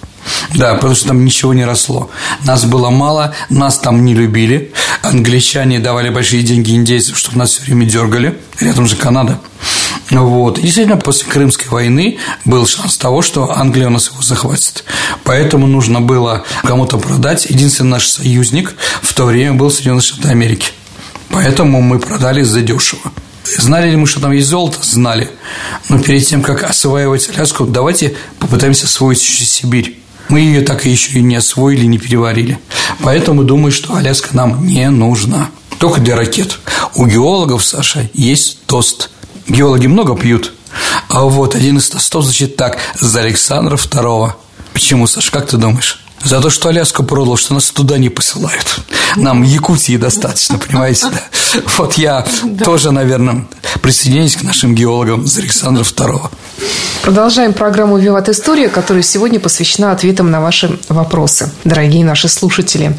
Да, 0.56 0.74
потому 0.76 0.95
что 0.95 1.10
там 1.10 1.24
ничего 1.24 1.53
не 1.53 1.66
росло. 1.66 2.10
Нас 2.43 2.66
было 2.66 2.89
мало, 2.89 3.36
нас 3.49 3.78
там 3.78 4.03
не 4.06 4.14
любили. 4.14 4.74
Англичане 5.01 5.80
давали 5.80 6.10
большие 6.10 6.43
деньги 6.43 6.72
индейцам, 6.72 7.16
чтобы 7.16 7.38
нас 7.38 7.51
все 7.51 7.62
время 7.64 7.86
дергали. 7.86 8.38
Рядом 8.60 8.88
же 8.88 8.95
Канада. 8.95 9.39
Вот. 10.12 10.60
И 10.60 10.62
действительно, 10.62 10.97
после 10.97 11.30
Крымской 11.30 11.68
войны 11.70 12.18
был 12.45 12.68
шанс 12.68 12.97
того, 12.97 13.22
что 13.22 13.51
Англия 13.51 13.88
у 13.88 13.91
нас 13.91 14.08
его 14.08 14.22
захватит. 14.22 14.84
Поэтому 15.24 15.68
нужно 15.68 16.01
было 16.01 16.43
кому-то 16.64 16.97
продать. 16.97 17.45
Единственный 17.45 17.91
наш 17.91 18.08
союзник 18.08 18.76
в 19.01 19.14
то 19.14 19.26
время 19.26 19.53
был 19.53 19.72
Соединенные 19.72 20.01
Штаты 20.01 20.30
Америки. 20.30 20.72
Поэтому 21.30 21.82
мы 21.82 21.99
продали 21.99 22.43
за 22.43 22.62
дешево. 22.62 23.12
Знали 23.58 23.91
ли 23.91 23.95
мы, 23.95 24.08
что 24.08 24.22
там 24.22 24.32
есть 24.32 24.47
золото? 24.47 24.80
Знали. 24.82 25.30
Но 25.89 25.99
перед 25.99 26.26
тем, 26.26 26.41
как 26.41 26.64
осваивать 26.64 27.30
Аляску, 27.30 27.66
давайте 27.66 28.16
попытаемся 28.39 28.86
освоить 28.86 29.22
еще 29.22 29.45
Сибирь. 29.45 29.99
Мы 30.30 30.39
ее 30.39 30.62
так 30.62 30.86
и 30.86 30.89
еще 30.89 31.20
и 31.20 31.22
не 31.22 31.36
освоили, 31.36 31.86
не 31.86 31.99
переварили. 31.99 32.60
Поэтому 33.01 33.43
думаю, 33.43 33.72
что 33.72 33.95
Аляска 33.95 34.36
нам 34.36 34.66
не 34.66 34.89
нужна. 34.89 35.49
Только 35.78 36.01
для 36.01 36.16
ракет. 36.16 36.60
У 36.95 37.06
геологов, 37.06 37.64
Саша, 37.64 38.10
есть 38.14 38.66
тост. 38.66 39.12
Геологи 39.48 39.88
много 39.88 40.16
пьют. 40.16 40.54
А 41.10 41.22
вот 41.22 41.56
один 41.56 41.78
из 41.78 41.89
тостов 41.89 42.24
звучит 42.24 42.56
так. 42.56 42.78
За 43.00 43.22
Александра 43.22 43.76
II. 43.76 44.32
Почему, 44.74 45.08
Саша, 45.08 45.32
как 45.32 45.48
ты 45.48 45.58
думаешь? 45.58 46.02
За 46.24 46.41
то, 46.41 46.50
что 46.50 46.70
Аляску 46.70 47.04
продал, 47.04 47.38
что 47.38 47.54
нас 47.54 47.70
туда 47.70 47.98
не 47.98 48.10
посылают. 48.10 48.80
Нам 49.16 49.43
Якутии 49.43 49.98
достаточно, 49.98 50.58
понимаете, 50.58 51.08
да? 51.12 51.22
Вот 51.78 51.93
я 51.93 52.26
да. 52.43 52.66
тоже, 52.66 52.91
наверное, 52.91 53.46
присоединяюсь 53.82 54.36
к 54.36 54.41
нашим 54.41 54.74
геологам 54.74 55.28
за 55.28 55.41
Александра 55.41 55.84
II. 55.84 56.32
Продолжаем 57.04 57.54
программу 57.54 57.98
«Виват 57.98 58.28
История», 58.30 58.70
которая 58.70 59.04
сегодня 59.04 59.39
посвящена 59.39 59.91
ответам 59.91 60.32
на 60.32 60.41
ваши 60.41 60.80
вопросы, 60.89 61.52
дорогие 61.64 62.04
наши 62.04 62.28
слушатели. 62.28 62.98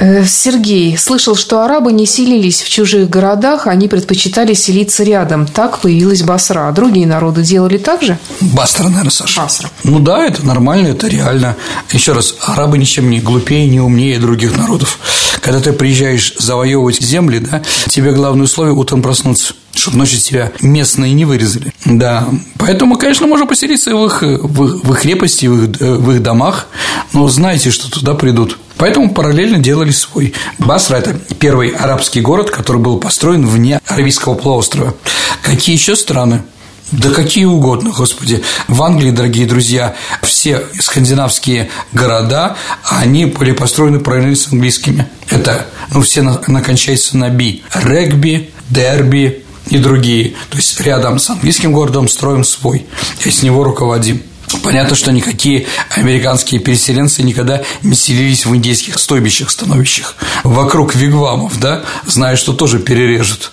Э, 0.00 0.24
Сергей 0.26 0.96
слышал, 0.96 1.34
что 1.34 1.62
арабы 1.62 1.92
не 1.92 2.06
селились 2.06 2.62
в 2.62 2.68
чужих 2.68 3.10
городах, 3.10 3.66
они 3.66 3.88
предпочитали 3.88 4.54
селиться 4.54 5.02
рядом. 5.02 5.46
Так 5.46 5.80
появилась 5.80 6.22
Басра. 6.22 6.70
Другие 6.72 7.06
народы 7.06 7.42
делали 7.42 7.78
так 7.78 8.02
же? 8.02 8.16
Басра, 8.40 8.84
наверное, 8.84 9.10
Саша. 9.10 9.40
Басра. 9.40 9.70
Ну 9.82 9.98
да, 9.98 10.24
это 10.24 10.46
нормально, 10.46 10.88
это 10.88 11.08
реально. 11.08 11.56
Еще 11.92 12.12
раз, 12.12 12.36
арабы 12.42 12.78
ничем 12.78 13.10
не 13.10 13.20
глупее, 13.20 13.66
не 13.66 13.80
умнее 13.80 14.20
других 14.20 14.56
народов. 14.56 15.00
Когда 15.40 15.60
ты 15.60 15.72
приезжаешь 15.72 16.34
завоевывать 16.38 17.02
земли, 17.02 17.40
да, 17.40 17.62
тебе 17.88 18.12
главное 18.12 18.44
условие 18.44 18.74
утром 18.74 19.02
проснуться 19.02 19.54
чтобы 19.74 19.98
ночью 19.98 20.18
тебя 20.18 20.50
местные 20.60 21.14
не 21.14 21.24
вырезали. 21.24 21.72
Да, 21.84 22.28
поэтому, 22.58 22.98
конечно, 22.98 23.28
можно 23.28 23.46
поселиться 23.46 23.94
в 23.94 24.06
их, 24.06 24.22
в, 24.22 24.86
в 24.86 24.92
их 24.92 25.00
крепости, 25.00 25.46
в 25.46 25.70
их, 25.70 25.80
в 25.80 26.10
их 26.10 26.20
домах, 26.20 26.66
но 27.12 27.28
знайте, 27.28 27.70
что 27.70 27.88
туда 27.88 28.14
придут. 28.14 28.58
Поэтому 28.78 29.12
параллельно 29.12 29.58
делали 29.58 29.90
свой. 29.90 30.34
Басра– 30.58 30.96
это 30.98 31.14
первый 31.38 31.70
арабский 31.70 32.20
город, 32.20 32.50
который 32.50 32.80
был 32.80 32.98
построен 32.98 33.46
вне 33.46 33.80
Аравийского 33.86 34.34
полуострова. 34.34 34.94
Какие 35.42 35.76
еще 35.76 35.96
страны? 35.96 36.42
Да 36.90 37.10
какие 37.10 37.44
угодно, 37.44 37.90
господи. 37.90 38.42
В 38.66 38.82
Англии, 38.82 39.10
дорогие 39.10 39.46
друзья, 39.46 39.94
все 40.22 40.64
скандинавские 40.80 41.68
города, 41.92 42.56
они 42.82 43.26
были 43.26 43.52
построены 43.52 44.00
параллельно 44.00 44.36
с 44.36 44.50
английскими. 44.50 45.06
Это, 45.28 45.66
ну, 45.92 46.00
все 46.00 46.22
накончаются 46.22 47.18
на 47.18 47.28
«би». 47.28 47.62
Регби, 47.74 48.50
дерби 48.70 49.44
и 49.66 49.76
другие. 49.76 50.34
То 50.48 50.56
есть, 50.56 50.80
рядом 50.80 51.18
с 51.18 51.28
английским 51.28 51.72
городом 51.72 52.08
строим 52.08 52.42
свой, 52.42 52.86
и 53.22 53.30
с 53.30 53.42
него 53.42 53.64
руководим. 53.64 54.22
Понятно, 54.62 54.96
что 54.96 55.12
никакие 55.12 55.66
американские 55.90 56.60
переселенцы 56.60 57.22
никогда 57.22 57.62
не 57.82 57.94
селились 57.94 58.46
в 58.46 58.54
индейских 58.54 58.98
стойбищах, 58.98 59.50
становищах, 59.50 60.16
вокруг 60.44 60.94
вигвамов, 60.94 61.58
да, 61.58 61.84
зная, 62.06 62.36
что 62.36 62.52
тоже 62.52 62.78
перережут. 62.78 63.52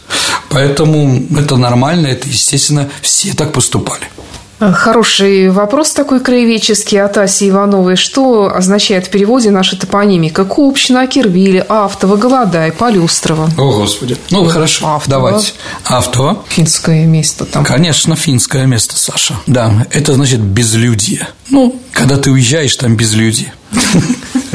Поэтому 0.49 1.25
это 1.37 1.57
нормально, 1.57 2.07
это, 2.07 2.27
естественно, 2.27 2.89
все 3.01 3.33
так 3.33 3.51
поступали. 3.51 4.05
Хороший 4.59 5.49
вопрос 5.49 5.91
такой 5.91 6.19
краеведческий 6.21 7.01
от 7.01 7.17
Аси 7.17 7.49
Ивановой. 7.49 7.95
Что 7.97 8.51
означает 8.55 9.07
в 9.07 9.09
переводе 9.09 9.51
наша 9.51 9.77
топонимика? 9.77 10.45
Купчина, 10.45 11.07
Кирвили, 11.07 11.65
Автово, 11.67 12.15
Голодай, 12.15 12.71
Полюстрово. 12.71 13.49
О, 13.57 13.71
Господи. 13.79 14.17
Ну, 14.31 14.45
хорошо, 14.45 14.95
Автово. 14.95 15.09
давайте. 15.09 15.53
Автово. 15.83 16.43
Финское 16.47 17.05
место 17.05 17.45
там. 17.45 17.63
Конечно, 17.65 18.15
финское 18.15 18.65
место, 18.65 18.95
Саша. 18.97 19.35
Да, 19.45 19.85
это 19.91 20.13
значит 20.13 20.39
безлюдье. 20.39 21.27
Ну, 21.49 21.79
когда 21.91 22.17
ты 22.17 22.31
уезжаешь, 22.31 22.75
там 22.75 22.95
безлюдье. 22.95 23.53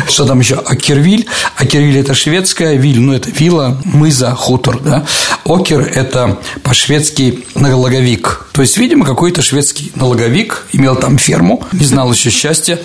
Что 0.08 0.24
там 0.24 0.40
еще? 0.40 0.56
Акервиль. 0.56 1.26
Акервиль– 1.56 1.98
это 2.00 2.14
шведская, 2.14 2.74
виль, 2.74 3.00
ну, 3.00 3.12
это 3.12 3.30
вилла, 3.30 3.80
мыза, 3.84 4.34
хутор, 4.34 4.80
да. 4.80 5.06
Окер– 5.44 5.80
это 5.94 6.38
по-шведски 6.62 7.44
налоговик. 7.54 8.46
То 8.52 8.62
есть, 8.62 8.76
видимо, 8.76 9.04
какой-то 9.04 9.42
шведский 9.42 9.92
налоговик 9.94 10.66
имел 10.72 10.96
там 10.96 11.18
ферму, 11.18 11.64
не 11.72 11.84
знал 11.84 12.12
еще 12.12 12.30
счастья, 12.30 12.78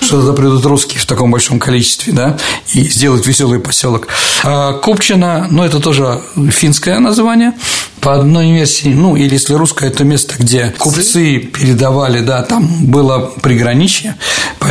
что 0.00 0.20
туда 0.20 0.32
придут 0.32 0.64
русские 0.66 1.00
в 1.00 1.06
таком 1.06 1.30
большом 1.30 1.58
количестве, 1.58 2.12
да, 2.12 2.36
и 2.72 2.88
сделают 2.88 3.26
веселый 3.26 3.60
поселок. 3.60 4.08
А 4.42 4.72
Купчина, 4.72 5.46
ну, 5.50 5.62
это 5.62 5.78
тоже 5.78 6.20
финское 6.50 6.98
название, 6.98 7.54
по 8.00 8.16
одной 8.16 8.50
версии, 8.50 8.88
ну, 8.88 9.14
или 9.14 9.34
если 9.34 9.54
русское, 9.54 9.88
это 9.88 10.02
место, 10.02 10.34
где 10.36 10.74
купцы 10.76 11.38
передавали, 11.38 12.20
да, 12.20 12.42
там 12.42 12.86
было 12.86 13.32
приграничье, 13.40 14.16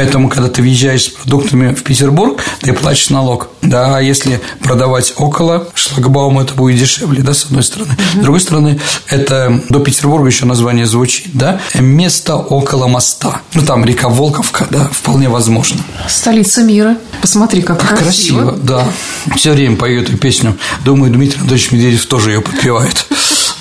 поэтому, 0.02 0.30
когда 0.30 0.50
ты 0.50 0.64
въезжаешь 0.64 1.04
с 1.04 1.10
продуктами 1.10 1.76
в 1.76 1.84
Петербург, 1.84 2.44
ты 2.62 2.74
платишь 2.74 3.12
налог, 3.12 3.50
да, 3.62 3.98
а 3.98 4.02
если 4.02 4.42
продавать 4.64 5.14
около 5.16 5.68
шлагбаума, 5.76 6.42
это 6.42 6.56
будет 6.56 6.80
дешевле, 6.80 7.22
да, 7.22 7.36
с 7.36 7.46
одной 7.46 7.62
стороны. 7.62 7.96
С 8.16 8.18
другой 8.18 8.42
стороны, 8.42 8.80
это 9.10 9.62
до 9.70 9.80
Петербурга 9.80 10.26
еще 10.26 10.46
название 10.46 10.88
звучит, 10.88 11.28
да, 11.36 11.62
место 11.76 12.36
около 12.36 12.88
моста, 12.88 13.42
ну, 13.54 13.62
там 13.64 13.86
река 13.86 14.10
Волковка, 14.10 14.66
да, 14.72 14.90
вполне 14.92 15.30
возможно. 15.30 15.80
Столица 16.10 16.64
мира, 16.64 16.98
посмотри, 17.22 17.62
как, 17.62 17.80
как 17.80 18.00
красиво. 18.00 18.42
красиво. 18.42 18.60
Да, 18.64 18.88
все 19.36 19.52
время 19.52 19.76
пою 19.76 20.02
эту 20.02 20.18
песню, 20.18 20.58
думаю, 20.84 21.14
Дмитрий 21.14 21.38
Анатольевич 21.38 21.72
Медведев 21.72 22.08
тоже 22.08 22.32
ее 22.32 22.42
подпевает. 22.42 23.06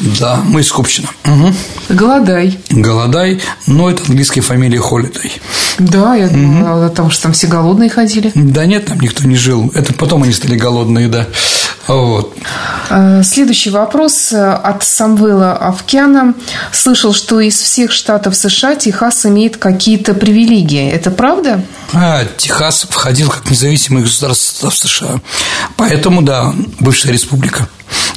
Да, 0.00 0.40
мы 0.44 0.62
из 0.62 0.72
Купчино. 0.72 1.08
Угу. 1.26 1.54
Голодай. 1.90 2.58
Голодай, 2.70 3.40
но 3.66 3.90
это 3.90 4.02
английская 4.08 4.40
фамилия 4.40 4.78
Холидей. 4.78 5.40
Да, 5.78 6.14
я 6.14 6.28
думала, 6.28 6.80
угу. 6.80 6.88
потому 6.88 7.10
что 7.10 7.24
там 7.24 7.32
все 7.32 7.46
голодные 7.46 7.90
ходили. 7.90 8.32
Да 8.34 8.64
нет, 8.64 8.86
там 8.86 8.98
никто 9.00 9.26
не 9.26 9.36
жил. 9.36 9.70
Это 9.74 9.92
потом 9.92 10.22
они 10.22 10.32
стали 10.32 10.56
голодные, 10.56 11.08
да. 11.08 11.26
Вот. 11.86 12.36
А, 12.88 13.22
следующий 13.22 13.70
вопрос 13.70 14.32
от 14.32 14.84
Самвела 14.84 15.52
Авкяна. 15.56 16.34
Слышал, 16.72 17.12
что 17.12 17.40
из 17.40 17.58
всех 17.58 17.90
штатов 17.90 18.36
США 18.36 18.76
Техас 18.76 19.26
имеет 19.26 19.56
какие-то 19.56 20.14
привилегии. 20.14 20.88
Это 20.90 21.10
правда? 21.10 21.64
А, 21.92 22.24
Техас 22.36 22.86
входил 22.88 23.30
как 23.30 23.50
независимое 23.50 24.02
государство 24.02 24.70
в 24.70 24.76
США. 24.76 25.20
Поэтому, 25.76 26.22
да, 26.22 26.52
бывшая 26.78 27.12
республика. 27.12 27.68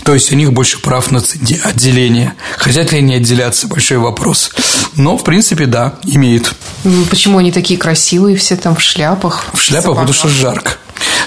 То 0.04 0.14
есть 0.14 0.32
у 0.32 0.36
них 0.36 0.52
больше 0.54 0.80
прав 0.80 1.12
на 1.12 1.20
отделение. 1.20 2.34
Хотят 2.58 2.92
ли 2.92 3.00
они 3.00 3.16
отделяться, 3.16 3.68
большой 3.68 3.98
вопрос. 3.98 4.52
Но, 4.96 5.18
в 5.18 5.24
принципе, 5.24 5.66
да, 5.66 5.96
имеют. 6.04 6.54
Почему 7.10 7.38
они 7.38 7.52
такие 7.52 7.80
красивые, 7.80 8.36
все 8.36 8.56
там 8.58 8.76
в 8.76 8.82
шляпах? 8.82 9.46
В 9.54 9.62
шляпах, 9.62 9.96
потому 9.96 10.14
что 10.14 10.28
жарко 10.28 10.74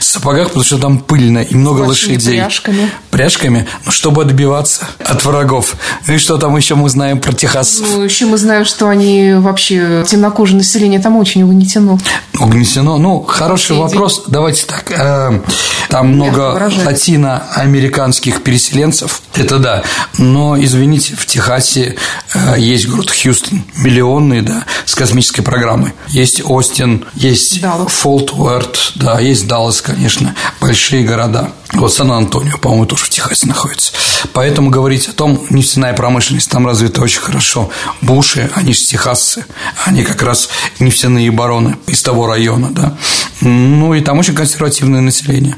сапогах, 0.01 0.49
потому 0.49 0.65
что 0.65 0.79
там 0.79 0.99
пыльно 0.99 1.39
и 1.39 1.55
много 1.55 1.85
Большими 1.85 2.15
лошадей. 2.15 2.39
пряжками. 2.39 2.91
Пряжками, 3.11 3.67
ну, 3.85 3.93
чтобы 3.93 4.23
отбиваться 4.23 4.87
от 5.05 5.25
врагов. 5.25 5.77
Ну 6.07 6.15
и 6.15 6.19
что 6.19 6.39
там 6.39 6.57
еще 6.57 6.75
мы 6.75 6.89
знаем 6.89 7.21
про 7.21 7.33
Техас? 7.33 7.81
Ну, 7.81 8.03
еще 8.03 8.27
мы 8.27 8.39
знаем, 8.39 8.65
что 8.65 8.89
они 8.89 9.35
вообще, 9.35 10.05
темнокожее 10.07 10.59
население 10.59 11.01
там 11.01 11.17
очень 11.17 11.43
угнетено. 11.43 11.99
Угнетено? 12.39 12.99
Ну, 12.99 13.23
хороший 13.23 13.69
Соседей. 13.77 13.83
вопрос. 13.83 14.25
Давайте 14.27 14.67
так. 14.67 14.91
Э, 14.91 15.41
там 15.89 16.09
много 16.09 16.71
латиноамериканских 16.85 18.43
переселенцев, 18.43 19.23
это 19.35 19.59
да. 19.59 19.83
Но, 20.19 20.57
извините, 20.63 21.15
в 21.17 21.27
Техасе 21.27 21.97
э, 22.35 22.55
есть 22.59 22.89
город 22.89 23.11
Хьюстон, 23.11 23.65
миллионный, 23.77 24.43
да, 24.43 24.65
с 24.85 24.95
космической 24.95 25.43
программой. 25.43 25.93
Есть 26.09 26.43
Остин, 26.45 27.05
есть 27.15 27.61
Уэрт, 28.05 28.93
да, 28.97 29.21
есть 29.21 29.47
Даллас, 29.47 29.56
конечно, 29.83 30.35
большие 30.61 31.05
города. 31.05 31.51
Вот 31.73 31.93
Сан-Антонио, 31.93 32.59
по-моему, 32.59 32.87
тоже 32.87 33.05
в 33.05 33.11
Техасе 33.11 33.47
находится. 33.47 33.93
Поэтому 34.33 34.71
говорить 34.71 35.09
о 35.09 35.13
том, 35.13 35.41
нефтяная 35.51 35.95
промышленность 35.95 36.51
там 36.51 36.67
развита 36.67 37.03
очень 37.03 37.21
хорошо. 37.21 37.71
Буши, 38.01 38.51
они 38.55 38.73
же 38.73 38.81
техасцы, 38.81 39.45
они 39.85 40.05
как 40.05 40.23
раз 40.23 40.49
нефтяные 40.79 41.31
бароны 41.31 41.77
из 41.87 42.03
того 42.03 42.27
района, 42.27 42.71
да. 42.71 42.97
Ну, 43.41 43.95
и 43.95 44.01
там 44.01 44.19
очень 44.19 44.35
консервативное 44.35 45.01
население. 45.01 45.57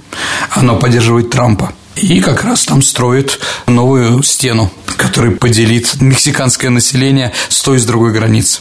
Оно 0.50 0.76
поддерживает 0.76 1.30
Трампа. 1.30 1.72
И 1.96 2.20
как 2.20 2.44
раз 2.44 2.64
там 2.64 2.82
строят 2.82 3.40
новую 3.66 4.22
стену, 4.22 4.70
которая 4.96 5.32
поделит 5.32 6.00
мексиканское 6.00 6.70
население 6.70 7.32
с 7.48 7.60
той 7.62 7.76
и 7.76 7.80
с 7.80 7.84
другой 7.84 8.12
границы. 8.12 8.60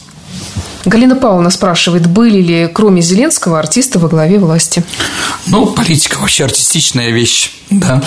Галина 0.84 1.16
Павловна 1.16 1.50
спрашивает, 1.50 2.06
были 2.06 2.40
ли, 2.40 2.70
кроме 2.72 3.02
Зеленского, 3.02 3.58
артисты 3.58 3.98
во 3.98 4.08
главе 4.08 4.38
власти? 4.38 4.82
Ну, 5.46 5.66
политика 5.66 6.18
вообще 6.18 6.44
артистичная 6.44 7.10
вещь, 7.10 7.52
да. 7.70 8.02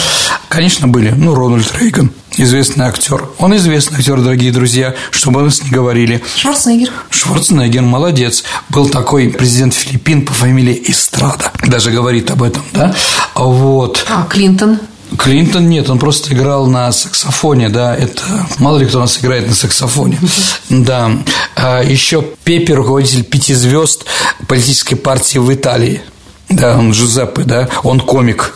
Конечно, 0.48 0.88
были. 0.88 1.12
Ну, 1.12 1.36
Рональд 1.36 1.72
Рейган, 1.80 2.12
известный 2.38 2.86
актер. 2.86 3.30
Он 3.40 3.56
известный 3.58 4.00
актер, 4.00 4.22
дорогие 4.22 4.52
друзья, 4.52 4.96
чтобы 5.12 5.42
мы 5.42 5.52
с 5.52 5.64
не 5.64 5.70
говорили. 5.70 6.24
Шварценеггер. 6.36 6.92
Шварценеггер, 7.10 7.82
молодец. 7.82 8.44
Был 8.70 8.88
такой 8.90 9.30
президент 9.30 9.74
Филиппин 9.74 10.26
по 10.26 10.34
фамилии 10.34 10.84
Эстрада. 10.88 11.52
Даже 11.68 11.92
говорит 11.92 12.32
об 12.32 12.44
этом, 12.44 12.64
да. 12.74 12.96
Вот. 13.36 14.06
А, 14.10 14.26
Клинтон? 14.30 14.80
Клинтон 15.18 15.70
нет, 15.70 15.90
он 15.90 16.00
просто 16.00 16.34
играл 16.34 16.68
на 16.68 16.92
саксофоне, 16.92 17.70
да, 17.70 17.96
это 17.96 18.24
мало 18.60 18.78
ли 18.78 18.86
кто 18.86 19.00
у 19.00 19.02
нас 19.02 19.20
играет 19.20 19.48
на 19.48 19.54
саксофоне, 19.54 20.20
да. 20.70 21.12
А 21.56 21.84
еще 21.84 22.24
Пепе, 22.44 22.74
руководитель 22.74 23.24
пяти 23.24 23.54
звезд 23.54 24.06
политической 24.48 24.96
партии 24.96 25.38
в 25.38 25.54
Италии, 25.54 26.02
да, 26.50 26.78
он 26.78 26.92
Джузеппе, 26.92 27.44
да, 27.44 27.70
он 27.84 28.00
комик, 28.00 28.56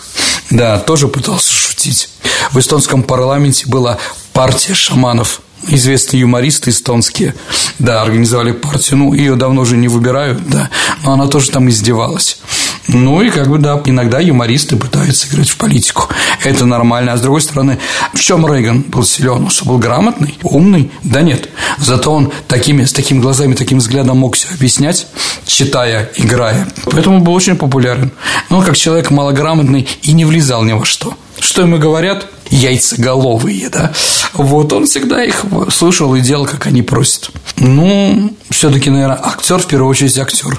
да, 0.49 0.79
тоже 0.79 1.07
пытался 1.07 1.51
шутить. 1.51 2.09
В 2.51 2.59
эстонском 2.59 3.03
парламенте 3.03 3.67
была 3.67 3.97
партия 4.33 4.73
шаманов, 4.73 5.41
известные 5.67 6.21
юмористы 6.21 6.69
эстонские, 6.69 7.35
да, 7.79 8.01
организовали 8.01 8.51
партию, 8.51 8.99
ну, 8.99 9.13
ее 9.13 9.35
давно 9.35 9.61
уже 9.61 9.77
не 9.77 9.87
выбирают, 9.87 10.47
да, 10.47 10.69
но 11.03 11.13
она 11.13 11.27
тоже 11.27 11.51
там 11.51 11.69
издевалась. 11.69 12.39
Ну 12.87 13.21
и 13.21 13.29
как 13.29 13.47
бы, 13.47 13.57
да, 13.57 13.81
иногда 13.85 14.19
юмористы 14.19 14.75
пытаются 14.75 15.27
играть 15.27 15.49
в 15.49 15.57
политику. 15.57 16.07
Это 16.43 16.65
нормально. 16.65 17.13
А 17.13 17.17
с 17.17 17.21
другой 17.21 17.41
стороны, 17.41 17.79
в 18.13 18.19
чем 18.19 18.45
Рейган 18.45 18.81
был 18.81 19.03
силен? 19.03 19.49
Что, 19.49 19.65
был 19.65 19.77
грамотный, 19.77 20.37
умный? 20.43 20.91
Да 21.03 21.21
нет. 21.21 21.49
Зато 21.79 22.11
он 22.11 22.31
такими, 22.47 22.85
с 22.85 22.93
такими 22.93 23.19
глазами, 23.19 23.55
таким 23.55 23.79
взглядом 23.79 24.17
мог 24.19 24.35
все 24.35 24.47
объяснять, 24.53 25.07
читая, 25.47 26.09
играя. 26.15 26.67
Поэтому 26.85 27.21
был 27.21 27.33
очень 27.33 27.55
популярен. 27.55 28.11
Но 28.49 28.61
как 28.61 28.77
человек 28.77 29.09
малограмотный 29.09 29.87
и 30.03 30.13
не 30.13 30.25
влезал 30.25 30.63
ни 30.63 30.73
во 30.73 30.85
что. 30.85 31.15
Что 31.39 31.63
ему 31.63 31.77
говорят? 31.77 32.27
Яйцеголовые, 32.49 33.69
да? 33.69 33.91
Вот 34.33 34.71
он 34.73 34.85
всегда 34.85 35.23
их 35.23 35.43
слушал 35.69 36.15
и 36.15 36.21
делал, 36.21 36.45
как 36.45 36.67
они 36.67 36.81
просят. 36.81 37.31
Ну, 37.57 38.35
все-таки, 38.49 38.89
наверное, 38.89 39.19
актер 39.23 39.59
в 39.59 39.67
первую 39.67 39.89
очередь 39.89 40.17
актер, 40.17 40.57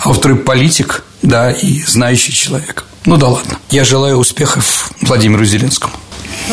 а 0.00 0.08
во-вторых, 0.08 0.44
политик– 0.44 1.04
да, 1.24 1.50
и 1.50 1.80
знающий 1.82 2.32
человек. 2.32 2.84
Ну 3.06 3.16
да 3.16 3.28
ладно. 3.28 3.58
Я 3.70 3.84
желаю 3.84 4.18
успехов 4.18 4.90
Владимиру 5.00 5.44
Зеленскому. 5.44 5.94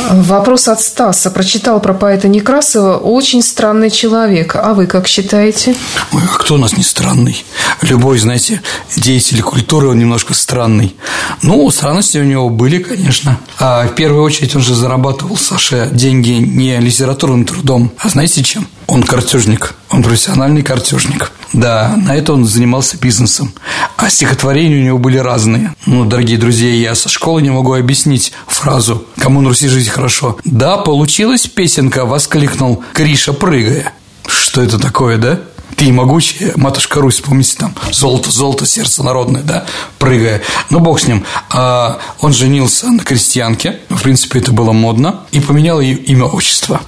Вопрос 0.10 0.70
от 0.70 0.80
Стаса. 0.82 1.30
Прочитал 1.30 1.82
про 1.82 1.94
поэта 1.94 2.30
Некрасова. 2.30 2.98
Очень 2.98 3.42
странный 3.42 3.90
человек. 3.90 4.56
А 4.56 4.74
вы 4.74 4.88
как 4.88 5.08
считаете? 5.08 5.76
Ой, 6.14 6.22
а 6.24 6.38
кто 6.38 6.56
у 6.56 6.58
нас 6.58 6.78
не 6.78 6.84
странный? 6.84 7.44
Любой, 7.82 8.18
знаете, 8.20 8.62
деятель 8.96 9.42
культуры, 9.42 9.90
он 9.90 10.00
немножко 10.00 10.34
странный. 10.34 10.96
Ну, 11.42 11.70
странности 11.70 12.18
у 12.20 12.24
него 12.24 12.50
были, 12.50 12.78
конечно. 12.78 13.38
А 13.60 13.86
в 13.88 13.96
первую 13.96 14.24
очередь 14.24 14.56
он 14.56 14.62
же 14.62 14.76
зарабатывал, 14.76 15.36
Саша, 15.36 15.88
деньги 15.92 16.32
не 16.32 16.80
литературным 16.80 17.46
трудом, 17.46 17.92
а 17.98 18.08
знаете 18.08 18.44
чем? 18.44 18.68
Он 18.88 19.04
картежник, 19.04 19.76
он 19.90 20.04
профессиональный 20.04 20.64
картежник. 20.64 21.32
Да, 21.54 21.96
на 21.98 22.16
это 22.16 22.34
он 22.34 22.46
занимался 22.46 22.98
бизнесом. 22.98 23.54
А 23.98 24.10
стихотворения 24.10 24.78
у 24.82 24.84
него 24.84 24.98
были 24.98 25.18
разные. 25.18 25.74
Ну, 25.86 26.06
дорогие 26.06 26.38
друзья, 26.38 26.74
я 26.74 26.96
со 26.96 27.10
школы 27.10 27.42
не 27.42 27.50
могу 27.50 27.74
объяснить 27.74 28.34
фразу 28.48 29.06
«Кому 29.18 29.42
на 29.42 29.50
Руси 29.50 29.68
жить 29.68 29.90
хорошо». 29.90 30.38
Да, 30.46 30.78
получилась 30.78 31.48
песенка, 31.48 32.06
воскликнул 32.06 32.84
Криша, 32.94 33.34
прыгая. 33.34 33.94
Что 34.28 34.62
это 34.62 34.80
такое, 34.80 35.18
да? 35.18 35.40
ты 35.82 35.92
могучая, 35.92 36.54
матушка 36.58 37.02
Русь, 37.02 37.22
помните, 37.22 37.56
там, 37.58 37.74
золото, 37.92 38.30
золото, 38.30 38.68
сердце 38.68 39.02
народное, 39.02 39.42
да, 39.42 39.66
прыгая. 39.98 40.44
Ну, 40.70 40.80
бог 40.80 41.00
с 41.00 41.08
ним. 41.08 41.26
А 41.50 42.00
он 42.20 42.34
женился 42.34 42.88
на 42.92 43.04
крестьянке, 43.04 43.80
в 43.90 44.00
принципе, 44.04 44.38
это 44.38 44.52
было 44.52 44.74
модно, 44.74 45.22
и 45.32 45.40
поменял 45.40 45.80
ее 45.80 45.96
имя, 45.96 46.26
отчество. 46.26 46.82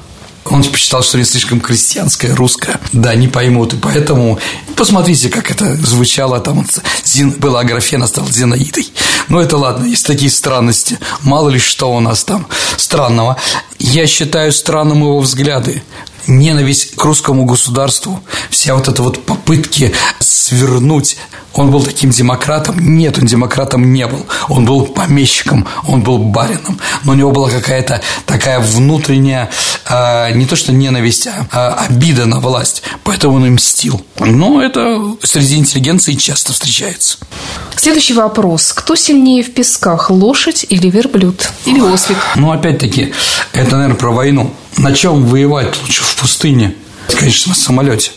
Он 0.46 0.64
посчитал, 0.64 1.04
что 1.04 1.18
не 1.18 1.24
слишком 1.24 1.62
крестьянское, 1.62 2.36
русское. 2.36 2.80
Да, 2.92 3.16
не 3.16 3.28
поймут. 3.28 3.74
И 3.74 3.78
поэтому 3.78 4.40
посмотрите, 4.76 5.30
как 5.30 5.50
это 5.50 5.76
звучало. 5.76 6.40
Там 6.40 6.68
Зин, 7.06 7.32
была 7.32 7.62
Аграфена, 7.62 8.08
стал 8.08 8.28
Зинаидой. 8.28 8.92
Ну, 9.30 9.40
это 9.40 9.58
ладно, 9.58 9.86
есть 9.86 10.06
такие 10.06 10.32
странности. 10.32 11.00
Мало 11.22 11.50
ли 11.50 11.60
что 11.60 11.94
у 11.94 12.00
нас 12.00 12.24
там 12.24 12.48
странного. 12.78 13.38
Я 13.80 14.06
считаю 14.06 14.52
странным 14.52 15.00
его 15.00 15.20
взгляды 15.20 15.84
ненависть 16.28 16.96
к 16.96 17.04
русскому 17.04 17.46
государству, 17.46 18.22
вся 18.50 18.76
вот 18.76 18.88
эта 18.88 19.02
вот 19.04 19.26
попытки 19.26 19.94
свернуть 20.20 21.18
он 21.54 21.70
был 21.70 21.84
таким 21.84 22.10
демократом? 22.10 22.80
Нет, 22.80 23.18
он 23.20 23.26
демократом 23.26 23.94
не 23.94 24.08
был. 24.08 24.26
Он 24.50 24.66
был 24.66 24.86
помещиком, 24.86 25.68
он 25.88 26.02
был 26.02 26.18
барином. 26.18 26.80
Но 27.04 27.12
у 27.12 27.16
него 27.16 27.32
была 27.32 27.50
какая-то 27.50 28.02
такая 28.26 28.60
внутренняя, 28.60 29.50
э, 29.88 30.32
не 30.34 30.46
то 30.46 30.56
что 30.56 30.74
ненависть, 30.74 31.28
а, 31.28 31.46
а 31.52 31.86
обида 31.86 32.26
на 32.26 32.40
власть. 32.40 32.84
Поэтому 33.04 33.36
он 33.36 33.46
и 33.46 33.50
мстил. 33.50 34.04
Но 34.20 34.62
это 34.62 35.16
среди 35.22 35.58
интеллигенции 35.58 36.14
часто 36.14 36.54
встречается. 36.54 37.18
Следующий 37.76 38.14
вопрос. 38.14 38.74
Кто 38.74 38.96
сильнее 38.96 39.44
в 39.44 39.54
песках, 39.54 40.10
лошадь 40.10 40.66
или 40.70 40.90
верблюд? 40.90 41.52
Или 41.66 41.82
ослик? 41.82 42.18
Ну, 42.36 42.52
опять-таки, 42.52 43.14
это, 43.52 43.76
наверное, 43.76 43.98
про 43.98 44.12
войну. 44.12 44.54
На 44.78 44.94
чем 44.94 45.26
воевать 45.26 45.80
лучше? 45.82 46.04
В 46.04 46.16
пустыне. 46.16 46.76
Конечно, 47.08 47.50
на 47.50 47.56
самолете 47.56 48.12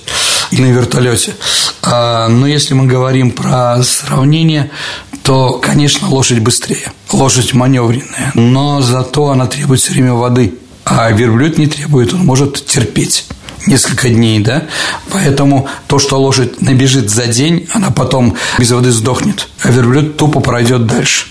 и 0.50 0.60
на 0.60 0.66
вертолете. 0.66 1.34
А, 1.82 2.28
но 2.28 2.46
если 2.46 2.74
мы 2.74 2.86
говорим 2.86 3.30
про 3.30 3.82
сравнение, 3.82 4.70
то, 5.22 5.54
конечно, 5.54 6.08
лошадь 6.08 6.38
быстрее. 6.38 6.92
Лошадь 7.12 7.52
маневренная, 7.52 8.32
но 8.34 8.80
зато 8.80 9.30
она 9.30 9.46
требует 9.46 9.80
все 9.80 9.92
время 9.92 10.14
воды. 10.14 10.54
А 10.84 11.10
верблюд 11.10 11.58
не 11.58 11.66
требует, 11.66 12.14
он 12.14 12.24
может 12.24 12.64
терпеть 12.64 13.26
несколько 13.66 14.08
дней, 14.08 14.38
да, 14.38 14.66
поэтому 15.10 15.68
то, 15.88 15.98
что 15.98 16.20
лошадь 16.20 16.60
набежит 16.62 17.10
за 17.10 17.26
день, 17.26 17.66
она 17.72 17.90
потом 17.90 18.36
без 18.58 18.70
воды 18.70 18.92
сдохнет, 18.92 19.48
а 19.62 19.70
верблюд 19.70 20.16
тупо 20.16 20.38
пройдет 20.38 20.86
дальше. 20.86 21.26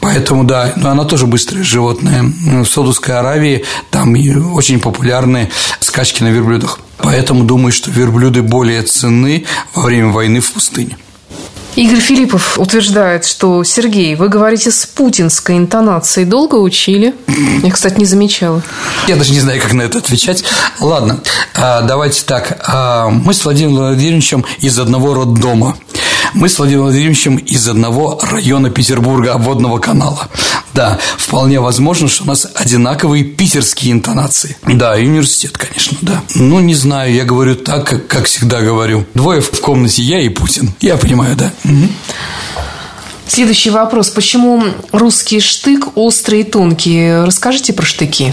Поэтому, 0.00 0.44
да, 0.44 0.72
но 0.76 0.90
она 0.90 1.04
тоже 1.04 1.26
быстрое 1.26 1.64
животное. 1.64 2.22
В 2.22 2.66
Саудовской 2.66 3.18
Аравии 3.18 3.64
там 3.90 4.14
очень 4.54 4.80
популярны 4.80 5.50
скачки 5.80 6.22
на 6.22 6.28
верблюдах. 6.28 6.78
Поэтому 6.98 7.44
думаю, 7.44 7.72
что 7.72 7.90
верблюды 7.90 8.42
более 8.42 8.82
ценны 8.82 9.44
во 9.74 9.82
время 9.82 10.08
войны 10.08 10.40
в 10.40 10.52
пустыне. 10.52 10.96
Игорь 11.76 12.00
Филиппов 12.00 12.58
утверждает, 12.58 13.26
что 13.26 13.62
Сергей, 13.62 14.14
вы 14.14 14.30
говорите 14.30 14.70
с 14.70 14.86
путинской 14.86 15.58
интонацией. 15.58 16.26
Долго 16.26 16.54
учили? 16.54 17.14
Я, 17.62 17.70
кстати, 17.70 17.98
не 17.98 18.06
замечала. 18.06 18.62
Я 19.06 19.16
даже 19.16 19.32
не 19.32 19.40
знаю, 19.40 19.60
как 19.60 19.74
на 19.74 19.82
это 19.82 19.98
отвечать. 19.98 20.42
Ладно, 20.80 21.20
а, 21.54 21.82
давайте 21.82 22.22
так. 22.24 22.64
А, 22.66 23.10
мы 23.10 23.34
с 23.34 23.44
Владимиром 23.44 23.74
Владимировичем 23.74 24.46
из 24.60 24.78
одного 24.78 25.12
роддома. 25.12 25.76
Мы 26.32 26.48
с 26.48 26.58
Владимиром 26.58 26.84
Владимировичем 26.84 27.36
из 27.36 27.68
одного 27.68 28.18
района 28.22 28.70
Петербурга, 28.70 29.34
обводного 29.34 29.78
канала. 29.78 30.28
Да, 30.74 30.98
вполне 31.16 31.60
возможно, 31.60 32.08
что 32.08 32.24
у 32.24 32.26
нас 32.26 32.46
одинаковые 32.54 33.24
питерские 33.24 33.92
интонации. 33.92 34.56
Да, 34.66 34.98
и 34.98 35.06
университет, 35.06 35.56
конечно, 35.56 35.96
да. 36.02 36.22
Ну, 36.34 36.60
не 36.60 36.74
знаю, 36.74 37.14
я 37.14 37.24
говорю 37.24 37.54
так, 37.54 37.88
как, 37.88 38.06
как 38.06 38.24
всегда 38.26 38.60
говорю. 38.60 39.06
Двое 39.14 39.40
в 39.40 39.60
комнате, 39.60 40.02
я 40.02 40.20
и 40.20 40.28
Путин. 40.28 40.74
Я 40.80 40.98
понимаю, 40.98 41.34
да. 41.36 41.50
Следующий 43.26 43.70
вопрос. 43.70 44.10
Почему 44.10 44.62
русский 44.92 45.40
штык 45.40 45.96
острый 45.96 46.40
и 46.40 46.44
тонкий? 46.44 47.24
Расскажите 47.24 47.72
про 47.72 47.84
штыки. 47.84 48.32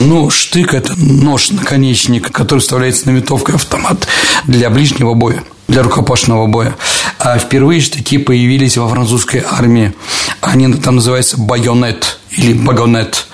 Ну, 0.00 0.30
штык– 0.30 0.74
это 0.74 0.94
нож-наконечник, 0.96 2.30
который 2.30 2.60
вставляется 2.60 3.06
на 3.06 3.16
винтовку 3.16 3.52
автомат 3.54 4.06
для 4.46 4.70
ближнего 4.70 5.14
боя 5.14 5.42
для 5.68 5.82
рукопашного 5.82 6.46
боя. 6.46 6.74
А 7.18 7.38
впервые 7.38 7.80
штыки 7.80 8.18
появились 8.18 8.76
во 8.76 8.88
французской 8.88 9.44
армии. 9.48 9.94
Они 10.40 10.72
там 10.74 10.96
называются 10.96 11.38
байонет 11.38 12.18
или 12.30 12.54
багонет. 12.54 13.26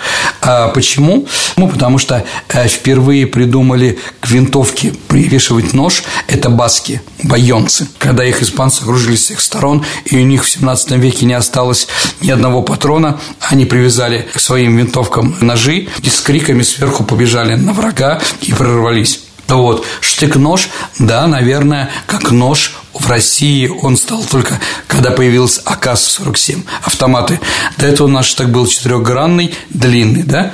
А 0.46 0.68
почему? 0.68 1.26
Ну, 1.56 1.68
потому 1.68 1.96
что 1.96 2.22
э, 2.48 2.68
впервые 2.68 3.26
придумали 3.26 3.98
к 4.20 4.28
винтовке 4.28 4.92
привешивать 5.08 5.72
нож– 5.72 6.04
это 6.28 6.50
баски, 6.50 7.00
байонцы. 7.22 7.88
Когда 7.96 8.24
их 8.24 8.42
испанцы 8.42 8.82
окружили 8.82 9.16
с 9.16 9.24
всех 9.24 9.40
сторон, 9.40 9.84
и 10.04 10.16
у 10.18 10.20
них 10.20 10.44
в 10.44 10.50
17 10.50 10.92
веке 10.92 11.24
не 11.24 11.32
осталось 11.32 11.88
ни 12.20 12.30
одного 12.30 12.60
патрона, 12.60 13.18
они 13.40 13.64
привязали 13.64 14.26
к 14.34 14.38
своим 14.38 14.76
винтовкам 14.76 15.34
ножи 15.40 15.88
и 16.02 16.10
с 16.10 16.20
криками 16.20 16.62
сверху 16.62 17.04
побежали 17.04 17.54
на 17.54 17.72
врага 17.72 18.20
и 18.42 18.52
прорвались. 18.52 19.20
Вот, 19.48 19.84
штык-нож, 20.00 20.68
да, 20.98 21.26
наверное, 21.26 21.90
как 22.06 22.30
нож 22.30 22.74
в 22.94 23.08
России 23.08 23.68
он 23.68 23.96
стал 23.96 24.24
только, 24.24 24.60
когда 24.86 25.10
появился 25.10 25.60
АК-47, 25.64 26.64
автоматы. 26.82 27.40
До 27.76 27.86
этого 27.86 28.08
наш 28.08 28.26
штык 28.26 28.48
был 28.48 28.66
четырехгранный, 28.66 29.54
длинный, 29.70 30.22
да. 30.22 30.52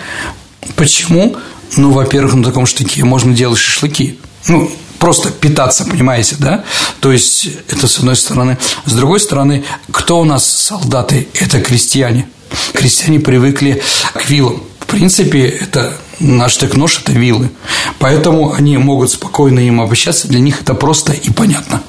Почему? 0.76 1.36
Ну, 1.76 1.93
во-первых, 1.93 2.34
на 2.34 2.45
таком 2.45 2.66
штыке 2.66 3.05
можно 3.05 3.34
делать 3.34 3.59
шашлыки. 3.59 4.18
Ну, 4.49 4.70
просто 4.99 5.30
питаться, 5.30 5.84
понимаете, 5.84 6.36
да? 6.38 6.64
То 7.01 7.12
есть, 7.12 7.49
это 7.68 7.86
с 7.86 7.99
одной 7.99 8.16
стороны. 8.16 8.59
С 8.86 8.93
другой 8.93 9.20
стороны, 9.20 9.64
кто 9.93 10.20
у 10.20 10.24
нас 10.24 10.45
солдаты? 10.45 11.28
Это 11.34 11.61
крестьяне. 11.61 12.28
Крестьяне 12.72 13.20
привыкли 13.20 13.82
к 14.14 14.28
вилам. 14.28 14.62
В 14.80 14.86
принципе, 14.86 15.47
это 15.47 15.97
наш 16.21 16.53
штык-нож– 16.53 17.01
это 17.03 17.12
вилы. 17.12 17.51
Поэтому 17.99 18.53
они 18.53 18.77
могут 18.79 19.11
спокойно 19.11 19.61
им 19.61 19.81
обращаться, 19.81 20.29
для 20.29 20.41
них 20.41 20.62
это 20.62 20.75
просто 20.75 21.12
и 21.12 21.31
понятно. 21.31 21.83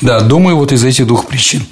Да, 0.00 0.20
думаю, 0.20 0.56
вот 0.56 0.72
из 0.72 0.84
этих 0.84 1.06
двух 1.06 1.26
причин. 1.26 1.66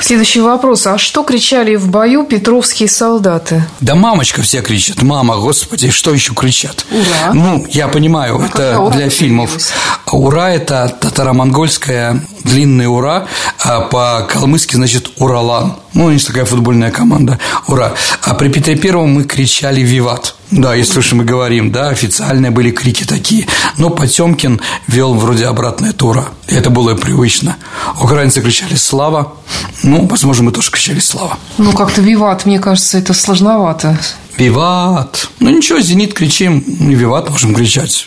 Следующий 0.00 0.40
вопрос. 0.40 0.86
А 0.86 0.98
что 0.98 1.22
кричали 1.22 1.74
в 1.76 1.88
бою 1.88 2.24
петровские 2.24 2.88
солдаты? 2.88 3.64
Да 3.80 3.94
мамочка 3.94 4.42
все 4.42 4.60
кричат. 4.60 5.02
Мама, 5.02 5.36
господи, 5.36 5.90
что 5.90 6.12
еще 6.12 6.34
кричат? 6.34 6.84
Ура. 6.90 7.32
Ну, 7.32 7.66
я 7.70 7.88
понимаю, 7.88 8.38
а 8.38 8.46
это 8.46 8.90
для 8.94 9.08
фильмов. 9.08 9.50
Появилась? 9.50 9.72
Ура– 10.12 10.50
это 10.52 10.94
татаро-монгольская 11.00 12.22
длинная 12.44 12.88
ура, 12.88 13.26
а 13.58 13.80
по-калмыцки 13.80 14.76
значит 14.76 15.10
«Уралан». 15.16 15.76
Ну, 15.94 16.04
у 16.04 16.10
них 16.10 16.24
такая 16.24 16.44
футбольная 16.44 16.90
команда. 16.90 17.38
Ура. 17.66 17.94
А 18.22 18.34
при 18.34 18.48
Петре 18.48 18.76
Первом 18.76 19.14
мы 19.14 19.24
кричали 19.24 19.80
«Виват». 19.80 20.35
Да, 20.50 20.74
если 20.74 21.00
уж 21.00 21.12
мы 21.12 21.24
говорим, 21.24 21.72
да, 21.72 21.88
официальные 21.88 22.50
были 22.50 22.70
крики 22.70 23.04
такие. 23.04 23.46
Но 23.78 23.90
Потемкин 23.90 24.60
вел 24.86 25.14
вроде 25.14 25.46
обратное 25.46 25.92
тура. 25.92 26.28
И 26.46 26.54
это 26.54 26.70
было 26.70 26.94
привычно. 26.94 27.56
Украинцы 28.00 28.40
кричали 28.40 28.76
«Слава». 28.76 29.34
Ну, 29.82 30.06
возможно, 30.06 30.44
мы 30.44 30.52
тоже 30.52 30.70
кричали 30.70 31.00
«Слава». 31.00 31.38
Ну, 31.58 31.72
как-то 31.72 32.00
«Виват», 32.00 32.46
мне 32.46 32.60
кажется, 32.60 32.98
это 32.98 33.12
сложновато. 33.12 33.98
Виват. 34.38 35.30
Ну 35.40 35.50
ничего, 35.50 35.80
зенит 35.80 36.12
кричим, 36.12 36.58
и 36.58 36.94
виват 36.94 37.30
можем 37.30 37.54
кричать. 37.54 38.06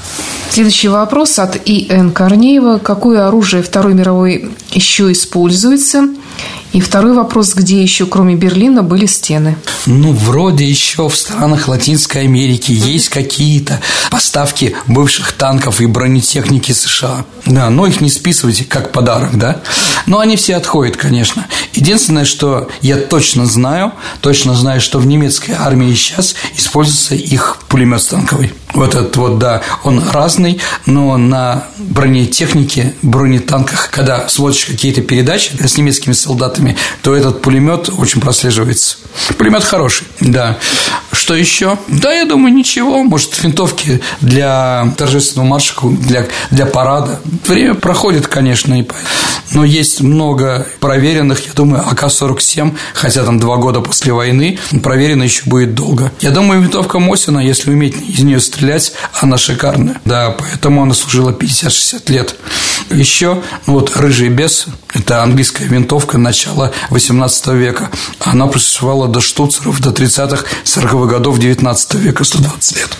Следующий 0.52 0.88
вопрос 0.88 1.40
от 1.40 1.58
И.Н. 1.68 2.12
Корнеева. 2.12 2.78
Какое 2.78 3.28
оружие 3.28 3.64
Второй 3.64 3.96
мировой 3.96 4.52
еще 4.72 5.12
используется? 5.12 6.08
И 6.72 6.82
второй 6.82 7.13
вопрос, 7.13 7.55
где 7.55 7.82
еще, 7.82 8.05
кроме 8.05 8.36
Берлина, 8.36 8.84
были 8.84 9.07
стены? 9.07 9.57
Ну, 9.88 10.13
вроде 10.13 10.65
еще 10.65 11.09
в 11.09 11.15
странах 11.15 11.67
Латинской 11.67 12.22
Америки 12.24 12.72
есть 12.72 13.09
какие-то 13.09 13.82
поставки 14.11 14.76
бывших 14.86 15.32
танков 15.32 15.82
и 15.82 15.88
бронетехники 15.88 16.72
США. 16.72 17.26
Да, 17.45 17.70
но 17.70 17.88
их 17.88 18.01
не 18.01 18.09
списывайте 18.09 18.65
как 18.65 18.91
подарок, 18.91 19.38
да? 19.38 19.61
Но 20.05 20.20
они 20.20 20.36
все 20.36 20.55
отходят, 20.57 20.95
конечно. 20.95 21.47
Единственное, 21.74 22.26
что 22.26 22.70
я 22.82 22.97
точно 22.97 23.45
знаю, 23.45 23.93
точно 24.22 24.53
знаю, 24.53 24.82
что 24.82 24.99
в 24.99 25.07
немецкой 25.07 25.55
армии 25.57 25.93
сейчас 25.93 26.36
используется 26.55 27.15
их 27.15 27.57
пулемет 27.67 28.01
станковый. 28.01 28.53
Вот 28.74 28.93
этот 28.93 29.15
вот, 29.17 29.39
да, 29.39 29.61
он 29.84 30.03
разный, 30.11 30.61
но 30.86 31.17
на 31.17 31.63
бронетехнике, 31.78 32.93
бронетанках, 33.01 33.89
когда 33.89 34.28
смотришь 34.30 34.65
какие-то 34.65 35.01
передачи 35.01 35.51
с 35.65 35.78
немецкими 35.78 36.13
солдатами, 36.13 36.59
то 37.01 37.16
этот 37.16 37.41
пулемет 37.41 37.89
очень 37.97 38.22
прослеживается. 38.22 38.97
Пулемет 39.38 39.64
хороший, 39.64 40.07
да. 40.20 40.57
Что 41.12 41.36
еще? 41.36 41.78
Да, 41.88 42.14
я 42.14 42.26
думаю, 42.26 42.53
ничего. 42.53 43.03
Может, 43.03 43.43
винтовки 43.43 44.01
для 44.22 44.93
торжественного 44.97 45.47
марша, 45.47 45.74
для, 45.84 46.28
для 46.51 46.66
парада. 46.66 47.20
Время 47.45 47.76
проходит, 47.76 48.28
конечно, 48.28 48.80
и 48.80 48.84
но 49.51 49.64
есть 49.64 50.01
много 50.01 50.68
проверенных, 50.80 51.45
я 51.47 51.53
думаю, 51.53 51.84
АК-47, 51.89 52.76
хотя 52.93 53.24
там 53.24 53.39
два 53.39 53.57
года 53.57 53.82
после 53.82 54.14
войны, 54.14 54.60
проверено 54.84 55.24
еще 55.24 55.43
будет 55.45 55.74
долго. 55.74 56.12
Я 56.20 56.32
думаю, 56.32 56.62
винтовка 56.62 56.99
Мосина, 56.99 57.39
если 57.39 57.72
уметь 57.72 57.95
из 58.07 58.20
нее 58.20 58.39
стрелять, 58.39 58.93
она 59.14 59.38
шикарная. 59.38 59.99
Да, 60.05 60.36
поэтому 60.38 60.84
она 60.84 60.93
служила 60.93 61.32
50-60 61.32 62.12
лет. 62.12 62.36
Еще, 62.91 63.41
ну 63.66 63.74
вот 63.74 63.95
«Рыжий 63.97 64.30
бес»– 64.30 64.68
это 64.93 65.24
английская 65.24 65.66
винтовка 65.66 66.18
начала 66.18 66.49
18 66.89 67.47
века. 67.47 67.89
Она 68.20 68.47
просуществовала 68.47 69.08
до 69.08 69.22
штуцеров, 69.22 69.80
до 69.82 69.89
30-х, 69.89 70.45
40-х 70.64 71.06
годов 71.06 71.39
19 71.39 71.93
века, 71.95 72.24
120 72.24 72.78
лет. 72.78 72.97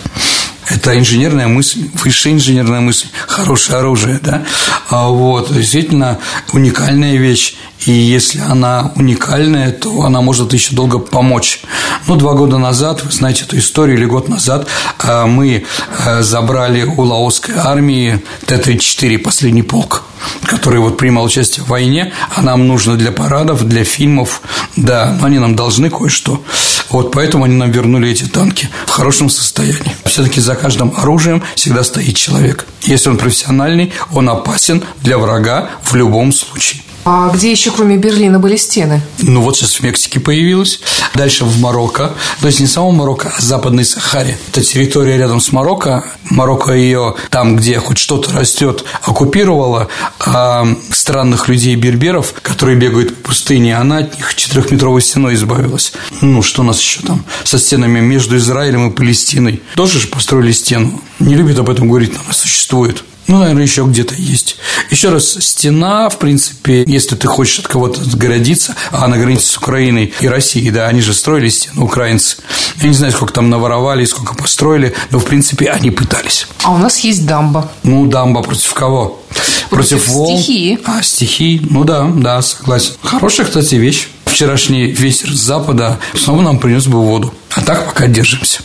Это 0.70 0.96
инженерная 0.96 1.48
мысль, 1.48 1.90
высшая 1.94 2.34
инженерная 2.34 2.80
мысль, 2.80 3.08
хорошее 3.26 3.80
оружие, 3.80 4.20
да. 4.22 4.44
А 4.88 5.08
вот, 5.08 5.52
действительно 5.52 6.18
уникальная 6.52 7.16
вещь. 7.16 7.56
И 7.86 7.92
если 7.92 8.40
она 8.40 8.92
уникальная, 8.94 9.72
то 9.72 10.02
она 10.02 10.20
может 10.20 10.52
еще 10.52 10.74
долго 10.74 10.98
помочь. 10.98 11.62
Ну, 12.06 12.16
два 12.16 12.34
года 12.34 12.58
назад, 12.58 13.02
вы 13.02 13.10
знаете 13.10 13.44
эту 13.44 13.58
историю, 13.58 13.96
или 13.96 14.04
год 14.04 14.28
назад, 14.28 14.68
а, 14.98 15.26
мы 15.26 15.64
а, 16.04 16.22
забрали 16.22 16.84
у 16.84 17.02
лаосской 17.02 17.54
армии 17.56 18.22
Т-34, 18.46 19.18
последний 19.18 19.62
полк 19.62 20.04
который 20.44 20.80
вот 20.80 20.98
принимал 20.98 21.24
участие 21.24 21.64
в 21.64 21.68
войне, 21.68 22.12
а 22.34 22.42
нам 22.42 22.66
нужно 22.68 22.96
для 22.96 23.12
парадов, 23.12 23.66
для 23.66 23.84
фильмов, 23.84 24.42
да, 24.76 25.16
но 25.18 25.26
они 25.26 25.38
нам 25.38 25.56
должны 25.56 25.90
кое-что. 25.90 26.42
Вот 26.90 27.12
поэтому 27.12 27.44
они 27.44 27.54
нам 27.54 27.70
вернули 27.70 28.10
эти 28.10 28.24
танки 28.24 28.68
в 28.86 28.90
хорошем 28.90 29.30
состоянии. 29.30 29.96
Все-таки 30.04 30.40
за 30.40 30.56
каждым 30.56 30.92
оружием 30.96 31.42
всегда 31.54 31.84
стоит 31.84 32.16
человек. 32.16 32.66
Если 32.82 33.08
он 33.08 33.16
профессиональный, 33.16 33.92
он 34.12 34.28
опасен 34.28 34.82
для 35.02 35.18
врага 35.18 35.70
в 35.82 35.94
любом 35.94 36.32
случае. 36.32 36.82
А 37.12 37.28
где 37.30 37.50
еще, 37.50 37.72
кроме 37.72 37.96
Берлина, 37.96 38.38
были 38.38 38.54
стены? 38.54 39.00
Ну, 39.18 39.40
вот 39.40 39.56
сейчас 39.56 39.74
в 39.74 39.82
Мексике 39.82 40.20
появилась. 40.20 40.78
Дальше 41.12 41.44
в 41.44 41.58
Марокко. 41.58 42.12
То 42.40 42.46
есть 42.46 42.60
не 42.60 42.68
само 42.68 42.92
Марокко, 42.92 43.32
а 43.36 43.42
Западной 43.42 43.84
Сахаре. 43.84 44.38
Это 44.48 44.62
территория 44.62 45.16
рядом 45.18 45.40
с 45.40 45.50
Марокко. 45.50 46.04
Марокко 46.26 46.72
ее 46.72 47.16
там, 47.30 47.56
где 47.56 47.80
хоть 47.80 47.98
что-то 47.98 48.32
растет, 48.32 48.84
оккупировала. 49.02 49.88
А 50.24 50.64
странных 50.92 51.48
людей 51.48 51.74
берберов, 51.74 52.32
которые 52.42 52.78
бегают 52.78 53.16
по 53.16 53.30
пустыне, 53.30 53.76
она 53.76 53.98
от 53.98 54.14
них 54.14 54.36
четырехметровой 54.36 55.02
стеной 55.02 55.34
избавилась. 55.34 55.92
Ну, 56.20 56.42
что 56.42 56.62
у 56.62 56.64
нас 56.64 56.80
еще 56.80 57.00
там 57.00 57.24
со 57.42 57.58
стенами 57.58 57.98
между 57.98 58.36
Израилем 58.36 58.88
и 58.88 58.94
Палестиной? 58.94 59.60
Тоже 59.74 59.98
же 59.98 60.06
построили 60.06 60.52
стену. 60.52 61.02
Не 61.18 61.34
любят 61.34 61.58
об 61.58 61.70
этом 61.70 61.88
говорить, 61.88 62.12
но 62.12 62.20
она 62.24 62.32
существует. 62.32 63.02
Ну, 63.30 63.38
наверное, 63.38 63.62
еще 63.62 63.84
где-то 63.84 64.16
есть. 64.16 64.56
Еще 64.90 65.08
раз, 65.08 65.36
стена, 65.38 66.08
в 66.08 66.18
принципе, 66.18 66.82
если 66.84 67.14
ты 67.14 67.28
хочешь 67.28 67.60
от 67.60 67.68
кого-то 67.68 68.00
отгородиться, 68.00 68.74
а 68.90 69.06
на 69.06 69.18
границе 69.18 69.46
с 69.46 69.56
Украиной 69.56 70.12
и 70.20 70.26
Россией, 70.26 70.72
да, 70.72 70.88
они 70.88 71.00
же 71.00 71.14
строили 71.14 71.48
стену, 71.48 71.84
украинцы. 71.84 72.38
Я 72.82 72.88
не 72.88 72.94
знаю, 72.94 73.12
сколько 73.12 73.32
там 73.32 73.48
наворовали, 73.48 74.04
сколько 74.04 74.34
построили, 74.34 74.94
но, 75.10 75.20
в 75.20 75.26
принципе, 75.26 75.70
они 75.70 75.92
пытались. 75.92 76.48
А 76.64 76.72
у 76.72 76.78
нас 76.78 76.98
есть 76.98 77.24
дамба. 77.24 77.70
Ну, 77.84 78.06
дамба 78.06 78.42
против 78.42 78.74
кого? 78.74 79.22
Против, 79.70 79.90
против 79.90 80.08
волн. 80.08 80.36
стихии. 80.36 80.80
А, 80.84 81.00
стихии, 81.00 81.64
ну 81.70 81.84
да, 81.84 82.10
да, 82.12 82.42
согласен. 82.42 82.94
Хорошая, 83.00 83.46
кстати, 83.46 83.76
вещь. 83.76 84.08
Вчерашний 84.24 84.86
ветер 84.86 85.32
с 85.32 85.38
запада 85.38 86.00
снова 86.16 86.42
нам 86.42 86.58
принес 86.58 86.88
бы 86.88 86.98
воду. 87.00 87.32
А 87.50 87.60
так 87.60 87.86
пока 87.86 88.08
держимся. 88.08 88.60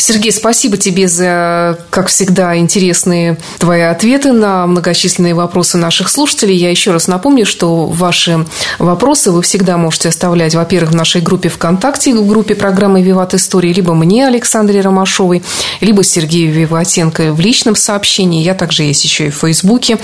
Сергей, 0.00 0.32
спасибо 0.32 0.76
тебе 0.76 1.08
за, 1.08 1.78
как 1.90 2.08
всегда, 2.08 2.56
интересные 2.56 3.38
твои 3.58 3.82
ответы 3.82 4.32
на 4.32 4.66
многочисленные 4.66 5.34
вопросы 5.34 5.76
наших 5.76 6.08
слушателей. 6.08 6.56
Я 6.56 6.70
еще 6.70 6.92
раз 6.92 7.06
напомню, 7.06 7.44
что 7.46 7.86
ваши 7.86 8.46
вопросы 8.78 9.30
вы 9.30 9.42
всегда 9.42 9.76
можете 9.76 10.08
оставлять, 10.08 10.54
во-первых, 10.54 10.92
в 10.92 10.94
нашей 10.94 11.20
группе 11.20 11.48
ВКонтакте, 11.48 12.14
в 12.14 12.26
группе 12.26 12.54
программы 12.54 13.02
«Виват 13.02 13.34
Истории», 13.34 13.72
либо 13.72 13.94
мне, 13.94 14.26
Александре 14.26 14.80
Ромашовой, 14.80 15.42
либо 15.80 16.02
Сергею 16.02 16.52
Виватенко 16.52 17.32
в 17.32 17.40
личном 17.40 17.76
сообщении. 17.76 18.42
Я 18.42 18.54
также 18.54 18.84
есть 18.84 19.04
еще 19.04 19.26
и 19.26 19.30
в 19.30 19.36
Фейсбуке, 19.36 19.98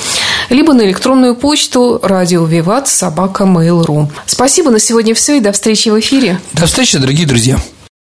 либо 0.50 0.74
на 0.74 0.82
электронную 0.82 1.34
почту 1.34 2.00
радио 2.02 2.44
Виват 2.44 2.88
собака 2.88 3.44
Mail.ru. 3.44 4.08
Спасибо 4.26 4.70
на 4.70 4.78
сегодня 4.78 5.14
все 5.14 5.36
и 5.36 5.40
до 5.40 5.52
встречи 5.52 5.88
в 5.88 5.98
эфире. 5.98 6.40
До 6.52 6.66
встречи, 6.66 6.98
дорогие 6.98 7.26
друзья. 7.26 7.58